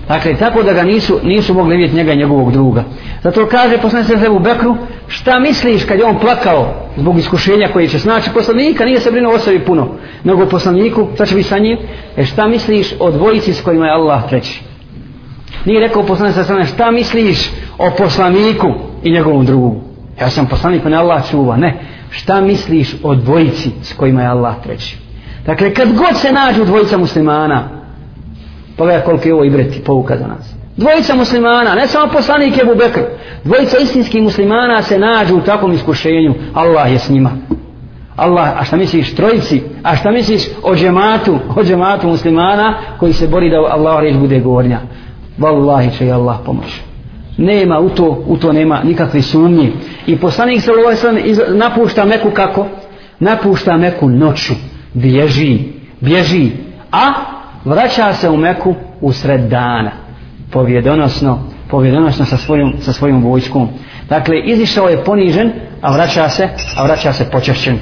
Dakle, 0.08 0.36
tako 0.36 0.62
da 0.62 0.72
ga 0.72 0.82
nisu, 0.82 1.20
nisu 1.22 1.54
mogli 1.54 1.76
vidjeti 1.76 1.96
njega 1.96 2.12
i 2.12 2.16
njegovog 2.16 2.52
druga. 2.52 2.84
Zato 3.22 3.46
kaže 3.46 3.78
poslanik 3.78 4.06
sa 4.06 4.30
u 4.30 4.38
Bekru, 4.38 4.76
šta 5.08 5.38
misliš 5.38 5.84
kad 5.84 5.98
je 5.98 6.04
on 6.04 6.18
plakao 6.18 6.74
zbog 6.96 7.18
iskušenja 7.18 7.68
koje 7.72 7.88
će 7.88 7.98
snaći 7.98 8.30
poslanika, 8.34 8.84
nije 8.84 9.00
se 9.00 9.10
brinuo 9.10 9.34
o 9.34 9.38
sebi 9.38 9.64
puno, 9.64 9.88
nego 10.24 10.42
o 10.42 10.48
poslaniku, 10.48 11.08
šta 11.14 11.26
će 11.26 11.34
biti 11.34 11.48
sa 11.48 11.58
njim, 11.58 11.78
e 12.16 12.24
šta 12.24 12.46
misliš 12.46 12.94
o 13.00 13.10
dvojici 13.10 13.52
s 13.52 13.60
kojima 13.60 13.86
je 13.86 13.92
Allah 13.92 14.28
treći? 14.28 14.62
Nije 15.64 15.80
rekao 15.80 16.02
poslanik 16.02 16.34
sa 16.34 16.44
selema, 16.44 16.64
šta 16.64 16.90
misliš 16.90 17.50
o 17.78 17.90
poslaniku 17.98 18.66
i 19.02 19.12
njegovom 19.12 19.46
drugu? 19.46 19.76
Ja 20.20 20.30
sam 20.30 20.46
poslanik, 20.46 20.84
ne 20.84 20.96
Allah 20.96 21.30
čuva, 21.30 21.56
ne. 21.56 21.80
Šta 22.10 22.40
misliš 22.40 22.94
o 23.02 23.14
dvojici 23.14 23.70
s 23.82 23.92
kojima 23.92 24.22
je 24.22 24.28
Allah 24.28 24.54
treći? 24.62 25.05
Dakle, 25.46 25.74
kad 25.74 25.88
god 25.92 26.16
se 26.16 26.32
nađu 26.32 26.64
dvojica 26.64 26.98
muslimana, 26.98 27.68
pogledaj 28.76 29.02
koliko 29.04 29.28
je 29.28 29.34
ovo 29.34 29.44
ibreti 29.44 29.84
pouka 29.84 30.16
za 30.16 30.26
nas. 30.26 30.54
Dvojica 30.76 31.14
muslimana, 31.14 31.74
ne 31.74 31.86
samo 31.86 32.12
poslanik 32.12 32.58
je 32.58 32.64
Bubekr, 32.64 33.00
dvojica 33.44 33.78
istinskih 33.78 34.22
muslimana 34.22 34.82
se 34.82 34.98
nađu 34.98 35.36
u 35.36 35.40
takvom 35.40 35.72
iskušenju, 35.72 36.34
Allah 36.54 36.92
je 36.92 36.98
s 36.98 37.08
njima. 37.08 37.30
Allah, 38.16 38.60
a 38.60 38.64
šta 38.64 38.76
misliš 38.76 39.14
trojici, 39.14 39.62
a 39.82 39.96
šta 39.96 40.10
misliš 40.10 40.42
o 40.62 40.74
džematu, 40.74 41.38
o 41.56 41.64
džematu 41.64 42.08
muslimana 42.08 42.74
koji 42.98 43.12
se 43.12 43.28
bori 43.28 43.50
da 43.50 43.56
Allah 43.56 44.00
reč 44.00 44.16
bude 44.16 44.40
gornja. 44.40 44.80
Wallahi 45.38 45.98
će 45.98 46.10
Allah 46.10 46.36
pomoći. 46.46 46.82
Nema 47.38 47.78
u 47.78 47.88
to, 47.88 48.24
u 48.26 48.36
to 48.36 48.52
nema 48.52 48.80
nikakve 48.84 49.22
sumnje. 49.22 49.72
I 50.06 50.16
poslanik 50.16 50.62
se 50.62 50.70
napušta 51.48 52.04
Meku 52.04 52.30
kako? 52.30 52.66
Napušta 53.20 53.76
Meku 53.76 54.08
noću 54.08 54.54
bježi, 54.96 55.58
bježi, 56.00 56.50
a 56.92 57.12
vraća 57.64 58.12
se 58.12 58.30
u 58.30 58.36
Meku 58.36 58.74
u 59.00 59.12
sred 59.12 59.40
dana, 59.40 59.90
povjedonosno, 60.50 61.38
povjedonosno 61.70 62.24
sa 62.24 62.36
svojom, 62.36 62.74
sa 62.80 62.92
svojom 62.92 63.22
vojskom. 63.22 63.68
Dakle, 64.08 64.40
izišao 64.40 64.88
je 64.88 65.04
ponižen, 65.04 65.52
a 65.82 65.92
vraća 65.92 66.28
se, 66.28 66.48
a 66.76 66.84
vraća 66.84 67.12
se 67.12 67.30
počešćen. 67.30 67.78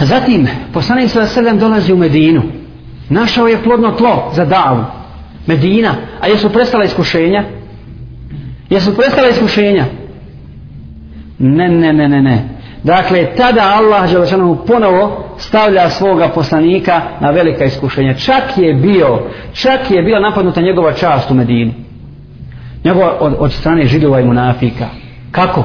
Zatim, 0.00 0.48
poslanik 0.72 1.10
sa 1.10 1.26
sredem 1.26 1.58
dolazi 1.58 1.92
u 1.92 1.96
Medinu. 1.96 2.42
Našao 3.08 3.46
je 3.46 3.62
plodno 3.62 3.92
tlo 3.92 4.32
za 4.34 4.44
davu. 4.44 4.84
Medina. 5.46 5.94
A 6.20 6.26
jesu 6.26 6.50
prestala 6.50 6.84
iskušenja? 6.84 7.44
Jesu 8.70 8.96
prestala 8.96 9.28
iskušenja? 9.28 9.84
Ne, 11.38 11.68
ne, 11.68 11.92
ne, 11.92 12.08
ne, 12.08 12.22
ne. 12.22 12.48
Dakle, 12.84 13.34
tada 13.36 13.62
Allah 13.76 14.10
Želešanohu 14.10 14.66
ponovo 14.66 15.24
stavlja 15.38 15.90
svoga 15.90 16.28
poslanika 16.28 17.00
na 17.20 17.30
velika 17.30 17.64
iskušenja. 17.64 18.14
Čak 18.14 18.42
je 18.56 18.74
bio, 18.74 19.18
čak 19.52 19.90
je 19.90 20.02
bila 20.02 20.20
napadnuta 20.20 20.60
njegova 20.60 20.92
čast 20.92 21.30
u 21.30 21.34
Medini. 21.34 21.74
Njegova 22.84 23.16
od, 23.20 23.34
od 23.38 23.52
strane 23.52 23.86
židova 23.86 24.20
i 24.20 24.24
munafika. 24.24 24.86
Kako? 25.30 25.64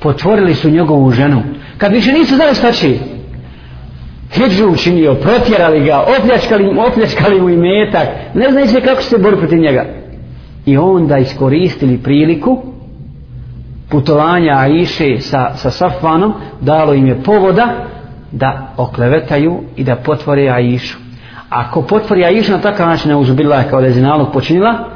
Potvorili 0.00 0.54
su 0.54 0.70
njegovu 0.70 1.10
ženu. 1.10 1.42
Kad 1.78 1.92
više 1.92 2.12
nisu 2.12 2.34
znali 2.34 2.54
šta 2.54 2.72
će, 2.72 2.98
Hidžu 4.32 4.68
učinio, 4.68 5.14
protjerali 5.14 5.84
ga, 5.84 6.04
opljačkali, 6.18 6.78
opljačkali 6.88 7.40
mu 7.40 7.50
i 7.50 7.56
metak, 7.56 8.08
ne 8.34 8.50
znaju 8.50 8.84
kako 8.84 9.02
se 9.02 9.18
bori 9.18 9.36
protiv 9.36 9.58
njega. 9.58 9.84
I 10.66 10.76
onda 10.76 11.18
iskoristili 11.18 11.98
priliku 11.98 12.62
putovanja 13.88 14.58
Aiše 14.58 15.20
sa, 15.20 15.56
sa 15.56 15.70
Safvanom, 15.70 16.34
dalo 16.60 16.94
im 16.94 17.06
je 17.06 17.22
povoda 17.22 17.86
da 18.32 18.74
oklevetaju 18.76 19.60
i 19.76 19.84
da 19.84 19.96
potvore 19.96 20.48
Aišu. 20.48 20.98
Ako 21.48 21.82
potvori 21.82 22.24
Aišu 22.24 22.52
na 22.52 22.60
takav 22.60 22.88
način, 22.88 23.08
ne 23.10 23.16
uzubila 23.16 23.62
kao 23.62 23.80
da 23.80 23.86
je 23.86 23.92
zinalog 23.92 24.32
počinila, 24.32 24.88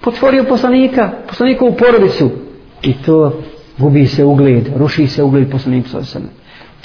potvorio 0.00 0.44
poslanika, 0.44 1.10
poslanika 1.28 1.64
u 1.64 1.76
porodicu. 1.76 2.30
I 2.82 2.94
to 2.94 3.42
gubi 3.78 4.06
se 4.06 4.24
ugled, 4.24 4.68
ruši 4.76 5.06
se 5.06 5.22
ugled 5.22 5.50
poslanika 5.50 5.88
sa 6.02 6.20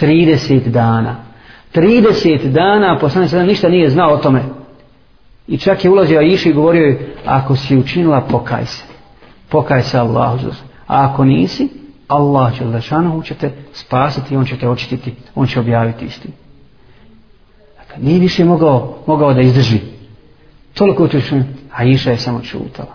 30 0.02 0.70
dana. 0.70 1.16
30 1.76 2.48
dana 2.52 2.98
poslanik 3.00 3.30
sada 3.30 3.44
ništa 3.44 3.70
nije 3.70 3.90
znao 3.90 4.14
o 4.14 4.18
tome. 4.18 4.44
I 5.48 5.58
čak 5.58 5.86
je 5.86 5.92
ulazio 5.92 6.22
Iši 6.22 6.50
i 6.50 6.54
govorio 6.54 6.86
je 6.86 7.14
ako 7.26 7.56
si 7.56 7.78
učinila 7.78 8.22
pokaj 8.22 8.66
se. 8.66 8.84
Pokaj 9.50 9.82
se 9.82 9.98
Allahu 9.98 10.38
a 10.88 11.10
ako 11.10 11.26
nisi 11.26 11.70
Allah 12.08 12.58
će 12.58 12.66
lešanohu 12.66 13.24
će 13.24 13.34
te 13.34 13.52
spasiti 13.74 14.36
on 14.36 14.46
će 14.46 14.58
te 14.58 14.70
očititi 14.70 15.14
on 15.36 15.48
će 15.48 15.60
objaviti 15.60 16.06
istinu. 16.06 16.34
Dakle, 17.78 18.04
nije 18.04 18.20
više 18.20 18.46
mogao, 18.46 18.98
mogao 19.08 19.34
da 19.34 19.42
izdrži. 19.42 19.80
Toliko 20.74 21.04
učinio 21.04 21.44
a 21.74 21.84
Iša 21.84 22.12
je 22.12 22.18
samo 22.18 22.42
čutala. 22.42 22.94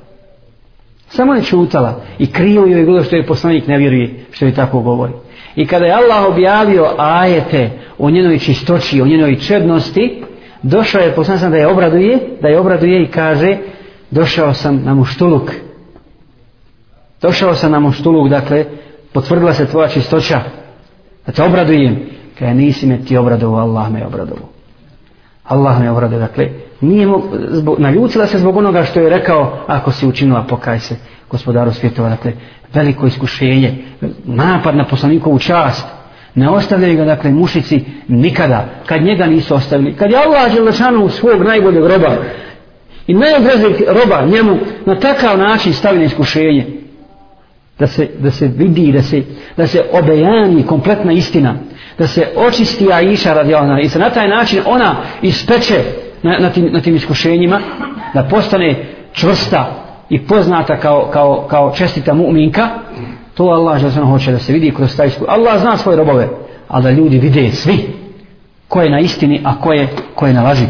Samo 1.09 1.35
je 1.35 1.43
čutala 1.43 2.01
i 2.19 2.27
krivo 2.27 2.67
joj 2.67 2.79
je 2.79 2.85
bilo 2.85 3.03
što 3.03 3.17
je 3.17 3.27
poslanik 3.27 3.67
ne 3.67 3.79
vjeruje 3.79 4.25
što 4.31 4.45
je 4.45 4.55
tako 4.55 4.81
govori. 4.81 5.13
I 5.57 5.67
kada 5.67 5.87
je 5.87 5.93
Allah 5.93 6.25
objavio 6.29 6.87
ajete 6.99 7.71
o 7.99 8.11
njenoj 8.11 8.39
čistoći, 8.39 9.01
o 9.01 9.07
njenoj 9.07 9.37
čednosti, 9.37 10.23
došao 10.63 11.01
je, 11.01 11.15
poslanik 11.15 11.51
da 11.51 11.57
je 11.57 11.67
obraduje, 11.67 12.19
da 12.43 12.49
je 12.49 12.59
obraduje 12.59 13.03
i 13.03 13.07
kaže, 13.07 13.57
došao 14.11 14.55
sam 14.55 14.83
na 14.85 14.95
muštuluk. 14.95 15.51
Došao 17.23 17.55
sam 17.55 17.73
na 17.73 17.81
muštuluk, 17.81 18.29
dakle, 18.29 18.65
potvrdila 19.13 19.53
se 19.53 19.67
tvoja 19.67 19.89
čistoća. 19.89 20.41
Da 21.27 21.33
te 21.33 21.43
obradujem. 21.43 21.97
Kaj 22.39 22.55
nisi 22.55 22.87
me 22.87 23.05
ti 23.05 23.17
obradovo, 23.17 23.59
Allah 23.59 23.91
me 23.91 24.07
obradovo. 24.07 24.49
Allah 25.45 25.81
me 25.81 25.91
obradovo, 25.91 26.21
dakle, 26.21 26.49
nije 26.81 27.07
mu, 27.07 27.23
zbog, 27.49 27.79
naljutila 27.81 28.27
se 28.27 28.39
zbog 28.39 28.57
onoga 28.57 28.85
što 28.85 29.01
je 29.01 29.11
rekao, 29.11 29.59
ako 29.67 29.93
si 29.93 30.07
učinila, 30.07 30.45
pokaj 30.49 30.79
se 30.79 30.97
gospodaru 31.31 31.73
svjetova, 31.73 32.09
dakle, 32.09 32.33
veliko 32.75 33.07
iskušenje, 33.07 33.85
napad 34.25 34.77
na 34.77 34.85
poslanikovu 34.85 35.39
čast, 35.39 35.87
ne 36.35 36.49
ostavljaju 36.49 36.97
ga, 36.97 37.05
dakle, 37.05 37.31
mušici 37.31 37.85
nikada, 38.09 38.65
kad 38.87 39.03
njega 39.03 39.27
nisu 39.27 39.55
ostavili. 39.55 39.97
Kad 39.97 40.11
je 40.11 40.17
Allah 40.17 40.53
Želešanu 40.53 41.09
svog 41.09 41.43
najboljeg 41.43 41.85
roba 41.87 42.17
i 43.07 43.15
najobrazijeg 43.15 43.77
roba 43.89 44.27
njemu 44.27 44.59
na 44.87 45.01
takav 45.01 45.39
način 45.39 45.73
stavili 45.73 46.05
iskušenje, 46.05 46.82
da 47.83 47.87
se, 47.87 48.09
da 48.19 48.31
se 48.31 48.47
vidi, 48.47 48.93
da 48.93 49.03
se, 49.03 49.23
da 49.57 49.67
se 49.67 49.83
obejani 49.93 50.63
kompletna 50.67 51.13
istina, 51.13 51.55
da 51.99 52.07
se 52.07 52.29
očisti 52.37 52.93
Aisha 52.93 53.35
radi 53.35 53.55
ona 53.55 53.81
i 53.81 53.89
se 53.89 53.99
na 53.99 54.11
taj 54.11 54.29
način 54.29 54.61
ona 54.67 54.97
ispeče 55.23 55.83
na, 56.23 56.39
na, 56.39 56.51
tim, 56.51 56.69
na 56.73 56.81
tim 56.81 56.97
iskušenjima, 56.97 57.61
da 58.15 58.23
postane 58.23 58.85
čvrsta, 59.13 59.83
i 60.09 60.19
poznata 60.19 60.77
kao, 60.77 61.11
kao, 61.13 61.47
kao 61.51 61.73
čestita 61.77 62.15
mu'minka, 62.15 62.69
to 63.35 63.45
Allah 63.45 63.79
železano 63.79 64.07
hoće 64.07 64.33
da 64.33 64.39
se 64.39 64.53
vidi 64.53 64.71
kroz 64.77 64.97
taj 64.97 65.07
iskušnje. 65.07 65.35
Allah 65.35 65.61
zna 65.61 65.77
svoje 65.77 65.97
robove, 65.97 66.29
ali 66.69 66.83
da 66.83 66.91
ljudi 66.91 67.19
vide 67.19 67.51
svi 67.51 67.79
ko 68.69 68.83
je 68.83 68.91
na 68.91 69.01
istini, 69.01 69.41
a 69.45 69.61
ko 69.61 69.73
je, 69.73 69.89
ko 70.15 70.27
je 70.27 70.33
na 70.33 70.43
laži. 70.43 70.67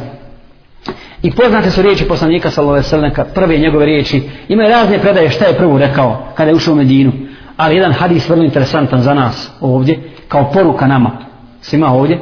I 1.21 1.31
poznate 1.31 1.71
su 1.71 1.81
riječi 1.81 2.07
poslanika 2.07 2.51
sallallahu 2.51 2.85
alejhi 2.93 3.15
ve 3.17 3.33
prve 3.33 3.57
njegove 3.57 3.85
riječi, 3.85 4.23
imaju 4.47 4.69
razne 4.69 4.99
predaje 4.99 5.29
šta 5.29 5.45
je 5.45 5.57
prvo 5.57 5.77
rekao 5.77 6.27
kada 6.35 6.49
je 6.49 6.55
ušao 6.55 6.73
u 6.73 6.77
Medinu, 6.77 7.11
ali 7.57 7.75
jedan 7.75 7.91
hadis 7.91 8.29
vrlo 8.29 8.43
interesantan 8.43 9.01
za 9.01 9.13
nas 9.13 9.51
ovdje, 9.61 9.99
kao 10.27 10.51
poruka 10.51 10.87
nama, 10.87 11.11
svima 11.61 11.93
ovdje, 11.93 12.19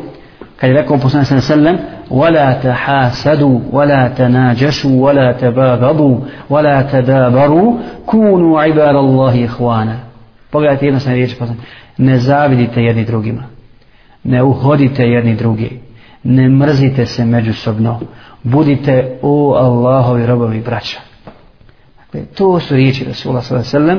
kad 0.57 0.69
je 0.69 0.75
rekao 0.75 0.97
poslanik 0.97 1.27
sallallahu 1.27 1.53
alejhi 1.53 1.77
ve 1.77 1.95
ولا 2.09 2.53
تحاسدوا 2.53 3.59
ولا 3.71 4.07
تناجشوا 4.07 5.05
ولا 5.05 5.31
تباغضوا 5.31 6.19
ولا 6.49 6.81
تدابروا 6.81 7.73
كونوا 8.05 8.61
عباد 8.61 8.95
الله 8.95 9.45
إخوانا 9.45 9.99
Pogledajte 10.51 10.85
jednostavne 10.85 11.15
riječi 11.15 11.35
pa 11.39 11.45
Ne 11.97 12.19
zavidite 12.19 12.81
jedni 12.81 13.05
drugima. 13.05 13.43
Ne 14.23 14.43
uhodite 14.43 15.03
jedni 15.03 15.35
drugi. 15.35 15.79
Ne 16.23 16.49
mrzite 16.49 17.05
se 17.05 17.25
međusobno. 17.25 17.99
Budite 18.42 19.18
u 19.22 19.52
Allahovi 19.52 20.26
robovi 20.26 20.60
braća. 20.60 21.00
Dakle, 21.96 22.20
to 22.34 22.60
su 22.60 22.74
riječi 22.74 23.04
Rasula 23.04 23.42
s.a.v. 23.42 23.96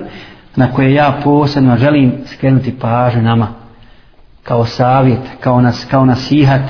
na 0.55 0.73
koje 0.73 0.93
ja 0.93 1.19
posebno 1.23 1.77
želim 1.77 2.13
skrenuti 2.25 2.79
pažnju 2.79 3.21
nama. 3.21 3.47
Kao 4.43 4.65
savjet, 4.65 5.19
kao, 5.39 5.61
nas, 5.61 5.87
kao 5.91 6.05
nasihat 6.05 6.61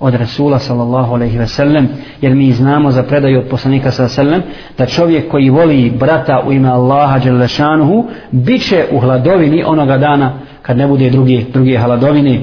od 0.00 0.14
Rasula 0.14 0.58
sallallahu 0.58 1.14
alaihi 1.14 1.38
ve 1.38 1.46
sellem 1.46 1.88
jer 2.20 2.34
mi 2.34 2.52
znamo 2.52 2.90
za 2.90 3.02
predaju 3.02 3.38
od 3.38 3.48
poslanika 3.50 3.90
sallallahu 3.90 4.20
alaihi 4.20 4.36
ve 4.36 4.42
sellem 4.42 4.54
da 4.78 4.86
čovjek 4.86 5.30
koji 5.30 5.50
voli 5.50 5.90
brata 5.90 6.42
u 6.46 6.52
ime 6.52 6.68
Allaha 6.68 7.18
dželešanuhu 7.18 8.04
bit 8.30 8.68
će 8.68 8.86
u 8.92 8.98
hladovini 8.98 9.64
onoga 9.66 9.98
dana 9.98 10.32
kad 10.62 10.76
ne 10.76 10.86
bude 10.86 11.10
druge, 11.10 11.44
druge 11.52 11.78
hladovine 11.78 12.40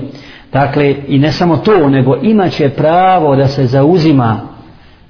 dakle 0.54 0.96
i 1.08 1.20
ne 1.20 1.32
samo 1.32 1.58
to 1.58 1.90
nego 1.90 2.16
imaće 2.22 2.70
pravo 2.70 3.36
da 3.36 3.48
se 3.48 3.66
zauzima 3.66 4.47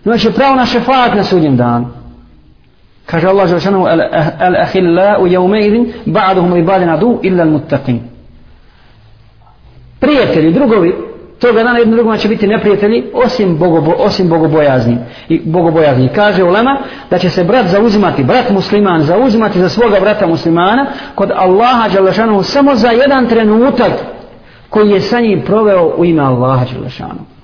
imaće 0.10 0.32
pravo 0.32 0.55
na 0.55 0.66
šefaat 0.66 1.16
na 1.16 1.24
sudnjem 1.24 1.58
danu 1.58 1.88
kaže 3.05 3.28
Allah 3.28 3.47
Želešanu 3.47 3.86
al 3.86 4.01
eh, 4.01 4.62
ahilla 4.62 5.18
u 5.20 5.28
jaumeidin 5.28 5.93
ba'duhum 6.05 6.53
li 6.53 6.64
badina 6.64 6.97
du 6.97 7.20
illa 7.24 7.43
al 7.43 7.49
muttaqin 7.49 7.99
prijatelji, 9.99 10.51
drugovi 10.51 10.93
toga 11.39 11.64
dana 11.64 11.80
jedno 11.80 11.95
drugoma 11.95 12.18
će 12.18 12.28
biti 12.28 12.47
neprijatelji 12.47 13.03
osim, 13.14 13.58
bogobo, 13.58 13.93
osim 13.97 14.30
bogobojazni. 14.30 14.97
I 15.30 15.41
bogobojazni. 15.45 16.10
Kaže 16.16 16.43
ulema 16.43 16.80
da 17.10 17.18
će 17.18 17.30
se 17.30 17.43
brat 17.43 17.68
zauzimati, 17.68 18.24
brat 18.24 18.49
musliman 18.49 19.03
zauzimati 19.03 19.60
za 19.60 19.70
svoga 19.70 19.99
brata 19.99 20.28
muslimana 20.28 20.86
kod 21.16 21.32
Allaha 21.36 21.89
Đalešanu 21.89 22.43
samo 22.43 22.76
za 22.76 22.89
jedan 22.89 23.28
trenutak 23.28 23.91
koji 24.70 24.89
je 24.89 25.01
sa 25.01 25.20
njim 25.20 25.41
proveo 25.45 25.93
u 25.97 26.05
ime 26.05 26.24
Allaha 26.24 26.66
Đalešanu. 26.74 27.37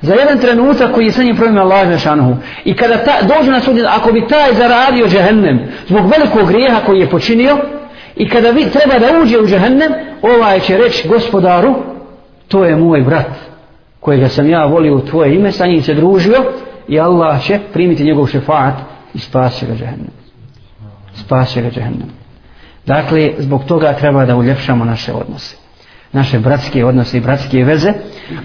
Za 0.00 0.14
jedan 0.14 0.38
trenutak 0.38 0.92
koji 0.92 1.04
je 1.04 1.12
sa 1.12 1.22
njim 1.22 1.36
proveo 1.36 1.62
Allah 1.62 1.88
Žešanuhu. 1.92 2.36
I 2.64 2.76
kada 2.76 3.04
ta, 3.04 3.12
dođu 3.22 3.50
na 3.50 3.60
sudnje, 3.60 3.82
ako 3.88 4.12
bi 4.12 4.28
taj 4.28 4.54
zaradio 4.54 5.08
džehennem 5.08 5.60
zbog 5.88 6.10
velikog 6.10 6.48
grijeha 6.48 6.80
koji 6.86 7.00
je 7.00 7.10
počinio 7.10 7.58
i 8.16 8.28
kada 8.28 8.50
vi 8.50 8.70
treba 8.70 8.98
da 8.98 9.20
uđe 9.22 9.38
u 9.38 9.46
džehennem, 9.46 9.92
ovaj 10.22 10.60
će 10.60 10.76
reći 10.76 11.08
gospodaru, 11.08 11.74
to 12.48 12.64
je 12.64 12.76
moj 12.76 13.02
brat 13.02 13.30
kojega 14.00 14.28
sam 14.28 14.50
ja 14.50 14.64
volio 14.64 14.96
u 14.96 15.00
tvoje 15.00 15.34
ime, 15.34 15.52
sa 15.52 15.66
njim 15.66 15.82
se 15.82 15.94
družio 15.94 16.44
i 16.88 17.00
Allah 17.00 17.42
će 17.42 17.58
primiti 17.72 18.04
njegov 18.04 18.26
šefaat 18.26 18.74
i 19.14 19.18
spasi 19.18 19.66
ga 19.66 19.74
džehennem. 19.74 20.10
Spasi 21.14 21.62
ga 21.62 21.70
džehennem. 21.70 22.08
Dakle, 22.86 23.32
zbog 23.38 23.64
toga 23.64 23.92
treba 23.92 24.26
da 24.26 24.36
uljepšamo 24.36 24.84
naše 24.84 25.12
odnose. 25.12 25.65
Naše 26.12 26.38
bratske 26.38 26.84
odnose 26.84 27.16
i 27.16 27.20
bratske 27.20 27.64
veze, 27.64 27.92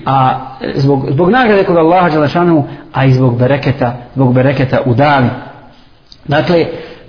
a 0.05 0.39
zbog, 0.75 1.07
zbog 1.11 1.29
nagrade 1.29 1.63
kod 1.63 1.77
Allaha 1.77 2.09
Đelešanu, 2.09 2.63
a 2.93 3.05
i 3.05 3.13
zbog 3.13 3.37
bereketa, 3.37 3.93
zbog 4.15 4.33
bereketa 4.33 4.81
u 4.85 4.93
dali. 4.93 5.27
Dakle, 6.27 6.65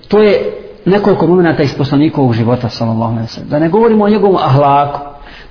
to 0.08 0.18
je 0.18 0.40
nekoliko 0.84 1.26
momenta 1.26 1.62
iz 1.62 1.74
poslanikovog 1.74 2.34
života, 2.34 2.68
sallallahu 2.68 3.12
alaihi 3.12 3.50
Da 3.50 3.58
ne 3.58 3.68
govorimo 3.68 4.04
o 4.04 4.08
njegovom 4.08 4.36
ahlaku, 4.36 5.00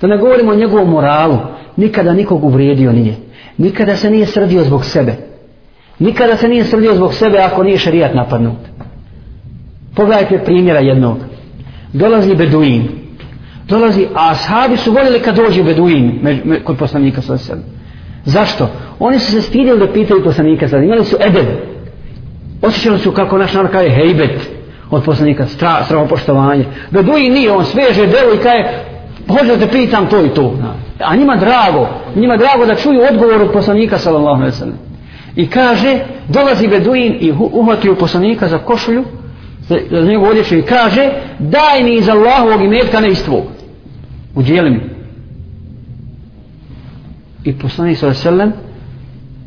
Da 0.00 0.06
ne 0.06 0.18
govorimo 0.18 0.52
o 0.52 0.54
njegovom 0.54 0.90
moralu, 0.90 1.38
nikada 1.76 2.12
nikog 2.12 2.44
uvrijedio 2.44 2.92
nije. 2.92 3.16
Nikada 3.58 3.96
se 3.96 4.10
nije 4.10 4.26
srdio 4.26 4.64
zbog 4.64 4.84
sebe. 4.84 5.16
Nikada 5.98 6.36
se 6.36 6.48
nije 6.48 6.64
srdio 6.64 6.94
zbog 6.94 7.14
sebe 7.14 7.38
ako 7.38 7.62
nije 7.62 7.78
šerijat 7.78 8.14
napadnut. 8.14 8.58
Pogledajte 9.96 10.44
primjera 10.44 10.80
jednog. 10.80 11.18
Dolazi 11.92 12.34
Beduin. 12.34 13.01
Dolazi, 13.72 14.06
a 14.14 14.30
ashabi 14.30 14.76
su 14.76 14.92
voljeli 14.92 15.20
kad 15.20 15.36
dođe 15.36 15.62
Beduin 15.62 16.18
me, 16.22 16.40
me, 16.44 16.64
kod 16.64 16.76
poslanika 16.76 17.22
sa 17.22 17.38
sebe. 17.38 17.60
Zašto? 18.24 18.68
Oni 18.98 19.18
su 19.18 19.32
se 19.32 19.42
stidili 19.42 19.78
da 19.78 19.92
pitaju 19.92 20.24
poslanika 20.24 20.68
sa 20.68 20.78
Imali 20.78 21.04
su 21.04 21.16
edeb. 21.20 21.46
osjećali 22.62 22.98
su 22.98 23.12
kako 23.12 23.38
naš 23.38 23.54
narod 23.54 23.70
kaže 23.70 23.90
hejbet 23.90 24.50
od 24.90 25.04
poslanika, 25.04 25.46
stra, 25.46 25.84
stramo 25.84 26.06
poštovanje. 26.06 26.64
Beduji 26.90 27.30
nije, 27.30 27.52
on 27.52 27.64
sveže 27.64 28.06
delo 28.06 28.34
i 28.34 28.38
kaže, 28.42 28.64
hoće 29.28 29.56
da 29.56 29.56
te 29.56 29.72
pitam 29.72 30.06
to 30.06 30.24
i 30.24 30.28
to. 30.28 30.54
A 30.98 31.16
njima 31.16 31.36
drago, 31.36 31.88
njima 32.16 32.36
drago 32.36 32.66
da 32.66 32.74
čuju 32.74 33.00
odgovor 33.10 33.42
od 33.42 33.52
poslanika, 33.52 33.98
sallallahu 33.98 34.42
alejhi 34.42 34.52
ve 34.52 34.58
sellem. 34.58 34.78
I 35.36 35.50
kaže, 35.50 35.98
dolazi 36.28 36.68
Beduin 36.68 37.16
i 37.20 37.32
uhvati 37.52 37.90
u 37.90 37.96
poslanika 37.96 38.48
za 38.48 38.58
košulju, 38.58 39.04
za, 39.68 39.78
za 39.90 40.18
odjeću 40.30 40.56
i 40.56 40.62
kaže, 40.62 41.10
daj 41.38 41.82
mi 41.82 41.94
iz 41.94 42.08
Allahovog 42.08 42.64
imetka 42.64 43.00
ne 43.00 43.08
iz 43.10 43.24
tvog 43.24 43.61
u 44.34 44.42
dijelima. 44.42 44.80
I 47.44 47.58
poslanik 47.58 47.98
sallallahu 47.98 48.28
alaihi 48.28 48.52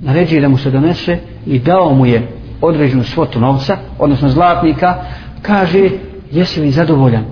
naređuje 0.02 0.42
da 0.42 0.50
mu 0.50 0.58
se 0.58 0.72
donese 0.72 1.18
i 1.46 1.60
dao 1.60 1.94
mu 1.94 2.06
je 2.06 2.28
određenu 2.62 3.04
svotu 3.04 3.40
novca, 3.40 3.78
odnosno 4.00 4.30
zlatnika, 4.30 4.96
kaže, 5.42 5.90
jesi 6.32 6.62
li 6.62 6.72
zadovoljan? 6.72 7.26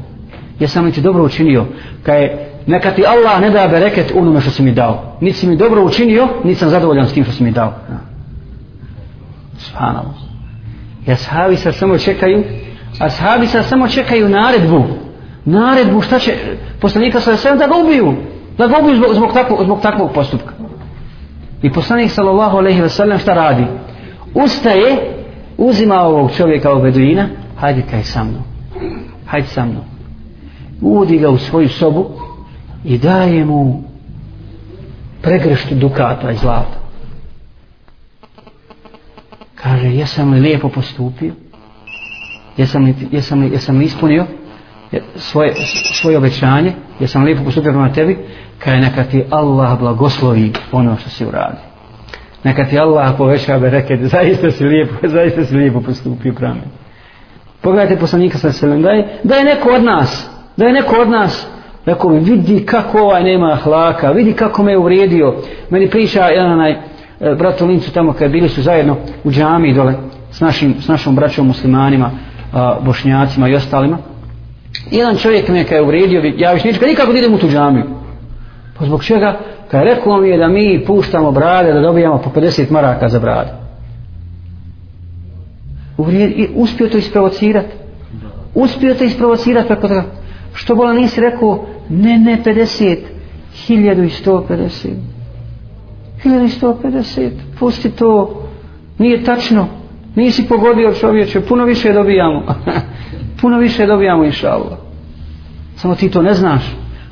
Jesam 0.59 0.85
li 0.85 0.91
ti 0.91 1.01
dobro 1.01 1.23
učinio? 1.23 1.65
Kaj 2.03 2.29
neka 2.67 2.91
ti 2.91 3.05
Allah 3.05 3.41
ne 3.41 3.49
da 3.49 3.67
bereket 3.67 4.11
onome 4.15 4.41
što 4.41 4.51
si 4.51 4.63
mi 4.63 4.71
dao. 4.71 5.17
Niti 5.21 5.37
si 5.37 5.47
mi 5.47 5.57
dobro 5.57 5.83
učinio, 5.83 6.27
niti 6.43 6.59
sam 6.59 6.69
zadovoljan 6.69 7.07
s 7.07 7.13
tim 7.13 7.23
što 7.23 7.33
si 7.33 7.43
mi 7.43 7.51
dao. 7.51 7.73
Subhanallah. 9.57 10.15
I 11.07 11.11
ashabi 11.11 11.57
sad 11.57 11.75
samo 11.75 11.97
čekaju, 11.97 12.43
ashabi 12.99 13.47
sad 13.47 13.65
samo 13.65 13.87
čekaju 13.87 14.29
naredbu. 14.29 14.85
Naredbu 15.45 16.01
šta 16.01 16.19
će, 16.19 16.33
poslanika 16.79 17.19
sa 17.19 17.37
sve 17.37 17.55
da 17.55 17.67
ga 17.67 17.73
ubiju. 17.85 18.13
Da 18.57 18.67
ga 18.67 18.79
ubiju 18.81 18.95
zbog, 18.95 19.13
zbog, 19.13 19.33
takvog, 19.33 19.63
zbog 19.63 19.81
takvog 19.81 20.11
postupka. 20.13 20.53
I 21.61 21.71
poslanik 21.71 22.11
sallallahu 22.11 22.57
alejhi 22.57 22.81
ve 22.81 22.89
sellem 22.89 23.19
šta 23.19 23.33
radi? 23.33 23.65
Ustaje, 24.33 24.97
uzima 25.57 26.01
ovog 26.01 26.31
čovjeka 26.37 26.71
ovog 26.71 26.83
beduina, 26.83 27.27
hajde 27.57 27.83
kaj 27.91 28.03
sa 28.03 28.23
mnom. 28.23 28.43
Hajde 29.25 29.47
sa 29.47 29.65
mnom. 29.65 29.83
Uvodi 30.81 31.17
ga 31.17 31.29
u 31.29 31.37
svoju 31.37 31.69
sobu 31.69 32.05
i 32.83 32.97
daje 32.97 33.45
mu 33.45 33.83
pregrštu 35.21 35.75
dukata 35.75 36.31
i 36.31 36.37
zlata. 36.37 36.79
Kaže, 39.55 39.87
jesam 39.87 40.33
li 40.33 40.39
lijepo 40.39 40.69
postupio? 40.69 41.33
Jesam 42.57 42.85
li, 42.85 42.95
jesam 43.11 43.41
li, 43.41 43.51
jesam 43.51 43.77
li 43.77 43.85
ispunio 43.85 44.25
svoje, 45.15 45.53
svoje 46.01 46.17
obećanje? 46.17 46.73
jer 46.99 47.09
sam 47.09 47.23
lijepo 47.23 47.43
postupio 47.43 47.71
prema 47.71 47.93
tebi? 47.93 48.17
kaj 48.59 48.79
neka 48.79 49.03
ti 49.03 49.23
Allah 49.29 49.79
blagoslovi 49.79 50.53
ono 50.71 50.97
što 50.97 51.09
si 51.09 51.25
uradio. 51.25 51.59
Neka 52.43 52.65
ti 52.65 52.79
Allah 52.79 53.13
poveća 53.17 53.59
bereket, 53.59 53.99
zaista 54.15 54.51
si 54.51 54.63
lijepo, 54.63 55.07
zaista 55.07 55.45
si 55.45 55.55
lijepo 55.55 55.81
postupio 55.81 56.33
prema 56.33 56.53
meni. 56.53 56.71
Pogledajte 57.61 57.99
poslanika 57.99 58.37
sa 58.37 58.51
selem, 58.51 58.81
da 58.81 58.89
je, 58.89 59.19
da 59.23 59.35
je 59.35 59.43
neko 59.43 59.69
od 59.69 59.83
nas, 59.83 60.29
da 60.57 60.65
je 60.65 60.73
neko 60.73 60.95
od 61.01 61.09
nas, 61.09 61.47
Rekao 61.85 62.09
mi, 62.09 62.19
vidi 62.19 62.65
kako 62.65 62.99
ovaj 62.99 63.23
nema 63.23 63.55
hlaka, 63.55 64.11
vidi 64.11 64.33
kako 64.33 64.63
me 64.63 64.71
je 64.71 64.77
uvrijedio. 64.77 65.35
Meni 65.69 65.89
priča 65.89 66.25
jedan 66.25 66.51
onaj 66.51 66.71
e, 66.71 66.77
brat 67.37 67.61
u 67.61 67.65
Lincu 67.65 67.93
tamo 67.93 68.13
kad 68.13 68.31
bili 68.31 68.49
su 68.49 68.61
zajedno 68.61 68.97
u 69.23 69.31
džami 69.31 69.73
dole 69.73 69.93
s, 70.31 70.39
našim, 70.39 70.75
s 70.81 70.87
našom 70.87 71.15
braćom 71.15 71.47
muslimanima, 71.47 72.11
a, 72.53 72.79
bošnjacima 72.81 73.49
i 73.49 73.55
ostalima. 73.55 73.97
Jedan 74.91 75.17
čovjek 75.17 75.47
me 75.47 75.63
kada 75.63 75.75
je 75.75 75.81
uvrijedio, 75.81 76.33
ja 76.37 76.53
više 76.53 76.67
neću 76.67 76.85
nikako 76.85 77.11
da 77.11 77.17
idem 77.17 77.33
u 77.33 77.37
tu 77.37 77.49
džamiju. 77.49 77.85
Pa 78.77 78.85
zbog 78.85 79.03
čega? 79.03 79.39
Kad 79.71 79.81
je 79.81 79.95
rekao 79.95 80.21
mi 80.21 80.29
je 80.29 80.37
da 80.37 80.47
mi 80.47 80.83
puštamo 80.87 81.31
brade, 81.31 81.73
da 81.73 81.81
dobijamo 81.81 82.17
po 82.17 82.39
50 82.39 82.71
maraka 82.71 83.09
za 83.09 83.19
brade. 83.19 83.49
Uvrijedi, 85.97 86.49
uspio 86.55 86.89
to 86.89 86.97
isprovocirati. 86.97 87.73
Uspio 88.55 88.93
to 88.93 89.03
isprovocirati 89.03 89.67
preko 89.67 89.87
toga. 89.87 90.03
Što 90.53 90.75
bola 90.75 90.93
nisi 90.93 91.21
rekao, 91.21 91.65
ne, 91.89 92.17
ne, 92.17 92.37
50, 92.45 92.97
1150. 93.67 94.89
1150, 96.23 97.29
pusti 97.59 97.91
to, 97.91 98.41
nije 98.97 99.23
tačno, 99.23 99.67
nisi 100.15 100.47
pogodio 100.47 100.93
čovječe, 100.93 101.41
puno 101.41 101.65
više 101.65 101.93
dobijamo. 101.93 102.43
puno 103.43 103.57
više 103.57 103.85
dobijamo, 103.85 104.23
inša 104.23 104.51
Allah. 104.51 104.77
Samo 105.75 105.95
ti 105.95 106.11
to 106.11 106.21
ne 106.21 106.33
znaš. 106.33 106.63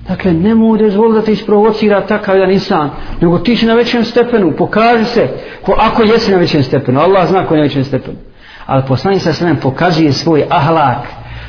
Dakle, 0.08 0.34
ne 0.34 0.56
dozvoliti 0.56 1.20
da 1.20 1.26
te 1.26 1.32
isprovocira 1.32 2.06
takav 2.08 2.36
jedan 2.36 2.52
insan, 2.52 2.90
nego 3.22 3.40
ti 3.40 3.56
si 3.56 3.66
na 3.66 3.74
većem 3.74 4.04
stepenu, 4.04 4.54
pokaži 4.58 5.06
se, 5.06 5.28
ko, 5.62 5.76
ako 5.78 6.04
jesi 6.04 6.32
na 6.32 6.38
većem 6.38 6.64
stepenu, 6.64 7.00
Allah 7.00 7.28
zna 7.28 7.48
ko 7.48 7.54
je 7.54 7.58
na 7.58 7.64
većem 7.64 7.84
stepenu. 7.84 8.18
Ali 8.66 8.84
poslanik 8.88 9.22
sa 9.22 9.34
sremen 9.34 9.56
pokazuje 9.56 10.14
svoj 10.14 10.44
ahlak, 10.50 11.08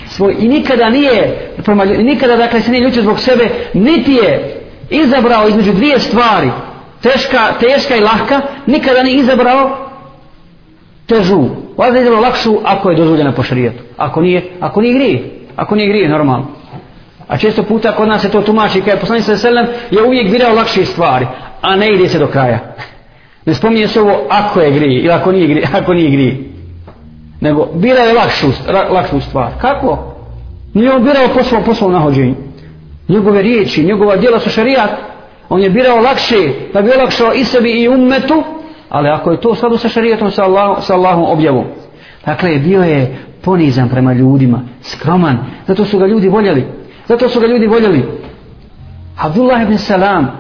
svoj 0.09 0.37
i 0.39 0.49
nikada 0.49 0.91
nije 0.91 1.53
nikada 1.99 2.37
dakle 2.37 2.61
se 2.61 2.71
nije 2.71 2.85
ljutio 2.85 3.03
zbog 3.03 3.21
sebe 3.21 3.51
niti 3.75 4.13
je 4.13 4.61
izabrao 4.91 5.49
između 5.49 5.73
dvije 5.73 5.99
stvari 5.99 6.51
teška, 7.03 7.53
teška 7.61 7.97
i 7.97 8.01
lahka 8.01 8.41
nikada 8.67 9.03
nije 9.03 9.19
izabrao 9.19 9.89
težu 11.07 11.62
Vazda 11.77 11.99
je 11.99 12.11
lakšu 12.11 12.59
ako 12.65 12.91
je 12.91 12.97
dozvoljena 12.97 13.33
po 13.33 13.43
šarijetu 13.43 13.83
ako 13.97 14.21
nije, 14.21 14.43
ako 14.61 14.81
nije 14.81 14.95
grije 14.95 15.31
ako 15.57 15.75
nije 15.75 15.89
grije 15.89 16.09
normalno 16.09 16.47
a 17.29 17.37
često 17.37 17.63
puta 17.63 17.93
kod 17.93 18.09
nas 18.09 18.23
se 18.23 18.31
to 18.31 18.43
tumači 18.43 18.81
kada 18.81 18.93
je 18.93 19.01
poslanik 19.01 19.25
sa 19.25 19.37
selem 19.37 19.67
je 19.91 20.03
uvijek 20.03 20.31
birao 20.31 20.55
lakše 20.55 20.85
stvari 20.85 21.27
a 21.61 21.77
ne 21.77 21.93
ide 21.93 22.09
se 22.09 22.19
do 22.19 22.27
kraja 22.27 22.59
ne 23.47 23.55
spominje 23.55 23.89
se 23.89 24.01
ovo 24.01 24.27
ako 24.31 24.61
je 24.61 24.71
grije 24.71 25.01
ili 25.01 25.11
ako 25.11 25.33
nije 25.33 25.47
grije, 25.47 25.69
ako 25.81 25.95
nije 25.95 26.11
grije 26.11 26.53
nego 27.43 27.69
birao 27.75 28.07
je 28.07 28.13
lakšu, 28.13 28.47
lakšu 28.91 29.21
stvar. 29.21 29.49
Kako? 29.61 30.15
Nije 30.75 30.93
on 30.93 31.05
birao 31.05 31.29
poslo, 31.35 31.63
poslo 31.67 31.89
nahođenju. 31.89 32.35
Njegove 33.09 33.43
riječi, 33.43 33.85
njegova 33.85 34.17
djela 34.17 34.41
su 34.41 34.51
šarijat, 34.51 34.91
on 35.49 35.63
je 35.63 35.71
birao 35.71 35.97
lakše, 35.97 36.49
da 36.73 36.83
bi 36.83 36.91
olakšao 36.91 37.35
i 37.35 37.45
sebi 37.45 37.71
i 37.71 37.89
ummetu, 37.89 38.45
ali 38.93 39.09
ako 39.09 39.31
je 39.31 39.41
to 39.41 39.55
skladu 39.55 39.77
sa 39.77 39.89
šarijetom, 39.89 40.31
sa, 40.31 40.45
Allah, 40.45 40.85
sa 40.85 40.95
Allahom 40.95 41.25
objavom. 41.25 41.65
Dakle, 42.27 42.59
bio 42.59 42.83
je 42.83 43.19
ponizan 43.43 43.89
prema 43.89 44.13
ljudima, 44.13 44.61
skroman, 44.83 45.39
zato 45.67 45.85
su 45.85 45.99
ga 45.99 46.07
ljudi 46.07 46.29
voljeli. 46.29 46.67
Zato 47.09 47.29
su 47.29 47.41
ga 47.41 47.47
ljudi 47.47 47.67
voljeli. 47.67 48.05
Abdullah 49.17 49.63
ibn 49.63 49.79
Salam, 49.79 50.31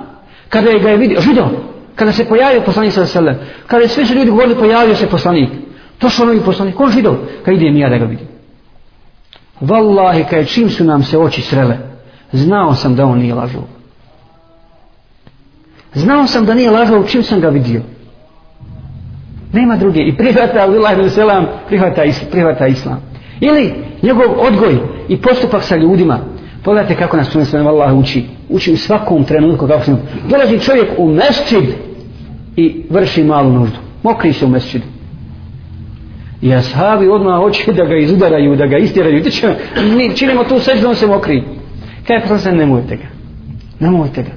kada 0.48 0.70
je 0.70 0.78
ga 0.78 0.90
je 0.90 0.96
vidio, 0.96 1.20
vidio, 1.20 1.46
kada 1.94 2.12
se 2.12 2.24
pojavio 2.24 2.60
poslanik 2.60 2.92
sallallahu 2.92 3.18
alejhi 3.18 3.38
ve 3.38 3.44
je 3.44 3.66
kada 3.66 3.88
svi 3.88 4.06
su 4.06 4.14
ljudi 4.14 4.30
govorili 4.30 4.58
pojavio 4.58 4.94
se 4.94 5.06
poslanik, 5.06 5.50
to 5.98 6.08
što 6.08 6.24
novi 6.24 6.40
poslanik, 6.40 6.80
on 6.80 6.90
židov? 6.90 7.16
Kad 7.44 7.54
idem 7.54 7.76
ja 7.76 7.88
da 7.88 7.98
ga 7.98 8.04
vidim. 8.04 8.26
Wallahi, 9.60 10.24
kad 10.30 10.46
čim 10.46 10.70
su 10.70 10.84
nam 10.84 11.02
se 11.02 11.18
oči 11.18 11.42
srele, 11.42 11.76
znao 12.32 12.74
sam 12.74 12.96
da 12.96 13.04
on 13.04 13.18
nije 13.18 13.34
lažao. 13.34 13.64
Znao 15.94 16.26
sam 16.26 16.46
da 16.46 16.54
nije 16.54 16.70
lažao 16.70 17.04
čim 17.04 17.22
sam 17.22 17.40
ga 17.40 17.48
vidio. 17.48 17.82
Nema 19.52 19.76
druge. 19.76 20.00
I 20.00 20.16
prihvata 20.16 20.62
Allah 20.62 20.92
ibn 20.92 21.10
Selam, 21.10 21.46
prihvata, 21.68 22.02
prihvata 22.30 22.66
Islam. 22.66 23.00
Ili 23.40 23.74
njegov 24.02 24.26
odgoj 24.38 24.78
i 25.08 25.16
postupak 25.16 25.62
sa 25.62 25.76
ljudima. 25.76 26.18
Pogledajte 26.64 26.96
kako 26.96 27.16
nas 27.16 27.28
sunet 27.28 27.48
sve 27.48 27.60
Allah 27.60 27.94
uči. 27.94 28.24
Uči 28.48 28.72
u 28.72 28.76
svakom 28.76 29.24
trenutku. 29.24 29.66
Kako 29.66 29.84
se... 29.84 29.96
Dolazi 30.28 30.58
čovjek 30.58 30.88
u 30.98 31.08
mesčid 31.08 31.64
i 32.56 32.84
vrši 32.90 33.24
malu 33.24 33.52
nuždu. 33.52 33.76
Mokri 34.02 34.32
se 34.32 34.44
u 34.44 34.48
mesčidu. 34.48 34.84
I 36.42 36.54
ashabi 36.54 37.08
odmah 37.08 37.36
hoće 37.36 37.72
da 37.72 37.84
ga 37.84 37.96
izudaraju, 37.96 38.56
da 38.56 38.66
ga 38.66 38.78
istiraju. 38.78 39.24
Mi 39.96 40.16
činimo 40.16 40.44
tu 40.44 40.58
seđu, 40.58 40.88
on 40.88 40.94
se 40.94 41.06
mokri. 41.06 41.44
Kaj 42.06 42.16
je 42.16 42.38
se, 42.38 42.52
nemojte 42.52 42.96
ga. 42.96 43.06
Nemojte 43.80 44.22
ga. 44.22 44.30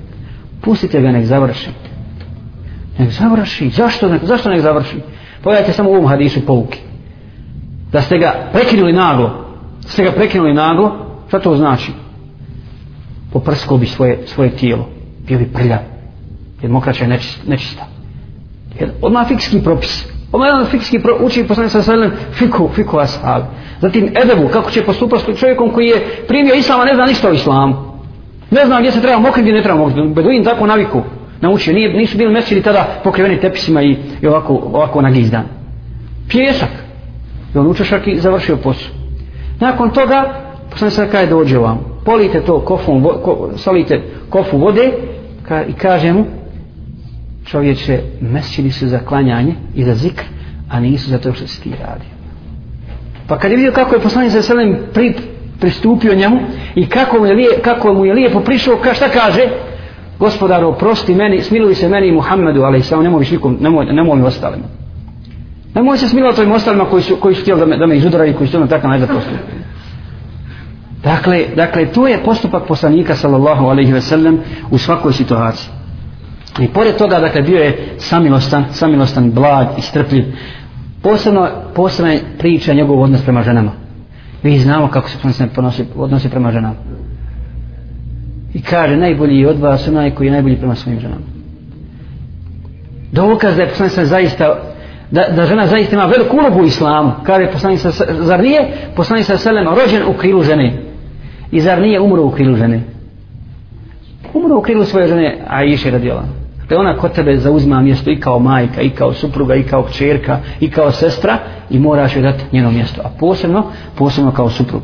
Pustite 0.61 1.01
ga, 1.01 1.11
nek 1.11 1.26
završi. 1.26 1.70
Nek 2.98 3.12
završi. 3.12 3.70
Zašto 3.70 4.10
nek, 4.10 4.24
zašto 4.24 4.50
nek 4.50 4.62
završi? 4.62 4.98
Pogledajte 5.43 5.74
samo 5.74 5.89
u 5.89 5.93
ovom 5.93 6.08
hadisu 6.08 6.46
pouki. 6.46 6.80
Da 7.91 8.02
ste 8.02 8.18
ga 8.18 8.50
prekinuli 8.54 8.93
naglo. 8.93 9.46
Da 9.84 9.89
ste 9.89 10.04
ga 10.04 10.12
prekinuli 10.12 10.54
naglo. 10.54 10.91
Šta 11.28 11.39
to 11.39 11.56
znači? 11.56 11.91
Poprsko 13.34 13.78
bi 13.78 13.86
svoje, 13.86 14.20
svoje 14.26 14.50
tijelo. 14.50 14.89
Bio 15.28 15.38
bi 15.38 15.46
prljav. 15.54 15.80
Jer 16.62 16.72
mokraća 16.72 17.04
je 17.04 17.08
nečista. 17.08 17.41
nečista. 17.48 17.86
Jer 18.80 18.91
odmah 19.02 19.28
fikski 19.28 19.62
propis. 19.64 20.06
Odmah 20.32 20.48
jedan 20.48 20.66
fikski 20.66 21.00
pro, 21.00 21.18
uči 21.22 21.43
poslanik 21.48 21.72
sa 21.72 21.82
sallam 21.82 22.12
fiku, 22.32 22.70
fiku 22.76 22.98
ashab. 22.98 23.43
Zatim 23.82 24.14
edebu, 24.24 24.48
kako 24.48 24.72
će 24.72 24.84
postupati 24.84 25.34
s 25.36 25.39
čovjekom 25.39 25.70
koji 25.70 25.88
je 25.88 26.26
primio 26.28 26.56
islama, 26.56 26.86
ne 26.86 26.96
zna 26.96 27.06
ništa 27.06 27.30
o 27.30 27.34
islamu. 27.34 27.76
Ne 28.52 28.66
zna 28.66 28.80
gdje 28.80 28.91
se 28.91 29.02
treba 29.02 29.20
mokriti, 29.20 29.41
gdje 29.41 29.54
ne 29.54 29.64
treba 29.64 29.80
mokriti. 29.80 30.14
Beduin 30.16 30.43
tako 30.43 30.68
naviku 30.68 31.02
naučio. 31.41 31.73
Nije, 31.73 31.93
nisu 31.93 32.17
bili 32.17 32.33
mesili 32.33 32.61
tada 32.61 33.01
pokriveni 33.03 33.39
tepisima 33.39 33.81
i, 33.81 33.97
i 34.21 34.27
ovako, 34.27 34.53
ovako 34.53 35.01
nagizdan. 35.01 35.43
Pjesak. 36.29 36.69
I 37.55 37.57
on 37.57 37.67
učešak 37.67 38.07
i 38.07 38.19
završio 38.19 38.57
posao. 38.57 38.91
Nakon 39.59 39.89
toga, 39.89 40.33
poslanik 40.71 40.93
sa 40.93 41.05
kaj 41.05 41.27
dođe 41.27 41.57
vam. 41.57 41.79
Polite 42.05 42.41
to 42.41 42.59
kofom, 42.59 43.03
ko, 43.03 43.49
solite 43.55 44.01
kofu 44.29 44.57
vode 44.57 44.91
ka, 45.47 45.63
i 45.63 45.73
kaže 45.73 46.13
mu, 46.13 46.25
čovječe, 47.45 47.99
mesiri 48.21 48.71
su 48.71 48.88
za 48.88 48.99
klanjanje 48.99 49.53
i 49.75 49.83
za 49.83 49.95
zikr, 49.95 50.23
a 50.69 50.79
nisu 50.79 51.09
za 51.09 51.17
to 51.17 51.33
što 51.33 51.47
si 51.47 51.61
ti 51.61 51.69
radio. 51.69 52.09
Pa 53.27 53.38
kad 53.39 53.51
je 53.51 53.57
vidio 53.57 53.71
kako 53.71 53.95
je 53.95 54.01
poslanik 54.01 54.31
sa 54.31 54.41
selem 54.41 54.77
pri, 54.93 55.13
pristupio 55.59 56.15
njemu 56.15 56.39
i 56.75 56.86
kako 56.89 57.19
mu 57.19 57.25
je, 57.25 57.33
lije, 57.33 57.49
kako 57.61 57.93
mu 57.93 58.05
je 58.05 58.13
lijepo 58.13 58.39
prišao, 58.39 58.77
ka 58.77 58.93
šta 58.93 59.09
kaže? 59.09 59.41
Gospodaru, 60.20 60.68
oprosti 60.68 61.16
meni, 61.16 61.41
smiluj 61.41 61.76
se 61.76 61.89
meni 61.89 62.07
i 62.07 62.11
Muhammedu, 62.11 62.61
ali 62.61 62.82
samo 62.82 63.03
nemoj 63.03 63.20
više 63.20 63.36
nikom, 63.36 63.57
nemoj, 63.61 63.86
nemoj 63.86 64.18
mi 64.18 64.24
ostalima. 64.24 64.66
Nemoj 65.76 65.97
se 65.97 66.07
smilovati 66.07 66.41
ovim 66.41 66.53
ostalima 66.53 66.86
koji 66.86 67.03
su, 67.03 67.16
koji 67.16 67.36
su 67.36 67.41
htjeli 67.41 67.59
da 67.59 67.66
me, 67.66 67.78
da 67.78 67.86
me 67.86 67.97
izudaraju, 67.97 68.38
koji 68.38 68.47
su 68.47 68.59
na 68.59 68.68
takav 68.68 68.89
način 68.89 69.07
postupi. 69.07 69.38
Dakle, 71.03 71.45
dakle, 71.55 71.86
to 71.86 72.07
je 72.07 72.24
postupak 72.24 72.63
poslanika 72.68 73.16
sallallahu 73.16 73.66
alaihi 73.66 73.93
ve 73.93 74.01
sellem 74.01 74.39
u 74.72 74.78
svakoj 74.78 75.13
situaciji. 75.13 75.70
I 76.59 76.68
pored 76.68 76.95
toga, 76.97 77.20
dakle, 77.20 77.41
bio 77.41 77.59
je 77.59 77.95
samilostan, 77.97 78.66
samilostan, 78.72 79.32
blag 79.32 79.68
i 79.78 79.82
strpljiv. 79.82 80.26
Posebno, 81.01 81.47
posebno 81.76 82.11
je 82.11 82.22
priča 82.38 82.74
njegov 82.74 83.01
odnos 83.01 83.22
prema 83.22 83.43
ženama. 83.43 83.72
Mi 84.43 84.59
znamo 84.59 84.88
kako 84.88 85.09
se 85.09 85.18
poslanik 85.24 85.55
ponosi, 85.55 85.86
odnosi 85.95 86.30
prema 86.30 86.51
ženama. 86.51 86.76
I 88.56 88.62
kaže, 88.62 88.97
najbolji 88.97 89.45
od 89.45 89.60
vas 89.60 89.88
onaj 89.88 90.12
koji 90.12 90.28
je 90.28 90.32
najbolji 90.32 90.56
prema 90.56 90.76
svojim 90.76 90.99
ženama. 90.99 91.26
Dokaz 93.12 93.56
da 93.56 93.62
je 93.62 93.70
poslanik 93.70 94.10
zaista 94.10 94.56
da, 95.12 95.24
da 95.36 95.45
žena 95.45 95.68
zaista 95.68 95.95
ima 95.95 96.06
veliku 96.06 96.38
ulogu 96.38 96.62
u 96.62 96.66
islamu. 96.66 97.12
Kaže 97.24 97.51
poslanik 97.51 97.80
sa, 97.80 97.91
zar 98.20 98.39
nije 98.39 98.68
poslanik 98.95 99.26
sa 99.26 99.38
selem 99.38 99.68
rođen 99.68 100.03
u 100.08 100.14
krilu 100.14 100.43
žene? 100.43 100.74
I 101.51 101.62
zar 101.62 101.82
nije 101.82 101.99
umro 101.99 102.24
u 102.24 102.32
krilu 102.32 102.56
žene? 102.56 102.82
Umro 104.34 104.58
u 104.58 104.62
krilu 104.62 104.84
svoje 104.84 105.08
žene, 105.08 105.38
a 105.47 105.64
iše 105.64 105.91
radijela. 105.91 106.22
Da 106.22 106.62
dakle, 106.62 106.78
ona 106.78 106.97
kod 106.97 107.12
tebe 107.12 107.38
zauzma 107.38 107.82
mjesto 107.82 108.12
i 108.12 108.20
kao 108.20 108.39
majka, 108.39 108.82
i 108.82 108.89
kao 108.89 109.14
supruga, 109.14 109.56
i 109.56 109.64
kao 109.64 109.84
kćerka, 109.84 110.39
i 110.60 110.72
kao 110.72 110.91
sestra 110.91 111.38
i 111.70 111.80
moraš 111.80 112.16
joj 112.16 112.22
dati 112.22 112.43
njeno 112.51 112.72
mjesto. 112.72 113.01
A 113.03 113.10
posebno, 113.20 113.64
posebno 113.97 114.32
kao 114.32 114.49
suprug. 114.49 114.82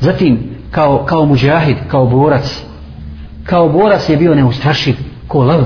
Zatim, 0.00 0.38
kao, 0.70 1.04
kao 1.04 1.24
muđahid, 1.24 1.76
kao 1.88 2.06
borac. 2.06 2.65
Kao 3.46 3.68
borac 3.68 4.08
je 4.08 4.16
bio 4.16 4.34
neustrašiv, 4.34 4.94
ko 5.28 5.44
lav. 5.44 5.64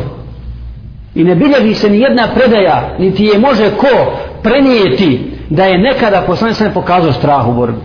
I 1.15 1.25
ne 1.25 1.35
bilježi 1.35 1.75
se 1.75 1.91
ni 1.91 2.01
jedna 2.01 2.29
predaja, 2.35 2.97
niti 2.99 3.25
je 3.25 3.39
može 3.39 3.71
ko 3.71 4.13
prenijeti 4.43 5.31
da 5.51 5.65
je 5.65 5.79
nekada 5.79 6.23
poslanik 6.27 6.57
sam 6.57 6.73
pokazao 6.75 7.13
strah 7.13 7.49
u 7.49 7.53
borbi. 7.53 7.79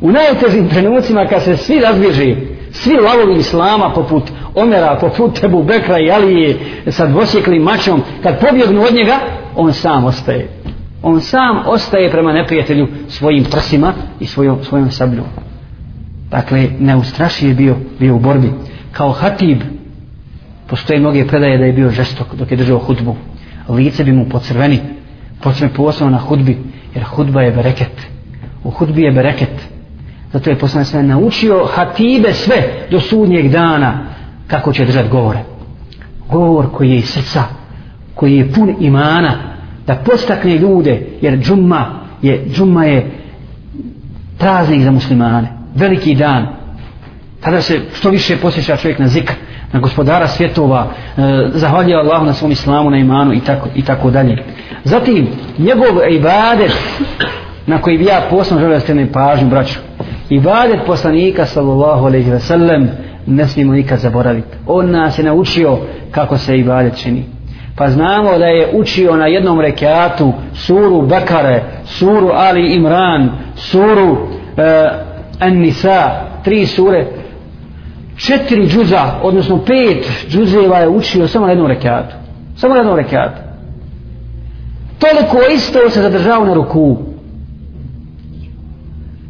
U 0.00 0.10
najtežim 0.10 0.68
trenucima 0.68 1.26
kad 1.26 1.42
se 1.42 1.56
svi 1.56 1.80
razbježi, 1.80 2.36
svi 2.70 2.96
lavovi 2.96 3.40
islama 3.40 3.92
poput 3.94 4.22
Omera, 4.54 4.98
poput 5.00 5.40
Tebu 5.40 5.62
Bekra 5.62 5.98
i 5.98 6.10
Alije 6.10 6.56
sa 6.88 7.06
dvosjeklim 7.06 7.62
mačom, 7.62 8.02
kad 8.22 8.40
pobjegnu 8.40 8.82
od 8.82 8.94
njega, 8.94 9.18
on 9.56 9.72
sam 9.72 10.04
ostaje. 10.04 10.48
On 11.02 11.20
sam 11.20 11.62
ostaje 11.66 12.10
prema 12.10 12.32
neprijatelju 12.32 12.88
svojim 13.08 13.44
prsima 13.44 13.92
i 14.20 14.26
svojom, 14.26 14.64
svojom 14.64 14.90
sabljom. 14.90 15.24
Dakle, 16.30 16.68
neustraši 16.78 17.48
je 17.48 17.54
bio, 17.54 17.76
bio 17.98 18.16
u 18.16 18.18
borbi. 18.18 18.52
Kao 18.92 19.12
hatib, 19.12 19.60
postoje 20.66 21.00
mnoge 21.00 21.26
predaje 21.26 21.58
da 21.58 21.64
je 21.64 21.72
bio 21.72 21.90
žestok 21.90 22.34
dok 22.34 22.50
je 22.50 22.56
držao 22.56 22.78
hudbu. 22.78 23.16
Lice 23.68 24.04
bi 24.04 24.12
mu 24.12 24.28
pocrveni, 24.28 24.80
počne 25.42 25.68
posao 25.68 26.10
na 26.10 26.18
hudbi, 26.18 26.58
jer 26.94 27.04
hudba 27.04 27.42
je 27.42 27.52
bereket. 27.52 28.06
U 28.64 28.70
hudbi 28.70 29.02
je 29.02 29.12
bereket. 29.12 29.68
Zato 30.32 30.50
je 30.50 30.58
poslanik 30.58 30.88
sve 30.88 31.02
naučio 31.02 31.66
hatibe 31.74 32.32
sve 32.32 32.86
do 32.90 33.00
sudnjeg 33.00 33.50
dana 33.50 34.06
kako 34.46 34.72
će 34.72 34.84
držati 34.84 35.08
govore. 35.08 35.38
Govor 36.30 36.70
koji 36.72 36.90
je 36.90 36.96
iz 36.96 37.08
srca, 37.08 37.42
koji 38.14 38.36
je 38.36 38.52
pun 38.52 38.74
imana, 38.80 39.38
da 39.86 39.94
postakne 39.94 40.58
ljude, 40.58 41.06
jer 41.20 41.38
džumma 41.38 42.00
je, 42.22 42.46
džumma 42.54 42.84
je 42.84 43.10
praznik 44.38 44.82
za 44.82 44.90
muslimane, 44.90 45.59
veliki 45.74 46.14
dan. 46.14 46.46
Tada 47.40 47.60
se 47.60 47.80
što 47.94 48.10
više 48.10 48.36
posjeća 48.36 48.76
čovjek 48.76 48.98
na 48.98 49.08
zikr, 49.08 49.32
na 49.72 49.80
gospodara 49.80 50.26
svjetova, 50.26 50.86
e, 51.16 51.20
zahvaljuje 51.54 51.96
Allahu 51.96 52.26
na 52.26 52.32
svom 52.32 52.50
islamu, 52.50 52.90
na 52.90 52.96
imanu 52.96 53.32
i 53.34 53.40
tako, 53.40 53.68
i 53.74 53.82
tako 53.82 54.10
dalje. 54.10 54.44
Zatim, 54.84 55.28
njegov 55.58 56.10
ibadet 56.10 56.72
na 57.66 57.78
koji 57.78 57.98
bi 57.98 58.04
ja 58.04 58.22
posebno 58.30 58.60
želio 58.60 58.74
da 58.74 58.80
ste 58.80 59.06
pažnju, 59.12 59.48
braću, 59.48 59.78
ibadet 60.30 60.80
poslanika 60.86 61.46
sallallahu 61.46 62.06
alaihi 62.06 62.30
ve 62.30 62.40
sellem 62.40 62.88
ne 63.26 63.48
smijemo 63.48 63.72
nikad 63.72 63.98
zaboraviti 63.98 64.56
on 64.66 64.90
nas 64.90 65.18
je 65.18 65.24
naučio 65.24 65.78
kako 66.10 66.38
se 66.38 66.58
ibadet 66.58 66.96
čini 66.96 67.24
pa 67.76 67.90
znamo 67.90 68.38
da 68.38 68.44
je 68.44 68.70
učio 68.72 69.16
na 69.16 69.26
jednom 69.26 69.60
rekiatu 69.60 70.32
suru 70.54 71.02
Bekare 71.02 71.62
suru 71.84 72.30
Ali 72.34 72.74
Imran 72.74 73.30
suru 73.56 74.16
e, 74.56 74.90
An-Nisa 75.40 76.10
tri 76.44 76.66
sure 76.66 77.06
četiri 78.16 78.66
džuza 78.66 79.20
odnosno 79.22 79.58
pet 79.64 80.10
džuzeva 80.28 80.78
je 80.78 80.88
učio 80.88 81.28
samo 81.28 81.46
na 81.46 81.52
jednom 81.52 81.68
rekiatu. 81.68 82.14
Samo 82.56 82.74
na 82.74 82.80
jednom 82.80 82.96
rekiatu. 82.96 83.40
Toliko 84.98 85.38
isto 85.54 85.90
se 85.90 86.02
zadržao 86.02 86.44
na 86.44 86.54
ruku. 86.54 86.98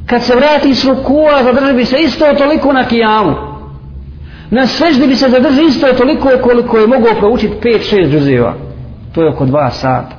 Kad 0.06 0.22
se 0.22 0.34
vrati 0.36 0.74
s 0.74 0.84
rukua 0.84 1.42
zadrži 1.44 1.72
bi 1.76 1.84
se 1.84 1.96
isto 1.98 2.24
toliko 2.38 2.72
na 2.72 2.84
kijamu. 2.84 3.34
Na 4.50 4.66
sveždi 4.66 5.06
bi 5.06 5.16
se 5.16 5.28
zadrži 5.28 5.62
isto 5.68 5.86
toliko 5.92 6.28
koliko 6.42 6.78
je 6.78 6.86
mogao 6.86 7.14
proučiti 7.18 7.54
5-6 7.62 8.10
džuzeva. 8.10 8.54
To 9.12 9.22
je 9.22 9.32
oko 9.32 9.46
2 9.46 9.70
sata. 9.70 10.16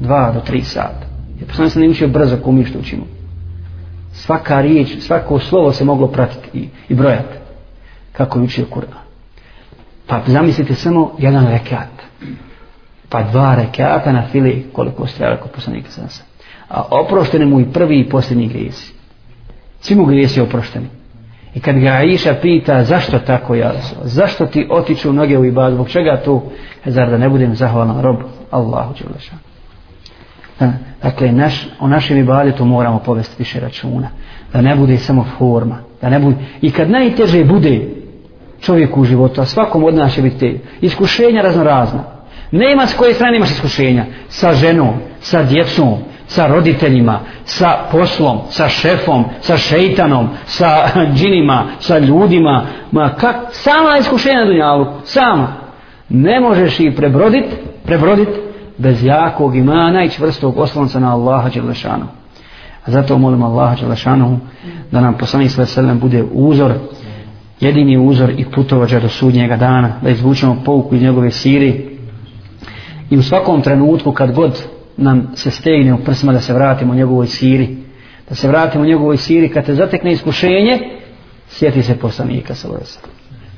2 0.00 0.34
do 0.34 0.40
3 0.52 0.62
sata. 0.62 1.06
Jer 1.38 1.48
poslani 1.48 1.70
se 1.70 1.80
ne 1.80 1.88
učio 1.88 2.08
brzo 2.08 2.36
ko 2.36 2.52
mi 2.52 2.64
što 2.64 2.78
učimo 2.78 3.02
svaka 4.12 4.60
riječ 4.60 4.98
svako 5.00 5.38
slovo 5.38 5.72
se 5.72 5.84
moglo 5.84 6.08
pratiti 6.08 6.58
i, 6.58 6.68
i 6.88 6.94
brojati 6.94 7.38
kako 8.12 8.38
je 8.38 8.44
učio 8.44 8.64
Kur'an 8.70 9.02
pa 10.06 10.20
zamislite 10.26 10.74
samo 10.74 11.12
jedan 11.18 11.46
rekat 11.46 11.88
pa 13.08 13.22
dva 13.22 13.54
rekata 13.54 14.12
na 14.12 14.26
fili 14.32 14.66
koliko 14.72 15.06
ste 15.06 15.28
rekao 15.28 15.48
poslanika 15.48 15.90
sam 15.90 16.08
sam 16.08 16.32
a 16.72 16.82
oprošteni 16.90 17.46
mu 17.46 17.60
i 17.60 17.72
prvi 17.72 18.00
i 18.00 18.08
posljednji 18.08 18.48
grijesi. 18.48 18.92
Svi 19.80 19.94
mu 19.94 20.04
grijesi 20.04 20.40
oprošteni. 20.40 20.86
I 21.54 21.60
kad 21.60 21.78
ga 21.78 21.88
Aisha 21.88 22.34
pita 22.42 22.84
zašto 22.84 23.18
tako 23.18 23.54
ja, 23.54 23.72
zašto 24.04 24.46
ti 24.46 24.66
otiču 24.70 25.12
noge 25.12 25.38
u 25.38 25.44
ibad, 25.44 25.72
zbog 25.72 25.88
čega 25.88 26.22
tu, 26.24 26.42
zar 26.84 27.10
da 27.10 27.16
ne 27.16 27.28
budem 27.28 27.54
zahvalan 27.54 28.02
rob 28.02 28.16
Allahu 28.50 28.94
Đelešanu. 28.94 29.40
Dakle, 31.02 31.32
naš, 31.32 31.68
o 31.80 31.88
našem 31.88 32.18
ibadetu 32.18 32.64
moramo 32.64 32.98
povesti 32.98 33.34
više 33.38 33.60
računa. 33.60 34.08
Da 34.52 34.60
ne 34.60 34.76
bude 34.76 34.98
samo 34.98 35.26
forma. 35.38 35.78
Da 36.02 36.08
ne 36.08 36.18
bude, 36.18 36.36
I 36.60 36.70
kad 36.70 36.90
najteže 36.90 37.44
bude 37.44 37.88
čovjeku 38.60 39.00
u 39.00 39.04
životu, 39.04 39.40
a 39.40 39.44
svakom 39.44 39.84
od 39.84 39.94
nas 39.94 40.14
će 40.14 40.22
biti 40.22 40.60
iskušenja 40.80 41.42
raznorazna. 41.42 42.04
Nema 42.50 42.86
s 42.86 42.94
koje 42.94 43.14
strane 43.14 43.36
imaš 43.36 43.50
iskušenja. 43.50 44.04
Sa 44.28 44.52
ženom, 44.52 44.94
sa 45.20 45.42
djecom, 45.42 45.98
sa 46.26 46.46
roditeljima, 46.46 47.20
sa 47.44 47.78
poslom, 47.90 48.38
sa 48.50 48.68
šefom, 48.68 49.24
sa 49.40 49.56
šeitanom, 49.56 50.28
sa 50.46 50.88
džinima, 51.16 51.64
sa 51.80 51.98
ljudima, 51.98 52.66
ma 52.92 53.14
kak, 53.14 53.36
sama 53.50 53.96
iskušenja 54.00 54.38
na 54.38 54.46
dunjalu, 54.46 54.86
sama. 55.04 55.52
Ne 56.08 56.40
možeš 56.40 56.80
ih 56.80 56.92
prebrodit, 56.96 57.44
prebrodit 57.84 58.28
bez 58.82 59.04
jakog 59.04 59.56
imana 59.56 60.04
i 60.04 60.10
čvrstog 60.10 60.58
oslonca 60.58 61.00
na 61.00 61.12
Allaha 61.12 61.48
Đelešanu. 61.48 62.06
A 62.84 62.90
zato 62.90 63.18
molim 63.18 63.42
Allaha 63.42 63.76
Đelešanu 63.80 64.38
da 64.90 65.00
nam 65.00 65.18
poslani 65.18 65.48
sve 65.48 65.66
selem 65.66 65.98
bude 65.98 66.24
uzor, 66.32 66.72
jedini 67.60 67.98
uzor 67.98 68.30
i 68.30 68.44
putovađa 68.54 69.00
do 69.00 69.08
sudnjega 69.08 69.56
dana, 69.56 69.92
da 70.02 70.10
izvučemo 70.10 70.62
pouku 70.64 70.94
iz 70.94 71.02
njegove 71.02 71.30
siri 71.30 71.98
i 73.10 73.18
u 73.18 73.22
svakom 73.22 73.62
trenutku 73.62 74.12
kad 74.12 74.32
god 74.34 74.62
nam 74.96 75.30
se 75.34 75.50
stegne 75.50 75.94
u 75.94 76.04
prsima 76.04 76.32
da 76.32 76.40
se 76.40 76.54
vratimo 76.54 76.94
njegovoj 76.94 77.26
siri 77.26 77.76
da 78.28 78.34
se 78.34 78.48
vratimo 78.48 78.84
njegovoj 78.84 79.16
siri 79.16 79.48
kad 79.48 79.66
te 79.66 79.74
zatekne 79.74 80.12
iskušenje 80.12 80.78
sjeti 81.48 81.82
se 81.82 81.98
poslanika 81.98 82.54
sa 82.54 82.68
vrsa 82.68 83.00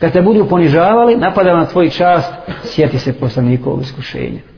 kad 0.01 0.12
te 0.12 0.22
budu 0.22 0.49
ponižavali 0.49 1.16
napada 1.16 1.57
na 1.57 1.66
tvoj 1.66 1.91
čast 1.91 2.33
sjeti 2.64 2.99
se 2.99 3.12
poslanikovog 3.12 3.83
iskušenja 3.83 4.53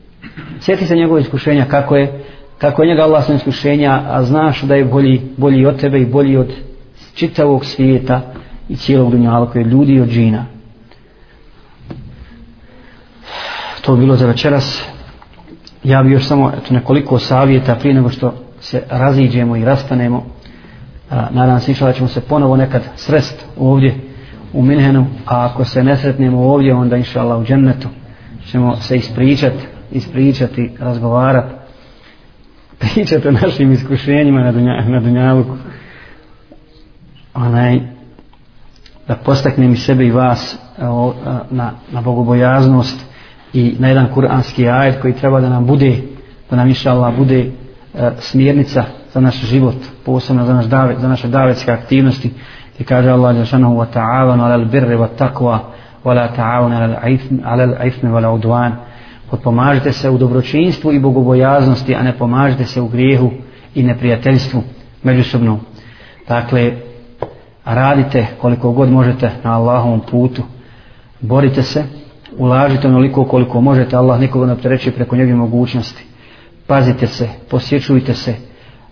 sjeti 0.59 0.85
se 0.85 0.95
njegovog 0.95 1.21
iskušenja 1.21 1.65
kako 1.65 1.95
je 1.95 2.23
kako 2.57 2.83
je 2.83 2.87
njega 2.87 3.03
Allah 3.03 3.25
sa 3.25 3.33
iskušenja 3.33 4.01
a 4.09 4.23
znaš 4.23 4.61
da 4.61 4.75
je 4.75 4.85
bolji, 4.85 5.21
bolji 5.37 5.65
od 5.65 5.79
tebe 5.79 5.99
i 5.99 6.05
bolji 6.05 6.37
od 6.37 6.53
čitavog 7.15 7.65
svijeta 7.65 8.21
i 8.69 8.75
cijelog 8.75 9.11
dunjala 9.11 9.51
koje 9.51 9.63
ljudi 9.63 9.93
i 9.93 10.01
od 10.01 10.09
džina. 10.09 10.45
To 13.81 13.95
bilo 13.95 14.15
za 14.15 14.27
večeras. 14.27 14.85
Ja 15.83 16.03
bi 16.03 16.11
još 16.11 16.27
samo 16.27 16.51
eto, 16.57 16.73
nekoliko 16.73 17.19
savjeta 17.19 17.75
prije 17.75 17.93
nego 17.93 18.09
što 18.09 18.33
se 18.59 18.83
raziđemo 18.89 19.55
i 19.55 19.65
rastanemo. 19.65 20.25
A, 21.09 21.27
nadam 21.31 21.59
se 21.59 21.73
da 21.79 21.93
ćemo 21.93 22.07
se 22.07 22.21
ponovo 22.21 22.55
nekad 22.55 22.81
srest 22.95 23.45
ovdje 23.59 23.95
u 24.53 24.61
Minhenu 24.61 25.05
a 25.25 25.45
ako 25.45 25.65
se 25.65 25.83
ne 25.83 25.95
sretnemo 25.95 26.43
ovdje 26.43 26.73
onda 26.73 26.97
inša 26.97 27.21
Allah 27.21 27.39
u 27.39 27.45
džennetu 27.45 27.87
ćemo 28.51 28.75
se 28.75 28.97
ispričati 28.97 29.76
ispričati, 29.91 30.71
razgovarati 30.79 31.53
pričate 32.79 33.29
o 33.29 33.31
našim 33.31 33.71
iskušenjima 33.71 34.41
na, 34.41 34.51
dunja, 34.51 34.83
na 34.87 34.99
dunjaluku. 34.99 35.57
Onaj 37.33 37.79
da 39.07 39.15
postaknem 39.15 39.73
i 39.73 39.77
sebe 39.77 40.05
i 40.05 40.11
vas 40.11 40.57
o, 40.81 41.13
na, 41.49 41.71
na 41.91 42.01
bogobojaznost 42.01 43.05
i 43.53 43.75
na 43.79 43.87
jedan 43.87 44.07
kuranski 44.13 44.69
ajet 44.69 45.01
koji 45.01 45.13
treba 45.13 45.41
da 45.41 45.49
nam 45.49 45.65
bude 45.65 46.01
da 46.49 46.55
nam 46.55 46.67
inša 46.67 46.91
Allah 46.91 47.17
bude 47.17 47.39
e, 47.39 48.11
smjernica 48.19 48.83
za 49.13 49.19
naš 49.19 49.41
život 49.45 49.75
posebno 50.05 50.45
za, 50.45 50.53
naš 50.53 50.65
dave, 50.65 50.95
za 50.99 51.07
naše 51.07 51.27
davetske 51.27 51.71
aktivnosti. 51.71 52.31
I 52.79 52.83
kaže 52.83 53.09
Allah 53.09 53.35
Đelšanohu 53.35 53.75
wa 53.75 53.85
ta'avanu 53.93 54.43
ala 54.43 54.53
al-birri 54.53 54.95
wa 54.95 55.07
taqwa 55.17 55.59
wa 56.03 56.13
la 56.13 56.27
ta'avanu 56.27 56.75
ala 57.43 57.63
al-ifmi 57.63 58.09
wa 58.09 58.19
la 58.19 58.86
potpomažite 59.29 59.91
se 59.91 60.09
u 60.09 60.17
dobročinstvu 60.17 60.93
i 60.93 60.99
bogobojaznosti 60.99 61.95
a 61.95 62.03
ne 62.03 62.17
pomažite 62.17 62.65
se 62.65 62.81
u 62.81 62.87
grijehu 62.87 63.31
i 63.75 63.83
neprijateljstvu 63.83 64.63
međusobno. 65.03 65.59
Dakle 66.27 66.71
radite 67.65 68.25
koliko 68.41 68.71
god 68.71 68.91
možete 68.91 69.31
na 69.43 69.53
Allahovom 69.53 70.01
putu. 70.11 70.43
Borite 71.21 71.63
se 71.63 71.83
ulažite 72.37 72.87
onoliko 72.87 73.25
koliko 73.25 73.61
možete 73.61 73.95
Allah 73.95 74.19
nikoga 74.19 74.45
ne 74.45 74.53
optereći 74.53 74.91
preko 74.91 75.15
njegove 75.15 75.35
mogućnosti. 75.35 76.03
Pazite 76.67 77.07
se 77.07 77.29
posjećujte 77.49 78.13
se 78.13 78.35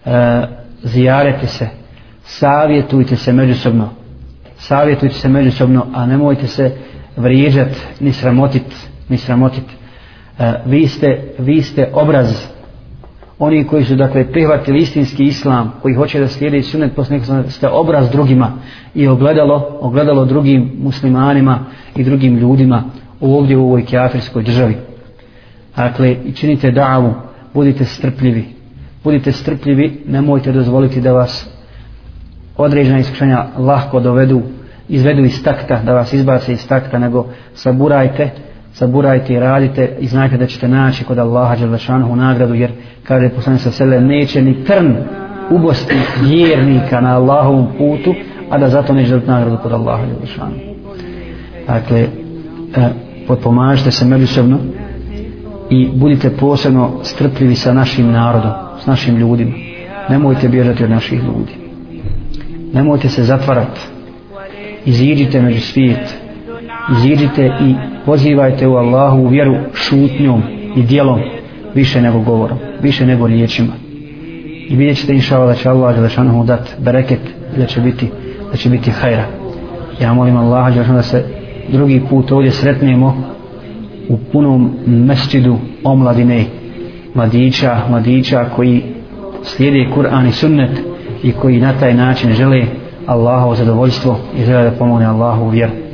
e, 0.06 0.42
zijarete 0.84 1.48
se 1.48 1.68
savjetujte 2.24 3.16
se 3.16 3.34
međusobno. 3.34 3.90
Savjetujte 4.58 5.16
se 5.16 5.30
međusobno 5.30 5.86
a 5.94 6.06
nemojte 6.06 6.48
se 6.48 6.72
vrijeđati, 7.18 7.80
ni 8.00 8.12
sramotit 8.14 8.64
ni 9.10 9.18
sramotit. 9.18 9.64
E, 10.40 10.54
vi, 10.66 10.88
ste, 10.88 11.22
vi 11.40 11.62
ste 11.62 11.90
obraz 11.94 12.56
oni 13.40 13.64
koji 13.64 13.86
su 13.86 13.96
dakle 13.96 14.32
prihvatili 14.32 14.80
istinski 14.80 15.24
islam 15.24 15.72
koji 15.82 15.96
hoće 15.96 16.20
da 16.20 16.28
slijedi 16.28 16.64
sunet 16.64 16.96
poslanika 16.96 17.44
ste 17.50 17.68
obraz 17.68 18.10
drugima 18.10 18.52
i 18.96 19.08
ogledalo 19.08 19.78
ogledalo 19.82 20.26
drugim 20.26 20.72
muslimanima 20.82 21.60
i 21.96 22.04
drugim 22.04 22.38
ljudima 22.38 22.84
ovdje 23.22 23.58
u 23.58 23.66
ovoj 23.66 23.86
kafirskoj 23.86 24.44
državi. 24.44 24.76
Dakle 25.76 26.16
činite 26.36 26.72
davu 26.72 27.14
budite 27.54 27.86
strpljivi. 27.86 28.46
Budite 29.04 29.32
strpljivi 29.32 30.04
nemojte 30.08 30.52
dozvoliti 30.52 31.02
da 31.02 31.14
vas 31.14 31.50
određena 32.58 33.00
iskušenja 33.00 33.46
lahko 33.58 34.00
dovedu 34.00 34.42
izvedu 34.90 35.24
iz 35.24 35.44
takta 35.44 35.82
da 35.86 35.94
vas 35.94 36.14
izbace 36.14 36.54
iz 36.54 36.68
takta 36.68 37.00
nego 37.00 37.26
saburajte 37.54 38.30
saburajte 38.76 39.34
i 39.34 39.40
radite 39.40 39.98
i 40.00 40.08
znajte 40.08 40.38
da 40.38 40.46
ćete 40.46 40.68
naći 40.68 41.04
kod 41.04 41.20
Allaha 41.20 41.56
Đelešanohu 41.56 42.16
nagradu 42.16 42.54
jer 42.54 42.72
kaže 43.04 43.30
poslanik 43.30 43.62
sa 43.62 43.72
sele 43.72 44.02
neće 44.02 44.42
ni 44.42 44.64
trn 44.64 44.96
ubosti 45.50 45.96
vjernika 46.22 47.02
na 47.02 47.16
Allahovom 47.16 47.68
putu 47.78 48.14
a 48.50 48.58
da 48.58 48.70
zato 48.70 48.94
neće 48.94 49.12
dobiti 49.12 49.32
nagradu 49.32 49.58
kod 49.58 49.72
Allaha 49.72 50.06
Đelešanohu 50.06 50.60
dakle 51.68 52.00
e, 52.00 52.08
potpomažite 53.28 53.92
se 53.92 54.06
međusobno 54.06 54.58
i 55.70 55.90
budite 55.94 56.30
posebno 56.30 56.92
strpljivi 57.04 57.56
sa 57.56 57.74
našim 57.74 58.12
narodom 58.12 58.52
s 58.84 58.86
našim 58.86 59.18
ljudima. 59.18 59.52
Nemojte 60.10 60.48
bježati 60.50 60.84
od 60.84 60.90
naših 60.90 61.20
ljudi. 61.24 61.52
Nemojte 62.74 63.10
se 63.10 63.24
zatvarati 63.24 63.82
iziđite 64.86 65.42
među 65.42 65.62
svijet 65.62 66.25
iziđite 66.92 67.46
i 67.62 67.76
pozivajte 68.06 68.68
u 68.68 68.76
Allahu 68.76 69.22
u 69.22 69.28
vjeru 69.28 69.56
šutnjom 69.74 70.44
i 70.76 70.84
dijelom 70.84 71.20
više 71.76 72.02
nego 72.02 72.20
govorom, 72.20 72.58
više 72.82 73.06
nego 73.06 73.28
riječima. 73.28 73.74
I 74.70 74.76
vidjet 74.76 74.98
ćete 74.98 75.14
inša 75.14 75.46
da 75.46 75.54
će 75.54 75.70
Allah 75.70 75.96
Đelešanohu 75.96 76.44
dat 76.44 76.76
bereket 76.80 77.20
i 77.56 77.60
da 77.60 77.66
će 77.66 77.82
biti, 77.82 78.10
da 78.52 78.58
će 78.58 78.70
biti 78.70 78.92
hajra. 78.92 79.26
Ja 80.02 80.14
molim 80.14 80.38
Allaha 80.38 80.70
Đelešanohu 80.70 80.98
da 80.98 81.04
se 81.04 81.26
drugi 81.72 82.02
put 82.10 82.32
ovdje 82.32 82.52
sretnemo 82.52 83.18
u 84.10 84.18
punom 84.32 84.72
mesčidu 84.86 85.58
omladine 85.84 86.46
mladića, 87.14 87.78
mladića 87.90 88.46
koji 88.56 88.84
slijede 89.44 89.90
Kur'an 89.96 90.28
i 90.28 90.32
sunnet 90.32 90.72
i 91.24 91.32
koji 91.32 91.60
na 91.60 91.74
taj 91.80 91.94
način 91.94 92.32
žele 92.32 92.62
Allahovo 93.06 93.56
zadovoljstvo 93.56 94.18
i 94.38 94.46
žele 94.46 94.64
da 94.64 94.72
pomogne 94.72 95.06
Allahu 95.06 95.46
u 95.46 95.50
vjeru 95.50 95.85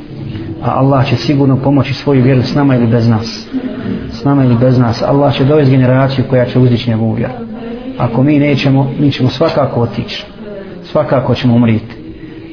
a 0.64 0.70
Allah 0.70 1.06
će 1.06 1.16
sigurno 1.16 1.56
pomoći 1.56 1.94
svoju 1.94 2.22
vjeru 2.22 2.42
s 2.42 2.54
nama 2.54 2.76
ili 2.76 2.86
bez 2.86 3.08
nas. 3.08 3.48
S 4.12 4.24
nama 4.24 4.44
ili 4.44 4.56
bez 4.56 4.78
nas. 4.78 5.02
Allah 5.02 5.34
će 5.34 5.44
dovesti 5.44 5.76
generaciju 5.76 6.24
koja 6.30 6.44
će 6.44 6.58
uzdići 6.58 6.90
njegovu 6.90 7.12
vjeru. 7.12 7.32
Ako 7.98 8.22
mi 8.22 8.38
nećemo 8.38 8.90
mi 8.98 9.12
ćemo 9.12 9.28
svakako 9.28 9.80
otići. 9.80 10.26
Svakako 10.84 11.34
ćemo 11.34 11.54
umriti 11.54 11.96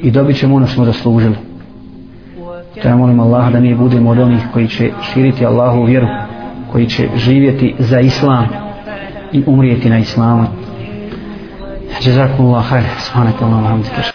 i 0.02 0.10
dobit 0.10 0.38
ćemo 0.38 0.56
ono 0.56 0.66
što 0.66 0.74
smo 0.74 0.84
zaslužili. 0.84 1.36
To 2.82 2.88
ja 2.88 2.96
molim 2.96 3.20
Allah 3.20 3.52
da 3.52 3.60
mi 3.60 3.74
budemo 3.74 4.10
od 4.10 4.18
onih 4.18 4.42
koji 4.52 4.68
će 4.68 4.90
širiti 5.12 5.46
Allahu 5.46 5.84
vjeru 5.84 6.06
koji 6.72 6.86
će 6.86 7.08
živjeti 7.16 7.74
za 7.78 8.00
Islam 8.00 8.46
i 9.32 9.42
umrijeti 9.46 9.90
na 9.90 9.98
Islamu. 9.98 10.46
Jazakumullah 12.06 12.68
khair 12.68 12.84
subhanakallah 12.98 13.62